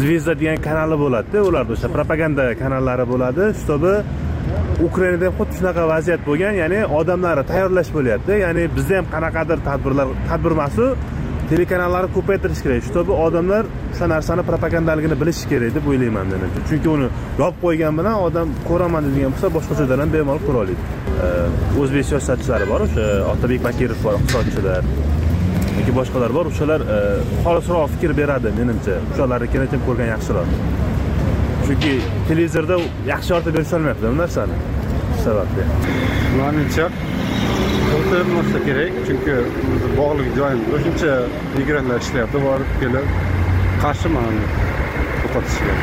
zvezda 0.00 0.34
degan 0.40 0.58
kanali 0.68 0.96
bo'ladida 1.04 1.38
ularda 1.48 1.72
o'sha 1.76 1.88
propaganda 1.96 2.44
kanallari 2.62 3.04
bo'ladi 3.12 3.44
чтобы 3.62 3.92
ukrainada 4.88 5.24
ham 5.28 5.34
xuddi 5.38 5.54
shunaqa 5.58 5.82
vaziyat 5.94 6.20
bo'lgan 6.28 6.54
ya'ni 6.62 6.80
odamlarni 6.98 7.44
tayyorlash 7.50 7.90
bo'lyapti. 7.96 8.32
Ya'ni 8.44 8.62
bizda 8.76 8.94
ham 8.98 9.06
qanaqadir 9.14 9.58
tadbirlar 9.68 10.06
tadbir 10.28 10.52
emasu 10.56 10.86
telekanallari 11.52 12.08
ko'paytirish 12.16 12.62
kerak. 12.64 12.84
Чтобы 12.90 13.12
odamlar 13.26 13.64
o'sha 13.92 14.06
narsani 14.14 14.42
propagandaligini 14.50 15.16
bilishi 15.22 15.44
kerak 15.52 15.74
deb 15.76 15.84
o'ylayman 15.90 16.26
men 16.32 16.40
chunki 16.68 16.88
uni 16.96 17.08
yopib 17.42 17.58
qo'ygan 17.64 17.98
bilan 17.98 18.16
odam 18.26 18.54
ko'raman 18.68 19.02
deydigan 19.06 19.34
bo'lsa 19.34 19.50
boshqa 19.56 19.78
joydan 19.80 20.04
ham 20.04 20.14
bemalol 20.16 20.42
ko'ra 20.46 20.58
oladi. 20.64 20.76
O'zbek 21.82 22.04
siyosatchilari 22.10 22.68
bor 22.72 22.86
o'sha 22.86 23.04
otabek 23.34 23.60
bakirov 23.68 24.00
bor 24.06 24.18
iqtisodchilar 24.20 24.82
yoki 25.78 25.92
boshqalar 25.98 26.30
bor 26.38 26.46
o'shalar 26.52 26.80
e, 26.96 26.98
xolisroq 27.44 27.88
fikr 27.94 28.16
beradi 28.20 28.54
menimcha. 28.60 28.98
O'shalarnikini 29.12 29.70
ham 29.72 29.86
ko'rgan 29.88 30.12
yaxshiroq. 30.14 30.48
Chunki 31.66 31.92
televizorda 32.28 32.76
yaxshi 33.12 33.30
yoritib 33.34 33.58
berisholmayapti 33.58 34.06
bu 34.12 34.18
narsani. 34.24 34.56
Shu 35.16 35.20
sababli. 35.26 35.64
Manimcha 36.40 36.86
to'xtatilmasa 38.12 38.58
kerak 38.66 38.96
chunki 39.08 39.34
bog'liq 39.98 40.28
joyimiz 40.38 40.82
shuncha 40.84 41.12
migrantlar 41.58 42.00
ishlayapti 42.04 42.40
borib 42.46 42.72
kelib 42.80 43.06
qarshiman 43.84 44.26
uni 44.30 44.42
yo'qotishga 45.22 45.76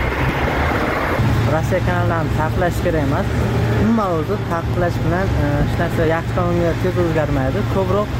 rossiya 1.53 1.79
kanallarini 1.87 2.35
taqiqlash 2.39 2.81
kerak 2.85 3.07
emas. 3.07 3.31
Umuman 3.83 4.13
o'zi 4.17 4.37
taqiqlash 4.51 4.99
bilan 5.05 5.31
e, 5.45 5.47
hech 5.55 5.73
narsa 5.81 6.07
yaxshi 6.13 6.35
tomonga 6.37 6.73
tez 6.83 6.99
o'zgarmaydi. 7.03 7.63
Ko'proq 7.75 8.13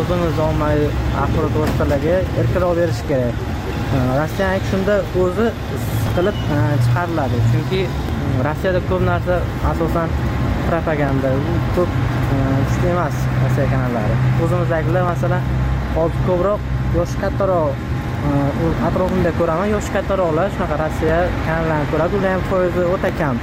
o'zimizni 0.00 0.44
ommaviy 0.48 0.90
axborot 1.22 1.56
vositalariga 1.62 2.18
erkinroq 2.42 2.74
berish 2.80 3.02
kerak. 3.12 3.34
E, 3.96 4.58
shunda 4.72 4.98
o'zi 5.22 5.46
siqilib 6.02 6.44
e, 6.58 6.60
chiqariladi. 6.84 7.40
Chunki 7.54 7.80
e, 7.86 8.28
rossiyada 8.48 8.84
ko'p 8.92 9.08
narsa 9.10 9.40
asosan 9.72 10.18
propaganda 10.68 11.32
u 11.40 11.56
ko'p 11.78 11.98
kuchli 12.68 12.88
emas 12.94 13.16
rossiya 13.42 13.66
kanallari. 13.72 14.16
O'zimizdagilar 14.44 15.04
masalan 15.10 15.42
hozir 15.96 16.22
ko'proq 16.28 16.60
yoshi 16.96 17.16
kattaroq 17.22 17.70
e, 18.28 18.30
atrofimda 18.88 19.30
ko'raman 19.40 19.68
yoshi 19.74 19.90
kattaroqlar 19.96 20.50
shunaqa 20.54 20.76
rossiya 20.82 21.18
kanallarini 21.46 21.90
ko'radi 21.92 22.18
ular 22.20 22.32
ham 22.34 22.42
foizi 22.50 22.82
o'ta 22.94 23.10
kam. 23.20 23.40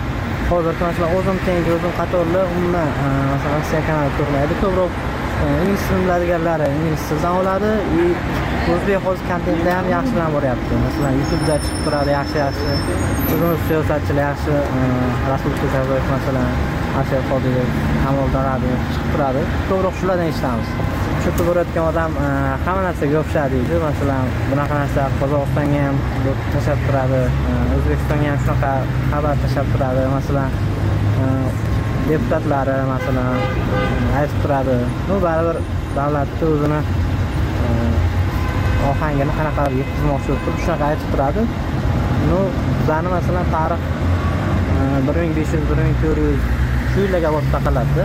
Hozirgi 0.52 0.84
masalan 0.88 1.16
o'zim 1.18 1.38
tengi 1.48 1.74
o'zim 1.78 1.94
qatorlar 2.00 2.46
umuman 2.58 2.90
e, 3.06 3.08
masalan 3.32 3.58
rossiya 3.60 3.82
kanali 3.90 4.12
ko'rmaydi 4.20 4.60
ko'proq 4.64 4.92
e, 5.44 5.48
ingliz 5.64 5.88
tilini 5.88 6.04
biladiganlari 6.06 6.68
ingliz 6.80 7.08
tilidan 7.08 7.40
oladi 7.42 7.72
и 8.02 8.06
o'zbek 8.74 9.00
hozir 9.08 9.26
kontentlar 9.32 9.74
ham 9.80 9.88
yaxshilanib 9.96 10.38
boryapti. 10.38 10.84
Masalan 10.86 11.18
youtubeda 11.22 11.56
chiqib 11.64 11.82
turadi 11.88 12.16
yaxshi 12.18 12.38
yaxshi 12.44 12.70
o'zimiz 13.34 13.66
siyosatchilar 13.72 14.24
yaxshi 14.30 14.54
rasul 15.32 15.54
masalan. 16.14 16.80
Alisher 16.98 17.24
qodirov 17.30 17.70
kamol 18.04 18.28
chiqib 18.34 19.08
turadi. 19.14 19.42
Ko'proq 19.70 19.96
shulardan 20.00 20.28
eshitamiz. 20.32 20.70
Shu 21.24 21.32
borayotgan 21.48 21.86
odam 21.92 22.12
e, 22.26 22.28
hamma 22.66 22.82
narsaga 22.88 23.14
yopishadi 23.18 23.60
deydi. 23.60 23.80
Masalan 23.88 24.32
bunaqa 24.52 24.80
narsa 24.82 25.04
qozog'istonga 25.20 25.82
ham 25.86 25.98
tashlab 26.54 26.80
turadi 26.88 27.22
e, 27.52 27.54
o'zbekistonga 27.78 28.28
ham 28.32 28.40
shunaqa 28.46 28.72
xabar 29.12 29.36
tashlab 29.44 29.68
turadi. 29.74 30.08
Masalan 30.16 30.50
e, 31.22 31.26
deputatlari 32.10 32.78
masalan 32.94 33.30
aytib 34.22 34.40
turadi. 34.46 34.78
Ну 35.10 35.20
baribir 35.26 35.58
davlatni 35.98 36.50
o'zini 36.54 36.80
ohangini 38.92 39.34
qanaqadir 39.40 39.78
yetkazmoqchi 39.82 40.32
bo'lib 40.32 40.44
turib 40.48 40.64
shunaqa 40.66 40.90
aytib 40.92 41.14
turadi. 41.14 41.46
Ну 42.32 42.40
bizani 42.80 43.14
masalan 43.18 43.54
tarix 43.56 43.82
bir 45.08 45.16
ming 45.22 45.38
besh 45.38 45.54
yuz 45.56 45.64
bir 45.70 45.80
ming 45.86 45.96
to'rt 46.02 46.20
yuz 46.26 46.61
shu 46.94 47.00
yillarga 47.06 47.30
borib 47.36 47.50
taqaladida 47.56 48.04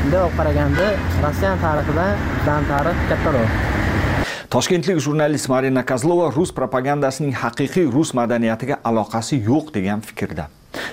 bunday 0.00 0.20
olib 0.24 0.34
qaraganda 0.38 0.86
rossiyani 1.24 1.58
tarixidan 1.64 2.10
bizani 2.38 2.66
tarix 2.72 2.96
kattaroq. 3.10 3.50
Toshkentlik 4.54 4.98
jurnalist 5.06 5.48
marina 5.52 5.82
kozlova 5.90 6.26
rus 6.36 6.50
propagandasining 6.58 7.34
haqiqiy 7.44 7.86
rus 7.94 8.10
madaniyatiga 8.18 8.76
aloqasi 8.90 9.36
yo'q 9.50 9.72
degan 9.76 10.00
fikrda. 10.08 10.44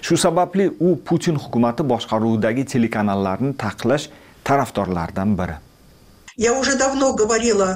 Shu 0.06 0.16
sababli 0.24 0.66
u 0.88 0.90
putin 1.08 1.36
hukumati 1.44 1.84
boshqaruvidagi 1.92 2.64
telekanallarni 2.74 3.52
taqiqlash 3.64 4.06
tarafdorlaridan 4.48 5.36
biri. 5.40 5.58
Я 6.38 6.54
уже 6.60 6.74
давно 6.80 7.14
говорила 7.22 7.70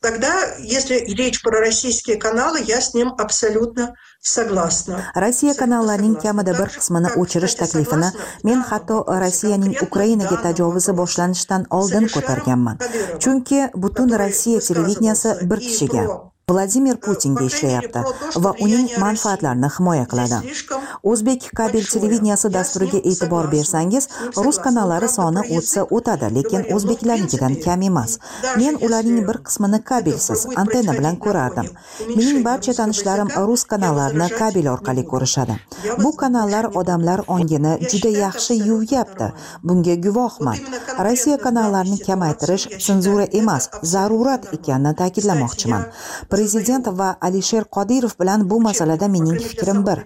тогда 0.00 0.32
если 0.58 0.94
речь 1.14 1.42
про 1.42 1.60
российские 1.60 2.16
каналы 2.16 2.60
я 2.66 2.80
с 2.80 2.94
ним 2.94 3.14
абсолютно 3.18 3.94
согласна. 4.20 5.12
Rossiya 5.14 5.54
kanallarining 5.54 6.16
kamida 6.20 6.52
bir 6.58 6.68
qismini 6.68 7.08
o'chirish 7.16 7.56
taklifini 7.56 8.10
men 8.44 8.60
hatto 8.70 9.04
rossiyaning 9.22 9.74
ukrainaga 9.86 10.36
tajovuzi 10.46 10.92
boshlanishidan 11.00 11.66
oldin 11.70 12.08
ko'targanman 12.14 12.76
chunki 13.22 13.70
butun 13.74 14.08
rossiya 14.22 14.60
televideniyasi 14.60 15.28
bir 15.50 15.58
kishiga 15.68 16.29
vladimir 16.50 16.96
putinga 17.06 17.44
ishlayapti 17.50 18.00
va 18.44 18.52
uning 18.66 18.86
manfaatlarini 19.04 19.70
himoya 19.76 20.06
qiladi 20.12 20.38
o'zbek 21.12 21.50
kabel 21.60 21.84
televideniyasi 21.94 22.52
dasturiga 22.56 23.00
e'tibor 23.10 23.50
bersangiz 23.54 24.08
rus 24.44 24.58
kanallari 24.66 25.08
soni 25.16 25.42
o'tsa 25.56 25.86
o'tadi 25.96 26.28
lekin 26.36 26.62
o'zbeklarnikidan 26.76 27.54
kam 27.64 27.82
emas 27.90 28.18
men 28.60 28.74
ularning 28.86 29.20
bir 29.28 29.38
qismini 29.46 29.80
kabelsiz 29.90 30.46
antenna 30.62 30.96
bilan 30.98 31.16
ko'rardim 31.24 31.68
mening 32.16 32.40
barcha 32.48 32.72
tanishlarim 32.80 33.30
rus 33.48 33.64
kanallarni 33.72 34.28
kabel 34.40 34.66
orqali 34.74 35.04
ko'rishadi 35.12 35.58
bu 36.02 36.10
kanallar 36.22 36.70
odamlar 36.82 37.20
ongini 37.36 37.72
juda 37.90 38.10
yaxshi 38.24 38.54
yuvyapti 38.68 39.26
bunga 39.66 39.94
guvohman 40.06 40.58
rossiya 41.06 41.38
kanallarini 41.46 41.98
kamaytirish 42.06 42.64
senzura 42.86 43.26
emas 43.40 43.70
zarurat 43.94 44.42
ekanini 44.56 44.92
ta'kidlamoqchiman 45.00 45.82
prezident 46.40 46.86
va 47.00 47.08
alisher 47.26 47.64
qodirov 47.76 48.14
bilan 48.20 48.44
bu 48.50 48.60
masalada 48.66 49.08
mening 49.14 49.40
fikrim 49.48 49.80
bir. 49.86 49.98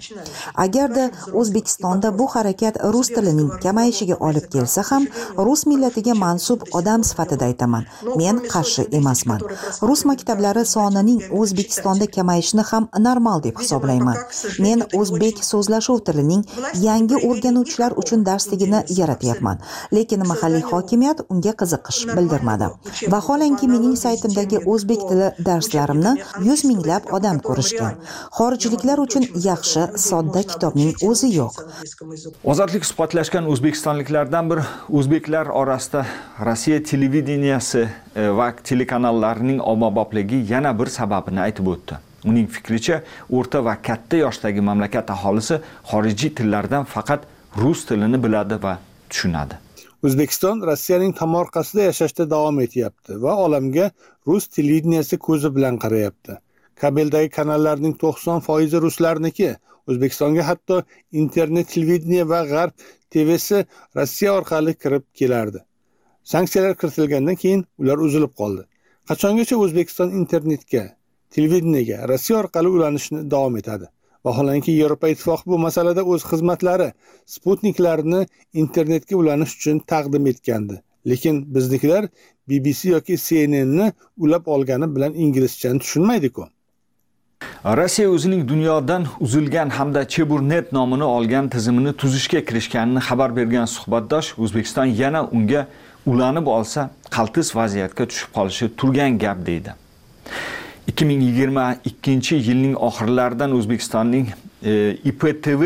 Agarda 0.64 1.05
o'zbekistonda 1.41 2.11
bu 2.18 2.26
harakat 2.35 2.78
rus 2.95 3.09
tilining 3.16 3.51
kamayishiga 3.64 4.16
olib 4.28 4.47
kelsa 4.55 4.82
ham 4.89 5.07
rus 5.47 5.62
millatiga 5.70 6.14
mansub 6.22 6.64
odam 6.78 7.05
sifatida 7.11 7.45
aytaman. 7.51 7.85
Men 8.20 8.41
qarshi 8.55 8.82
emasman. 8.99 9.45
Rus 9.89 10.03
maktablari 10.11 10.64
sonining 10.72 11.20
o'zbekistonda 11.41 12.07
kamayishini 12.16 12.64
ham 12.70 12.89
normal 13.07 13.45
deb 13.47 13.62
hisoblayman. 13.62 14.18
Men 14.66 14.82
o'zbek 15.01 15.45
so'zlashuv 15.51 16.03
tilining 16.09 16.43
yangi 16.89 17.16
o'rganuvchilar 17.28 17.97
uchun 18.03 18.26
darsligini 18.30 18.82
yaratyapman. 18.99 19.62
Lekin 19.97 20.26
mahalliy 20.32 20.66
hokimiyat 20.72 21.24
unga 21.28 21.55
qiziqish 21.62 22.03
bildirmadi. 22.16 22.72
Vaholanki 23.16 23.70
mening 23.74 23.97
saytimdagi 24.05 24.64
o'zbek 24.74 25.09
tili 25.09 25.32
darslarimni 25.51 26.14
yuz 26.49 26.64
minglab 26.68 27.11
odam 27.16 27.39
ko'rishgan. 27.49 27.99
Xorijliklar 28.39 29.03
uchun 29.07 29.27
yaxshi 29.49 29.87
sodda 30.09 30.43
kitobning 30.53 30.93
o'zi 31.09 31.31
yo'q. 31.35 31.61
Ozodlik 32.53 32.87
suhbatlashgan 32.91 33.51
o'zbekistonliklardan 33.53 34.51
bir 34.51 34.62
o'zbeklar 35.01 35.53
orasida 35.61 36.07
rossiya 36.49 36.83
televideniyasi 36.91 37.83
e, 38.16 38.29
va 38.39 38.49
telekanallarining 38.70 39.61
ommabopligi 39.72 40.45
yana 40.53 40.72
bir 40.79 40.93
sababini 40.99 41.41
aytib 41.49 41.70
o'tdi. 41.75 42.01
Uning 42.25 42.49
fikricha 42.57 43.03
o'rta 43.31 43.64
va 43.64 43.77
katta 43.89 44.22
yoshdagi 44.25 44.64
mamlakat 44.70 45.11
aholisi 45.16 45.61
xorijiy 45.91 46.35
tillardan 46.41 46.89
faqat 46.95 47.29
rus 47.62 47.85
tilini 47.89 48.22
biladi 48.22 48.62
va 48.62 48.79
tushunadi. 49.11 49.64
O'zbekiston 50.05 50.62
rossiyaning 50.68 51.12
tomorqasida 51.16 51.84
yashashda 51.88 52.24
davom 52.30 52.59
etyapti 52.64 53.14
va 53.22 53.34
olamga 53.44 53.86
rus 54.28 54.48
televideniyasi 54.57 55.18
ko'zi 55.26 55.50
bilan 55.57 55.78
qarayapti. 55.84 56.34
Kabeldagi 56.82 57.30
kanallarning 57.36 57.94
to'qson 58.02 58.42
foizi 58.48 58.82
ruslarniki. 58.86 59.55
O'zbekistonga 59.88 60.44
hatto 60.48 60.82
internet 61.22 61.70
televideniye 61.74 62.28
va 62.32 62.40
g'arb 62.52 62.84
tvsi 63.12 63.64
rossiya 63.96 64.34
orqali 64.38 64.74
kirib 64.82 65.05
kelardi. 65.20 65.64
Sanksiyalar 66.32 66.76
kiritilgandan 66.80 67.40
keyin 67.42 67.64
ular 67.78 67.98
uzilib 68.07 68.32
qoldi. 68.40 68.62
Qachongacha 69.09 69.57
o'zbekiston 69.64 70.14
internetga 70.20 70.84
televideniyaga 71.36 72.09
rossiya 72.12 72.38
orqali 72.42 72.68
ulanishni 72.76 73.24
davom 73.30 73.57
etadi? 73.62 73.88
Vaholanki 74.25 74.70
yevropa 74.70 75.09
ittifoqi 75.09 75.47
bu 75.47 75.59
masalada 75.59 76.03
o'z 76.05 76.22
xizmatlari 76.31 76.93
sputniklarni 77.27 78.27
internetga 78.62 79.16
ulanish 79.16 79.57
uchun 79.57 79.79
taqdim 79.79 80.27
etgandi. 80.27 80.83
Lekin 81.07 81.55
biznikilar 81.55 82.09
bbc 82.49 82.89
yoki 82.89 83.16
cnnni 83.16 83.93
ulab 84.16 84.47
olgani 84.47 84.97
bilan 84.97 85.14
inglizchani 85.14 85.79
tushunmaydiku. 85.79 86.49
Rossiya 87.64 88.11
o'zining 88.11 88.49
dunyodan 88.49 89.07
uzilgan 89.20 89.68
hamda 89.68 90.09
cheburnet 90.09 90.72
nomini 90.72 91.05
olgan 91.05 91.49
tizimini 91.49 91.93
tuzishga 91.93 92.41
kirishganini 92.45 93.01
xabar 93.09 93.37
bergan 93.37 93.64
suhbatdosh 93.64 94.29
o'zbekiston 94.39 94.85
yana 94.85 95.20
unga 95.37 95.66
ulanib 96.07 96.47
olsa 96.47 96.91
qaltis 97.16 97.57
vaziyatga 97.57 98.05
tushib 98.11 98.31
qolishi 98.37 98.66
turgan 98.77 99.18
gap 99.18 99.47
deydi. 99.47 99.70
Ikki 100.89 101.05
ming 101.05 101.22
yigirma 101.22 101.64
ikkinchi 101.85 102.37
yilning 102.37 102.76
oxirlaridan 102.76 103.53
o'zbekistonning 103.57 104.26
e, 104.62 104.72
iptv 105.11 105.62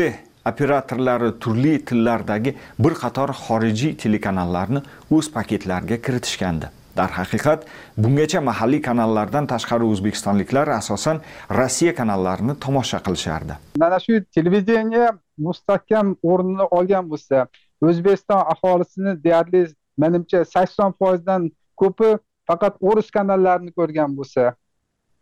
operatorlari 0.51 1.31
turli 1.43 1.73
tillardagi 1.85 2.55
bir 2.79 2.93
qator 3.01 3.33
xorijiy 3.45 3.95
telekanallarni 4.03 4.81
o'z 5.11 5.31
paketlariga 5.33 5.97
kiritishgandi. 6.05 6.69
Darhaqiqat 6.97 7.65
bungacha 7.97 8.41
mahalliy 8.41 8.81
kanallardan 8.81 9.47
tashqari 9.47 9.85
o'zbekistonliklar 9.93 10.71
asosan 10.77 11.21
rossiya 11.59 11.95
kanallarini 11.95 12.55
tomosha 12.65 12.99
qilishardi. 13.05 13.59
Mana 13.83 13.99
shu 14.05 14.23
televideniya 14.35 15.11
mustahkam 15.47 16.15
o'rnini 16.31 16.65
olgan 16.79 17.11
bo'lsa 17.11 17.45
o'zbekiston 17.81 18.41
aholisini 18.53 19.13
deyarli 19.23 19.67
manimcha 19.97 20.45
sakson 20.55 20.95
foizdan 20.99 21.51
ko'pi 21.81 22.15
faqat 22.47 22.81
o'ris 22.89 23.11
kanallarini 23.17 23.71
ko'rgan 23.79 24.17
bo'lsa 24.17 24.55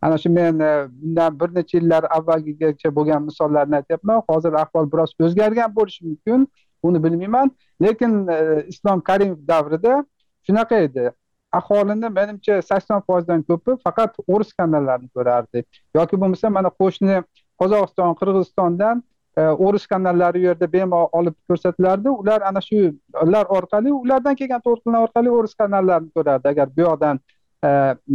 ana 0.02 0.18
shu 0.18 0.30
men 0.30 0.60
e, 0.60 0.88
bundan 1.02 1.40
bir 1.40 1.54
necha 1.54 1.78
yillar 1.78 2.04
avvalgigacha 2.16 2.94
bo'lgan 2.98 3.22
misollarni 3.28 3.76
aytyapman. 3.80 4.22
Hozir 4.30 4.52
ahvol 4.52 4.92
biroz 4.92 5.14
o'zgargan 5.20 5.74
bo'lishi 5.78 6.04
mumkin. 6.04 6.48
Uni 6.82 7.04
bilmayman. 7.04 7.50
Lekin 7.82 8.28
e, 8.28 8.64
islom 8.68 9.00
karimov 9.00 9.40
davrida 9.48 10.04
shunaqa 10.46 10.80
edi. 10.86 11.10
Aholini 11.52 12.08
menimcha 12.18 12.62
sakson 12.62 13.02
foizdan 13.06 13.42
ko'pi 13.42 13.76
faqat 13.84 14.14
o'ris 14.28 14.52
kanallarini 14.52 15.08
ko'rardi. 15.16 15.64
Yoki 15.98 16.20
bo'lmasa 16.20 16.50
mana 16.56 16.70
qo'shni 16.80 17.22
qozog'iston 17.60 18.14
qirg'izistondan 18.20 19.02
e, 19.38 19.42
o'ris 19.66 19.86
kanallari 19.86 20.38
u 20.42 20.48
yerda 20.48 20.72
bemalol 20.72 21.08
olib 21.12 21.36
ko'rsatilardi. 21.48 22.08
Ular 22.22 22.40
ana 22.50 22.60
shu 22.68 22.78
ular 23.26 23.46
orqali 23.58 23.92
ulardan 23.92 24.34
kelgan 24.40 24.62
to'lqinlar 24.66 25.00
orqali 25.08 25.30
o'ris 25.38 25.54
kanallarini 25.60 26.10
ko'rardi. 26.16 26.48
Agar 26.48 26.76
bu 26.76 26.80
yoqdan 26.88 27.20
e, 27.64 27.70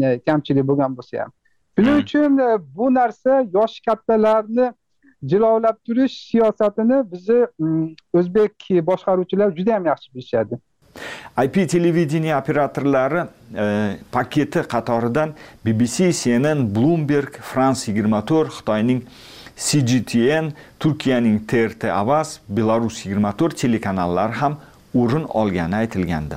e 0.06 0.20
kamchilik 0.28 0.68
bo'lgan 0.70 1.00
bo'lsa 1.00 1.24
ham. 1.24 1.32
Shuning 1.78 2.04
uchun 2.04 2.40
bu 2.76 2.94
narsa 2.94 3.46
yosh 3.54 3.80
kattalarni 3.88 4.74
jilovlab 5.26 5.78
turish 5.86 6.30
siyosatini 6.32 7.12
bizni 7.12 7.46
mm, 7.60 7.96
o'zbek 8.14 8.54
boshqaruvchilar 8.90 9.56
juda 9.58 9.72
yam 9.72 9.86
yaxshi 9.86 10.14
bilishadi. 10.16 10.60
Ip 11.44 11.70
televideniye 11.70 12.36
operatorlari 12.36 13.24
e, 13.58 13.96
paketi 14.12 14.62
qatoridan 14.74 15.34
bbc 15.66 16.12
cnn 16.14 16.76
bloomberg 16.76 17.40
france 17.42 17.92
24 17.92 18.50
xitoyning 18.50 19.02
cgtn 19.58 20.52
turkiyaning 20.80 21.48
trt 21.48 21.84
avaz 21.84 22.40
belarus 22.50 23.06
24 23.06 23.58
telekanallari 23.58 24.34
ham 24.34 24.58
o'rin 24.94 25.24
olgani 25.24 25.76
aytilgandi. 25.76 26.36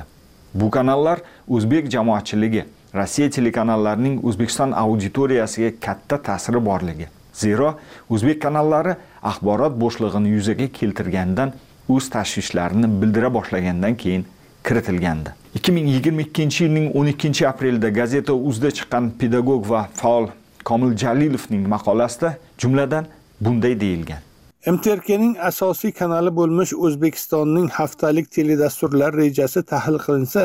Bu 0.53 0.71
kanallar 0.71 1.21
o'zbek 1.47 1.91
jamoatchiligi 1.91 2.65
rossiya 2.97 3.29
telekanallarining 3.29 4.19
o'zbekiston 4.27 4.71
auditoriyasiga 4.83 5.71
katta 5.85 6.21
ta'siri 6.27 6.65
borligi. 6.65 7.07
Zero 7.33 7.73
o'zbek 8.09 8.41
kanallari 8.41 8.95
axborot 9.31 9.75
bo'shlig'ini 9.83 10.29
yuzaga 10.35 10.67
keltirgandan 10.79 11.53
o'z 11.95 12.09
tashvishlarini 12.15 12.87
bildira 13.01 13.33
boshlagandan 13.33 13.95
keyin 14.03 14.25
kiritilgandi. 14.67 15.29
2022 15.55 16.63
yilning 16.63 16.91
12 16.95 17.47
aprelida 17.47 17.89
gazeta 17.89 18.33
uzda 18.33 18.71
chiqqan 18.77 19.11
pedagog 19.19 19.69
va 19.69 19.87
faol 19.93 20.27
komil 20.63 20.97
jalilovning 21.03 21.67
maqolasida 21.73 22.37
jumladan 22.57 23.05
bunday 23.41 23.79
deyilgan. 23.79 24.21
Mtrkning 24.67 25.37
asosiy 25.49 25.91
kanali 25.91 26.31
bo'lmish 26.39 26.73
o'zbekistonning 26.85 27.67
haftalik 27.77 28.31
teledasturlar 28.35 29.13
rejasi 29.23 29.63
tahlil 29.71 29.99
qilinsa 30.05 30.43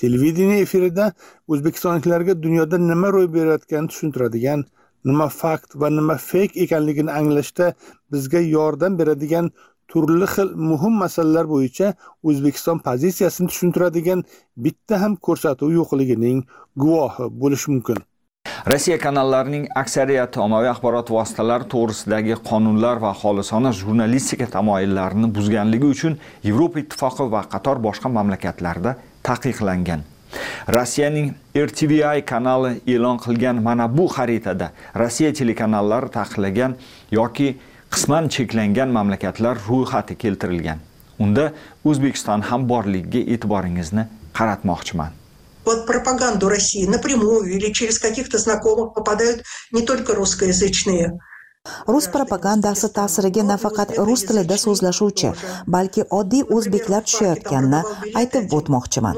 televideniye 0.00 0.64
efirida 0.66 1.12
o'zbekistonliklarga 1.52 2.34
dunyoda 2.46 2.78
nima 2.90 3.12
ro'y 3.16 3.28
berayotganini 3.36 3.92
tushuntiradigan 3.92 4.64
nima 5.10 5.28
fakt 5.40 5.78
va 5.80 5.90
nima 5.98 6.16
feyk 6.30 6.56
ekanligini 6.64 7.12
anglashda 7.20 7.72
bizga 8.12 8.40
yordam 8.56 8.98
beradigan 9.00 9.50
turli 9.92 10.26
xil 10.34 10.50
muhim 10.70 10.98
masalalar 11.04 11.46
bo'yicha 11.54 11.92
o'zbekiston 12.28 12.82
pozitsiyasini 12.88 13.52
tushuntiradigan 13.52 14.26
bitta 14.66 15.00
ham 15.02 15.16
ko'rsatuv 15.28 15.72
yo'qligining 15.78 16.44
guvohi 16.82 17.30
bo'lish 17.42 17.66
mumkin. 17.72 17.98
Rossiya 18.72 18.98
kanallarining 18.98 19.64
aksariyati 19.82 20.40
ommaviy 20.44 20.70
axborot 20.72 21.10
vositalari 21.16 21.68
to'g'risidagi 21.74 22.38
qonunlar 22.50 23.02
va 23.04 23.12
xolisona 23.22 23.70
jurnalistika 23.80 24.46
tamoyillarini 24.56 25.28
buzganligi 25.36 25.90
uchun 25.94 26.18
yevropa 26.48 26.82
ittifoqi 26.82 27.28
va 27.34 27.42
qator 27.52 27.82
boshqa 27.86 28.10
mamlakatlarda 28.16 28.96
taqiqlangan. 29.28 30.00
Rossiyaning 30.76 31.28
rtvi 31.68 32.00
kanali 32.30 32.72
e'lon 32.94 33.18
qilgan 33.24 33.56
mana 33.68 33.86
bu 33.98 34.06
xaritada 34.16 34.72
rossiya 35.02 35.32
telekanallari 35.40 36.08
taqiqlagan 36.18 36.72
yoki 37.18 37.48
qisman 37.94 38.28
cheklangan 38.34 38.88
mamlakatlar 38.96 39.54
ro'yxati 39.68 40.14
keltirilgan. 40.22 40.78
Unda 41.24 41.44
o'zbekiston 41.88 42.40
ham 42.48 42.68
borligiga 42.72 43.20
e'tiboringizni 43.32 44.04
qaratmoqchiman. 44.38 45.12
Под 45.64 45.86
пропаганду 45.86 46.48
России 46.48 46.86
напрямую 46.86 47.44
или 47.54 47.72
через 47.72 47.98
каких-то 47.98 48.38
знакомых 48.38 48.94
попадают 48.94 49.42
не 49.72 49.82
только 49.82 50.14
русскоязычные. 50.14 51.18
Rus 51.92 52.06
propagandasi 52.14 52.88
ta'siriga 52.98 53.42
nafaqat 53.52 53.88
rus 54.08 54.22
tilida 54.28 54.56
so'zlashuvchi 54.64 55.32
balki 55.74 56.02
oddiy 56.18 56.42
o'zbeklar 56.56 57.02
tushayotganini 57.08 57.80
aytib 58.20 58.54
o'tmoqchiman. 58.58 59.16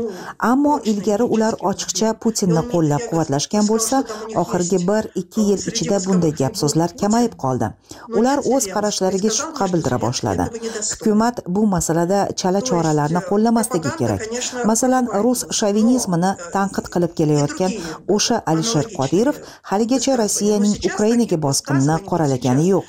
Ammo 0.51 0.75
ilgari 0.93 1.27
ular 1.35 1.55
ochiqcha 1.71 2.15
putinni 2.23 2.63
qo'llab 2.73 3.03
quvvatlashgan 3.11 3.65
bo'lsa 3.71 3.97
oxirgi 4.43 4.79
bir 4.89 5.11
ikki 5.23 5.43
yil 5.51 5.61
ichida 5.73 5.99
bunday 6.07 6.33
gap 6.41 6.55
so'zlar 6.63 6.91
kamayib 7.03 7.35
qoldi. 7.45 7.71
Ular 8.19 8.39
o'z 8.55 8.65
qarashlariga 8.75 9.31
shubha 9.39 9.67
bildira 9.73 9.99
boshladi. 10.07 10.45
Hukumat 10.91 11.37
bu 11.55 11.63
masalada 11.75 12.21
chala 12.41 12.61
choralarni 12.71 13.21
qo'llamasligi 13.31 13.91
kerak. 14.01 14.23
Masalan 14.71 15.05
rus 15.25 15.41
shovinizmini 15.59 16.31
tanqid 16.55 16.87
qilib 16.95 17.13
kelayotgan 17.19 17.73
o'sha 18.17 18.37
alisher 18.53 18.87
qodirov 18.99 19.37
haligacha 19.71 20.13
rossiyaning 20.23 20.75
ukrainaga 20.91 21.37
bosqinini 21.47 21.97
qoralagan 22.11 22.38
qilgani 22.39 22.67
yo'q. 22.73 22.87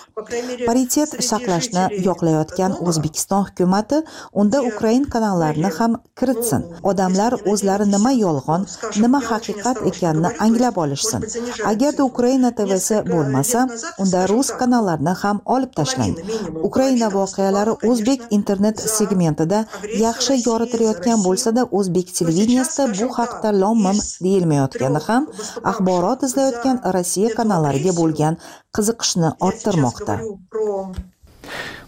Paritet 0.68 1.12
saqlashni 1.30 1.84
yoqlayotgan 2.08 2.78
o'zbekiston 2.88 3.44
hukumati 3.50 3.98
unda 4.42 4.62
ukrain 4.72 5.04
kanallarini 5.14 5.72
ham 5.78 5.92
kiritsin. 6.20 6.62
odamlar 6.90 7.34
o'zlari 7.52 7.86
nima 7.96 8.12
yolg'on 8.26 8.62
nima 9.04 9.20
haqiqat 9.30 9.78
ekanini 9.90 10.30
anglab 10.46 10.76
olishsin. 10.84 11.22
agarda 11.72 12.04
ukraina 12.12 12.50
tvsi 12.60 12.98
bo'lmasa 13.12 13.60
unda 14.04 14.22
rus 14.32 14.50
kanallarni 14.60 15.14
ham 15.22 15.38
olib 15.56 15.72
tashlang 15.80 16.16
ukraina 16.70 17.08
voqealari 17.18 17.74
o'zbek 17.90 18.22
internet 18.38 18.78
segmentida 18.98 19.60
yaxshi 20.06 20.34
yoritilayotgan 20.48 21.20
bo'lsada 21.28 21.66
o'zbek 21.80 22.08
televideniyasida 22.18 22.86
bu 23.00 23.08
haqda 23.20 23.50
lom 23.62 23.78
mim 23.88 24.00
deyilmayotgani 24.26 25.02
ham 25.08 25.28
axborot 25.72 26.26
izlayotgan 26.28 26.78
rossiya 26.96 27.30
kanallariga 27.40 27.94
bo'lgan 28.02 28.34
qiziqishni 28.78 29.30
orttirmoqda. 29.48 30.16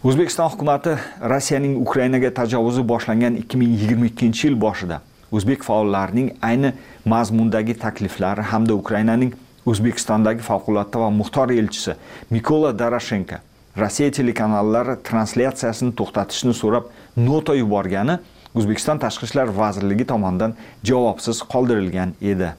o'zbekiston 0.08 0.48
hukumati 0.52 0.92
rossiyaning 1.32 1.74
ukrainaga 1.84 2.30
tajovuzi 2.38 2.82
boshlangan 2.92 3.36
2022 3.42 4.46
yil 4.46 4.56
boshida 4.64 4.96
o'zbek 5.38 5.62
faollarining 5.68 6.32
ayni 6.48 6.72
mazmundagi 7.12 7.74
takliflari 7.84 8.42
hamda 8.52 8.74
ukrainaning 8.82 9.30
o'zbekistondagi 9.70 10.42
favqulodda 10.48 11.04
va 11.04 11.10
muxtor 11.20 11.54
elchisi 11.60 11.94
mikola 12.36 12.72
doroshenko 12.82 13.38
rossiya 13.82 14.10
telekanallari 14.18 14.96
translyatsiyasini 15.08 15.94
to'xtatishni 16.00 16.54
so'rab 16.62 16.90
nota 17.28 17.54
yuborgani 17.62 18.18
o'zbekiston 18.58 19.00
tashqi 19.04 19.28
ishlar 19.28 19.52
vazirligi 19.56 20.04
tomonidan 20.12 20.56
javobsiz 20.90 21.40
qoldirilgan 21.52 22.12
edi. 22.32 22.50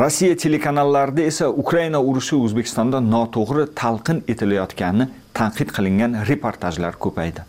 Rossiya 0.00 0.36
telekanallarida 0.44 1.22
esa 1.30 1.48
ukraina 1.62 2.00
urushi 2.10 2.36
o'zbekistonda 2.36 3.00
noto'g'ri 3.14 3.66
talqin 3.80 4.22
etilayotgani 4.34 5.08
tanqid 5.40 5.74
qilingan 5.76 6.20
reportajlar 6.30 6.98
ko'paydi. 7.06 7.42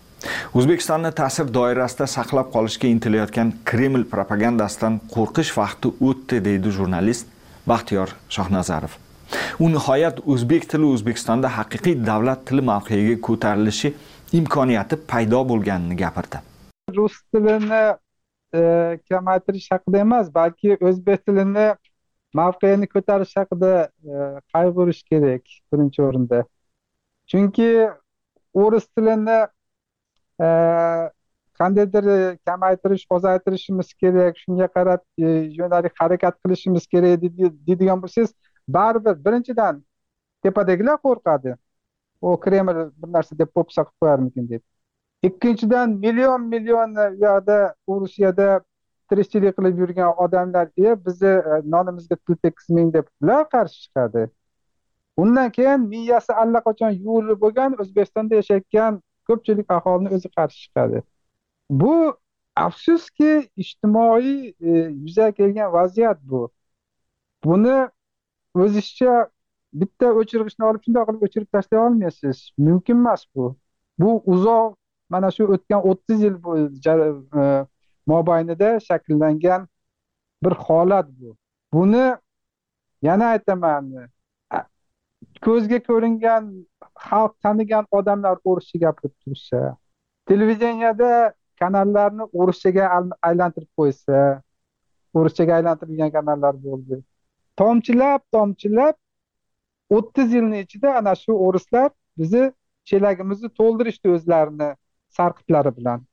O'zbekistonni 0.57 1.11
ta'sir 1.19 1.53
doirasida 1.57 2.07
saqlab 2.17 2.51
qolishga 2.55 2.89
intilayotgan 2.95 3.53
kreml 3.69 4.05
propagandasidan 4.13 4.99
qo'rqish 5.15 5.51
vaqti 5.59 5.91
o'tdi 6.09 6.41
deydi 6.47 6.73
jurnalist 6.77 7.27
baxtiyor 7.71 8.15
shohnazarov. 8.37 8.97
U 9.59 9.69
nihoyat 9.75 10.19
o'zbek 10.33 10.67
tili 10.71 10.89
o'zbekistonda 10.95 11.53
haqiqiy 11.59 12.01
davlat 12.09 12.45
tili 12.49 12.65
mavqeiga 12.71 13.21
ko'tarilishi 13.27 13.93
imkoniyati 14.39 15.01
paydo 15.11 15.45
bo'lganini 15.51 15.97
gapirdi. 16.03 16.41
Rus 16.97 17.15
tilini 17.33 17.83
e, 18.55 18.61
kamaytirish 19.09 19.67
haqida 19.71 19.99
emas 20.05 20.33
balki 20.39 20.77
o'zbek 20.89 21.25
tilini 21.25 21.67
mavqeini 22.39 22.87
ko'tarish 22.93 23.35
haqida 23.39 23.71
e, 24.11 24.13
qayg'urish 24.53 25.03
kerak 25.11 25.43
birinchi 25.73 26.03
o'rinda. 26.07 26.43
Chunki 27.31 27.69
o'ris 28.63 28.87
tilini 28.95 29.39
e, 30.45 30.47
qandaydir 31.59 32.05
kamaytirish 32.47 33.05
ozaytirishimiz 33.17 33.93
kerak 34.03 34.37
shunga 34.43 34.67
qarab 34.77 35.01
e, 35.17 35.27
yo'nalik 35.59 35.93
harakat 36.01 36.39
qilishimiz 36.43 36.87
kerak 36.93 37.21
deydigan 37.21 38.01
bo'lsangiz 38.03 38.33
baribir 38.77 39.15
birinchidan 39.25 39.83
tepadagilar 40.43 40.97
qo'rqadi. 41.07 41.55
U 42.21 42.39
kreml 42.45 42.77
bir 43.01 43.09
narsa 43.17 43.37
deb 43.41 43.49
po'pisa 43.55 43.83
qilib 43.87 44.01
qo'yarmikin 44.03 44.49
deb. 44.53 44.63
Ikkinchidan 45.23 45.89
million 45.99 46.41
million 46.41 46.95
u 46.95 47.05
yoqda 47.25 47.75
rusiyada 47.89 48.61
tirikchilik 49.09 49.57
qilib 49.57 49.79
yurgan 49.79 50.11
odamlar 50.25 50.67
e 50.77 50.95
bizni 51.05 51.33
nonimizga 51.75 52.15
pul 52.15 52.35
tekkizmang 52.35 52.93
deb 52.93 53.05
ular 53.21 53.49
qarshi 53.55 53.81
chiqadi. 53.85 54.27
Undan 55.17 55.51
keyin 55.57 55.81
miyasi 55.93 56.33
allaqachon 56.43 56.91
yuvilib 57.05 57.39
bo'lgan 57.43 57.77
o'zbekistonda 57.81 58.41
yashayotgan 58.41 59.01
ko'pchilik 59.27 59.71
aholini 59.77 60.13
o'zi 60.17 60.29
qarshi 60.37 60.59
chiqadi. 60.65 61.03
Bu 61.81 61.95
afsuski 62.65 63.31
ijtimoiy 63.63 64.33
e, 64.47 64.71
yuzaga 65.05 65.31
kelgan 65.39 65.71
vaziyat 65.73 66.19
bu. 66.31 66.41
Buni 67.43 67.77
o'zizcha 68.63 69.15
bitta 69.81 70.11
o'chirgichni 70.21 70.65
olib 70.69 70.81
shundoq 70.85 71.07
qilib 71.09 71.23
o'chirib 71.27 71.49
tashlay 71.55 71.79
olmaysiz. 71.85 72.37
Mumkin 72.67 72.97
emas 73.03 73.25
bu. 73.35 73.55
Bu 73.99 74.11
uzoq 74.33 74.75
mana 75.09 75.31
shu 75.35 75.43
o'tgan 75.55 75.81
o'ttiz 75.89 76.21
yil 76.25 76.35
e, 77.41 77.65
mobaynida 78.11 78.69
shakllangan 78.87 79.67
bir 80.43 80.53
holat 80.65 81.07
bu. 81.19 81.37
Buni 81.73 82.05
yana 83.01 83.25
aytaman 83.35 84.09
ko'zga 85.45 85.79
ko'ringan 85.89 86.43
xalq 87.07 87.33
tanigan 87.43 87.85
odamlar 87.91 88.37
o'rischa 88.49 88.77
gapirib 88.85 89.15
tursa 89.23 89.61
televideniyada 90.29 91.33
kanallarni 91.61 92.23
o'rischaga 92.41 92.85
aylantirib 93.29 93.71
qo'ysa 93.79 94.21
o'rischaga 95.19 95.57
aylantirilgan 95.59 96.11
kanallar 96.17 96.55
bo'ldi. 96.67 97.01
Tomchilab 97.61 98.21
tomchilab 98.35 98.95
o'ttiz 99.97 100.33
yilni 100.37 100.63
ichida 100.65 100.95
ana 100.99 101.13
shu 101.23 101.37
o'rislar 101.47 101.89
bizni 102.21 102.43
chelagimizni 102.91 103.49
to'ldirishdi 103.59 104.11
o'zlarini. 104.15 104.69
Sarqitlari 105.17 105.77
bilan. 105.77 106.05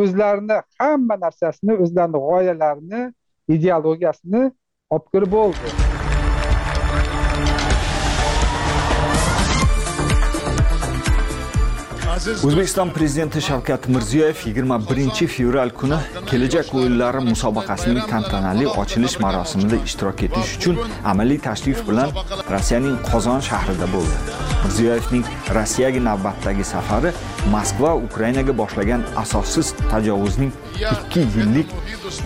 O'zlarini 0.00 0.62
hamma 0.78 1.16
narsasini 1.24 1.74
o'zlarini 1.82 2.22
g'oyalarini 2.28 3.02
ideologiyasini 3.48 4.42
olib 4.90 5.12
kirib 5.12 5.30
bo'ldi 5.36 5.76
o'zbekiston 12.46 12.90
prezidenti 12.96 13.40
shavkat 13.48 13.88
mirziyoyev 13.94 14.38
21 14.46 15.26
fevral 15.34 15.70
kuni 15.80 15.98
kelajak 16.30 16.72
o'yinlari 16.78 17.20
musobaqasining 17.28 18.08
tantanali 18.12 18.66
ochilish 18.82 19.18
marosimida 19.24 19.82
ishtirok 19.90 20.24
etish 20.28 20.56
uchun 20.58 20.82
amaliy 21.12 21.40
tashrif 21.48 21.84
bilan 21.88 22.16
rossiyaning 22.54 22.98
qozon 23.12 23.46
shahrida 23.50 23.92
bo'ldi 23.94 24.35
mirziyoyevning 24.66 25.24
rossiyaga 25.54 26.00
navbatdagi 26.04 26.64
safari 26.64 27.10
moskva 27.54 27.94
ukrainaga 28.06 28.52
boshlagan 28.60 29.04
asossiz 29.22 29.72
tajovuzning 29.90 30.52
2 31.14 31.26
yillik 31.36 31.68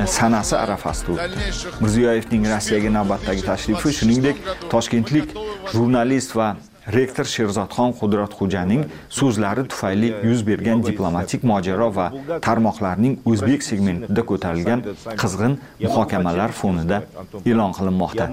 sanasi 0.07 0.57
arafasida 0.57 1.13
o'tdi. 1.13 1.39
Mirziyoyevning 1.83 2.49
rossiyaga 2.55 2.91
navbatdagi 2.99 3.43
tashrifi 3.51 3.93
shuningdek 3.99 4.37
toshkentlik 4.73 5.37
jurnalist 5.75 6.37
va 6.37 6.49
rektor 6.93 7.27
sherzodxon 7.35 7.93
qudratxo'janing 8.01 8.85
so'zlari 9.19 9.65
tufayli 9.73 10.11
yuz 10.29 10.43
bergan 10.47 10.83
diplomatik 10.87 11.45
mojaro 11.51 11.89
va 11.99 12.07
tarmoqlarning 12.47 13.19
o'zbek 13.33 13.67
segmentida 13.71 14.25
ko'tarilgan 14.31 14.85
qizg'in 15.23 15.59
muhokamalar 15.85 16.53
fonida 16.61 17.03
e'lon 17.51 17.73
qilinmoqda. 17.79 18.29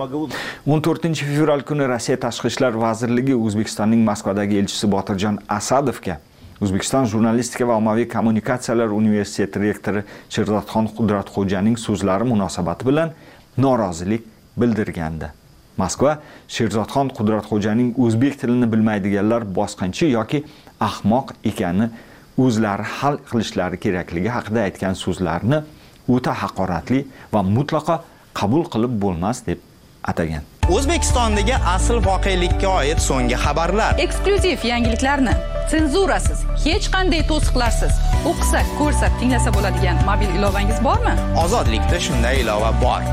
14 0.66 1.24
fevral 1.32 1.62
kuni 1.70 1.90
rossiya 1.94 2.18
tashqi 2.26 2.54
ishlar 2.54 2.74
vazirligi 2.86 3.36
o'zbekistonning 3.46 4.06
moskvadagi 4.10 4.62
elchisi 4.62 4.92
botirjon 4.96 5.42
asadovga 5.60 6.20
o'zbekiston 6.62 7.06
jurnalistika 7.14 7.68
va 7.70 7.76
ommaviy 7.82 8.08
kommunikatsiyalar 8.16 8.94
universiteti 9.02 9.66
rektori 9.68 10.06
sherzodxon 10.36 10.94
qudratxo'janing 11.00 11.76
so'zlari 11.88 12.26
munosabati 12.34 12.90
bilan 12.90 13.14
norozilik 13.66 14.24
bildirgandi. 14.62 15.30
Moskva 15.82 16.18
sherzodxon 16.56 17.14
qudratxo'janing 17.18 17.94
o'zbek 18.06 18.40
tilini 18.42 18.68
bilmaydiganlar 18.74 19.46
bosqinchi 19.60 20.12
yoki 20.18 20.44
ahmoq 20.90 21.34
ekani 21.52 21.90
o'zlari 22.46 22.86
hal 22.98 23.16
qilishlari 23.30 23.78
kerakligi 23.86 24.34
haqida 24.38 24.66
aytgan 24.68 25.00
so'zlarini 25.04 25.64
o'ta 26.16 26.36
haqoratli 26.44 27.02
va 27.34 27.42
mutlaqo 27.56 27.96
qabul 28.40 28.70
qilib 28.74 28.94
bo'lmas 29.04 29.44
deb 29.48 29.60
atagan. 30.12 30.44
O'zbekistondagi 30.76 31.56
asl 31.76 32.02
voqelikka 32.08 32.68
oid 32.80 33.00
so'nggi 33.08 33.38
xabarlar. 33.44 34.00
Eksklyuziv 34.06 34.66
yangiliklarni 34.72 35.36
senzurasiz 35.72 36.44
hech 36.66 36.90
qanday 36.96 37.24
to'siqlarsiz 37.32 38.02
o'qisak 38.32 38.74
ko'rsak 38.80 39.20
tinglasa 39.22 39.54
bo'ladigan 39.58 40.02
mobil 40.10 40.32
ilovangiz 40.40 40.82
bormi? 40.88 41.14
Ozodlikda 41.44 42.02
shunday 42.08 42.42
ilova 42.44 42.74
bor. 42.84 43.08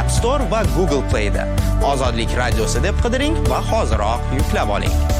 App 0.00 0.10
store 0.18 0.50
va 0.52 0.64
google 0.76 1.04
playda. 1.12 1.48
Ozodlik 1.92 2.36
radiosi 2.42 2.84
deb 2.84 3.00
qidiring 3.04 3.40
va 3.52 3.62
hoziroq 3.72 4.36
yuklab 4.40 4.76
oling 4.78 5.17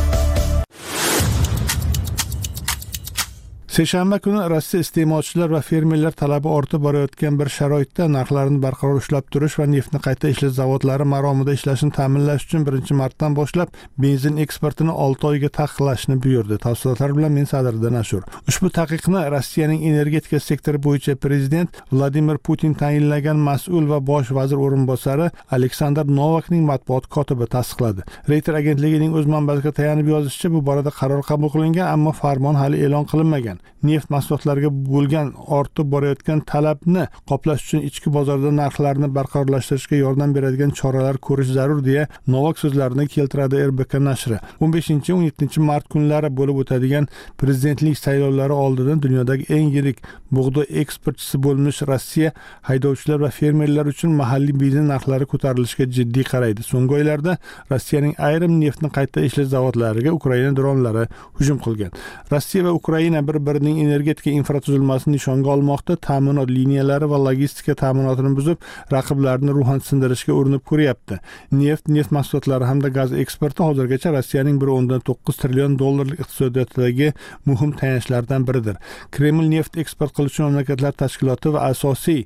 seshanba 3.79 4.17
kuni 4.19 4.41
rossiya 4.51 4.83
iste'molchilar 4.83 5.53
va 5.55 5.59
fermerlar 5.63 6.15
talabi 6.21 6.49
ortib 6.51 6.81
borayotgan 6.83 7.37
bir 7.39 7.51
sharoitda 7.57 8.09
narxlarni 8.15 8.57
barqaror 8.65 8.97
ushlab 9.01 9.29
turish 9.35 9.55
va 9.61 9.67
neftni 9.75 10.01
qayta 10.07 10.33
ishlash 10.33 10.57
zavodlari 10.57 11.07
maromida 11.13 11.55
ishlashini 11.59 11.95
ta'minlash 11.99 12.47
uchun 12.49 12.65
birinchi 12.69 12.97
martdan 13.01 13.37
boshlab 13.37 13.77
benzin 14.05 14.41
eksportini 14.45 14.97
olti 15.05 15.29
oyga 15.29 15.51
taqiqlashni 15.61 16.17
buyurdi. 16.25 16.59
Tafsilotlar 16.65 17.15
bilan 17.19 17.37
men 17.37 17.47
sadriddin 17.53 18.01
ashur 18.01 18.27
ushbu 18.51 18.73
taqiqni 18.81 19.23
rossiyaning 19.37 19.87
energetika 19.93 20.43
sektori 20.49 20.83
bo'yicha 20.89 21.15
prezident 21.27 21.81
vladimir 21.93 22.43
putin 22.51 22.75
tayinlagan 22.83 23.47
mas'ul 23.51 23.89
va 23.93 24.03
bosh 24.11 24.35
vazir 24.41 24.59
o'rinbosari 24.67 25.31
aleksandr 25.61 26.11
novakning 26.19 26.67
matbuot 26.73 27.07
kotibi 27.07 27.47
tasdiqladi. 27.55 28.11
Reyter 28.35 28.59
agentligining 28.65 29.15
o'z 29.23 29.33
manbasiga 29.37 29.77
tayanib 29.81 30.13
yozishicha 30.17 30.55
bu 30.59 30.67
borada 30.73 30.97
qaror 31.01 31.23
qabul 31.31 31.57
qilingan 31.57 31.95
ammo 31.95 32.19
farmon 32.25 32.63
hali 32.65 32.87
e'lon 32.89 33.11
qilinmagan. 33.15 33.68
Neft 33.83 34.11
mahsulotlariga 34.11 34.71
bo'lgan 34.93 35.33
ortib 35.59 35.91
borayotgan 35.95 36.41
talabni 36.53 37.07
qoplash 37.31 37.63
uchun 37.67 37.81
ichki 37.89 38.13
bozorda 38.17 38.51
narxlarni 38.61 39.09
barqarorlashtirishga 39.19 39.97
yordam 40.05 40.35
beradigan 40.37 40.71
choralar 40.81 41.17
ko'rish 41.29 41.53
zarur 41.59 41.81
deya 41.89 42.07
novak 42.35 42.59
so'zlarini 42.63 43.07
keltiradi 43.15 43.57
rbk 43.71 43.93
nashri. 44.09 44.39
o'n 44.61 44.71
beshinchi 44.77 45.13
o'n 45.17 45.23
yettinchi 45.29 45.61
mart 45.71 45.89
kunlari 45.95 46.31
bo'lib 46.39 46.57
o'tadigan 46.63 47.09
prezidentlik 47.41 47.99
saylovlari 47.99 48.55
oldidan 48.65 49.03
dunyodagi 49.05 49.45
eng 49.57 49.69
yirik 49.77 49.99
bug'doy 50.37 50.67
eksportchisi 50.83 51.37
bo'lmish 51.47 51.81
rossiya 51.91 52.33
haydovchilar 52.69 53.19
va 53.25 53.31
fermerlar 53.39 53.87
uchun 53.93 54.11
mahalliy 54.21 54.57
benzin 54.63 54.87
narxlari 54.93 55.27
ko'tarilishiga 55.33 55.87
jiddiy 55.97 56.25
qaraydi. 56.33 56.63
So'nggi 56.71 56.95
oylarda 57.01 57.37
rossiyaning 57.73 58.15
ayrim 58.29 58.59
neftni 58.65 58.89
qayta 58.99 59.25
ishlash 59.29 59.51
zavodlariga 59.55 60.11
ukraina 60.19 60.53
dronlari 60.59 61.05
hujum 61.39 61.59
qilgan. 61.65 61.93
Rossiya 62.33 62.65
va 62.67 62.73
ukraina 62.81 63.27
bir 63.29 63.37
birining 63.49 63.81
energetika 63.85 64.31
infratuzilmasini 64.31 65.17
nishonga 65.17 65.51
olmoqda. 65.55 65.97
Ta'minot 66.09 66.53
liniyalari 66.53 67.09
va 67.13 67.19
logistika 67.25 67.75
ta'minotini 67.83 68.35
buzib 68.39 68.69
raqiblarini 68.95 69.57
ruhan 69.59 69.83
sindirishga 69.89 70.37
urinib 70.41 70.65
ko'ryapti. 70.71 71.19
Neft 71.63 71.89
neft 71.97 72.15
mahsulotlari 72.19 72.69
hamda 72.71 72.93
gaz 72.99 73.17
eksporti 73.25 73.67
hozirgacha 73.69 74.15
rossiyaning 74.17 74.61
bir 74.63 74.75
o'ndan 74.77 75.05
to'qqiz 75.09 75.43
trillion 75.43 75.79
dollarlik 75.83 76.23
iqtisodiyotidagi 76.27 77.13
muhim 77.51 77.75
tayanchlardan 77.81 78.47
biridir. 78.49 78.79
Kreml 79.17 79.51
neft 79.57 79.79
eksport 79.85 80.17
qiluvchi 80.19 80.47
mamlakatlar 80.47 80.97
tashkiloti 81.05 81.55
va 81.57 81.69
asosiy 81.73 82.25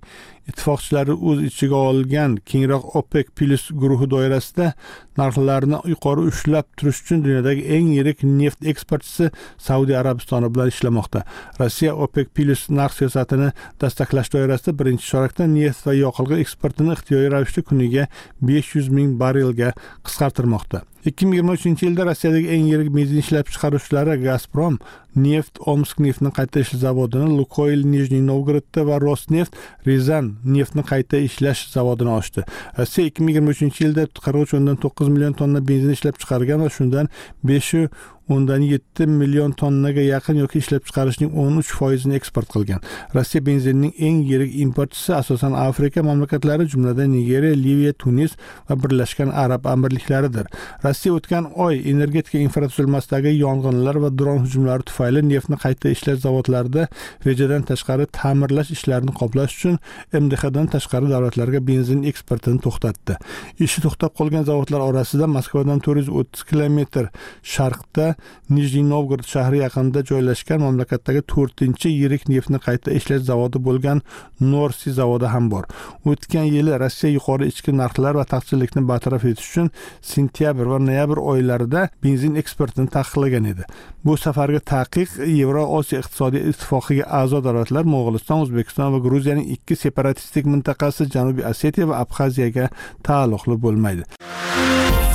ittifoqchilari 0.51 1.15
o'z 1.15 1.43
ichiga 1.49 1.79
olgan 1.91 2.37
kengroq 2.51 2.97
opec 3.01 3.31
plus 3.39 3.69
guruhi 3.83 4.09
doirasida 4.15 4.73
narxlarni 5.21 5.81
yuqori 5.93 6.27
ushlab 6.31 6.67
turish 6.77 7.03
uchun 7.05 7.25
dunyodagi 7.27 7.65
eng 7.77 7.91
yirik 7.97 8.25
neft 8.27 8.67
eksportchisi 8.73 9.31
saudiya 9.69 10.01
arabistoni 10.03 10.53
bilan 10.55 10.73
ishlamoqda. 10.75 11.25
Rossiya 11.61 11.97
opec 12.07 12.33
plus 12.37 12.69
narx 12.71 13.01
siyosatini 13.03 13.51
dastaklash 13.83 14.33
doirasida 14.35 14.77
birinchi 14.79 15.11
chorakda 15.11 15.49
neft 15.57 15.87
va 15.87 15.97
yoqilg'i 15.99 16.41
eksportini 16.45 16.97
ixtiyoriy 16.97 17.35
ravishda 17.35 17.67
kuniga 17.69 18.09
besh 18.41 18.75
yuz 18.77 18.89
ming 18.89 19.19
barrelga 19.23 19.75
qisqartirmoqda. 20.07 20.87
2023 21.05 21.83
yilda 21.83 22.05
Rossiyadagi 22.07 22.49
eng 22.55 22.69
yirik 22.71 22.91
benzin 22.95 23.19
ishlab 23.19 23.49
chiqaruvchilari 23.51 24.21
Gazprom, 24.23 24.77
Neft 25.17 25.59
Omsk 25.67 25.99
neftni 25.99 26.31
qayta 26.37 26.63
ishlash 26.63 26.79
zavodini, 26.85 27.27
Lukoil 27.39 27.83
Nijniy 27.83 28.23
Novgorodda 28.27 28.85
va 28.87 29.01
Rosneft 29.03 29.59
rizan 29.87 30.37
neftni 30.45 30.85
qayta 30.87 31.19
ishlash 31.27 31.65
zavodini 31.75 32.15
ochdi. 32.15 32.47
Rossiya 32.79 33.11
2023 33.19 33.81
yilda 33.83 34.07
43.9 34.07 35.11
million 35.11 35.35
tonna 35.35 35.61
benzin 35.69 35.91
ishlab 35.97 36.23
chiqargan 36.23 36.63
va 36.63 36.71
shundan 36.71 37.11
5 37.43 37.89
o'ndan 38.35 38.63
7 38.69 39.07
million 39.21 39.53
tonnaga 39.63 40.03
yaqin 40.05 40.41
yoki 40.43 40.59
ishlab 40.63 40.83
chiqarishning 40.89 41.31
13 41.45 41.73
foizini 41.79 42.15
eksport 42.21 42.49
qilgan. 42.55 42.81
Rossiya 43.15 43.45
benzinining 43.47 43.93
eng 44.09 44.23
yirik 44.31 44.53
importchisi 44.65 45.15
asosan 45.21 45.53
afrika 45.67 46.03
mamlakatlari 46.03 46.67
jumladan 46.73 47.13
nigeriya 47.17 47.57
liviya 47.65 47.93
tunis 47.93 48.37
va 48.69 48.77
birlashgan 48.83 49.31
arab 49.45 49.67
amirliklaridir. 49.75 50.47
Rossiya 50.85 51.15
o'tgan 51.19 51.51
oy 51.67 51.81
energetika 51.93 52.39
infratuzilmasidagi 52.47 53.35
yong'inlar 53.39 54.01
va 54.05 54.11
dron 54.19 54.43
hujumlari 54.45 54.89
tufayli 54.91 55.23
neftni 55.33 55.57
qayta 55.65 55.93
ishlash 55.97 56.21
zavodlarida 56.27 56.89
rejadan 57.27 57.63
tashqari 57.71 58.07
ta'mirlash 58.19 58.71
ishlarini 58.77 59.15
qoplash 59.21 59.57
uchun 59.59 59.79
mdhdan 60.25 60.67
tashqari 60.75 61.11
davlatlarga 61.15 61.61
benzin 61.71 62.05
eksportini 62.11 62.63
to'xtatdi. 62.67 63.19
Ishi 63.65 63.85
to'xtab 63.85 64.13
qolgan 64.19 64.45
zavodlar 64.51 64.81
orasida 64.91 65.27
moskvadan 65.37 65.81
to'rt 65.85 66.03
yuz 66.03 66.11
o'ttiz 66.21 66.43
kilometr 66.51 67.11
sharqda 67.55 68.07
nijniy 68.51 68.85
novgorod 68.93 69.27
shahri 69.33 69.63
yaqinida 69.63 70.03
joylashgan 70.11 70.63
mamlakatdagi 70.65 71.23
to'rtinchi 71.33 71.93
yirik 71.93 72.29
neftni 72.33 72.61
qayta 72.67 72.95
ishlash 72.99 73.25
zavodi 73.31 73.63
bo'lgan 73.69 74.03
norsi 74.41 74.93
zavodi 74.99 75.31
ham 75.35 75.51
bor. 75.53 75.65
O'tgan 76.11 76.47
yili 76.55 76.79
rossiya 76.83 77.13
yuqori 77.17 77.49
ichki 77.53 77.75
narxlar 77.81 78.19
va 78.21 78.25
taqchillikni 78.35 78.85
bartaraf 78.91 79.25
etish 79.31 79.49
uchun 79.51 79.71
sentyabr 80.13 80.71
va 80.73 80.79
noyabr 80.89 81.23
oylarida 81.33 81.89
benzin 82.05 82.39
eksportini 82.43 82.89
taqiqlagan 82.97 83.49
edi. 83.53 83.69
Bu 84.05 84.17
safargi 84.25 84.61
taqiq 84.75 85.19
yevro 85.39 85.65
osiyo 85.79 86.03
iqtisodiy 86.03 86.49
ittifoqiga 86.51 87.07
a'zo 87.21 87.43
davlatlar 87.47 87.87
mo'g'uliston 87.95 88.45
o'zbekiston 88.47 88.93
va 88.97 89.03
gruziyaning 89.07 89.47
ikki 89.57 89.79
separatistik 89.85 90.51
mintaqasi 90.55 91.11
janubiy 91.17 91.49
osetiya 91.53 91.91
va 91.93 92.03
abxaziyaga 92.05 92.71
taalluqli 93.09 93.61
bo'lmaydi. 93.67 95.12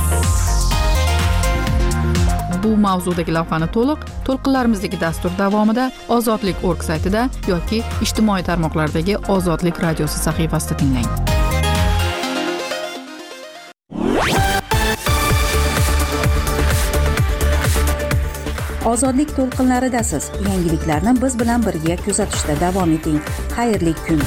Bu 2.64 2.74
mavzudagi 2.86 3.34
lavhani 3.38 3.68
to'liq 3.76 4.04
to'lqinlarimizdagi 4.26 5.00
dastur 5.00 5.32
davomida 5.38 5.90
ozodlik 6.16 6.64
org 6.64 6.84
saytida 6.90 7.28
yoki 7.48 7.82
ijtimoiy 8.06 8.46
tarmoqlardagi 8.50 9.18
ozodlik 9.36 9.82
radiosi 9.86 10.18
sahifasida 10.26 10.76
tinglang. 10.82 11.10
Ozodlik 18.88 19.36
to'lqinlaridasiz. 19.36 20.30
Yangiliklarni 20.48 21.12
biz 21.22 21.38
bilan 21.40 21.66
birga 21.66 21.96
kuzatishda 22.04 22.60
davom 22.60 22.92
eting. 22.96 23.20
Xayrli 23.56 23.94
kun. 24.06 24.22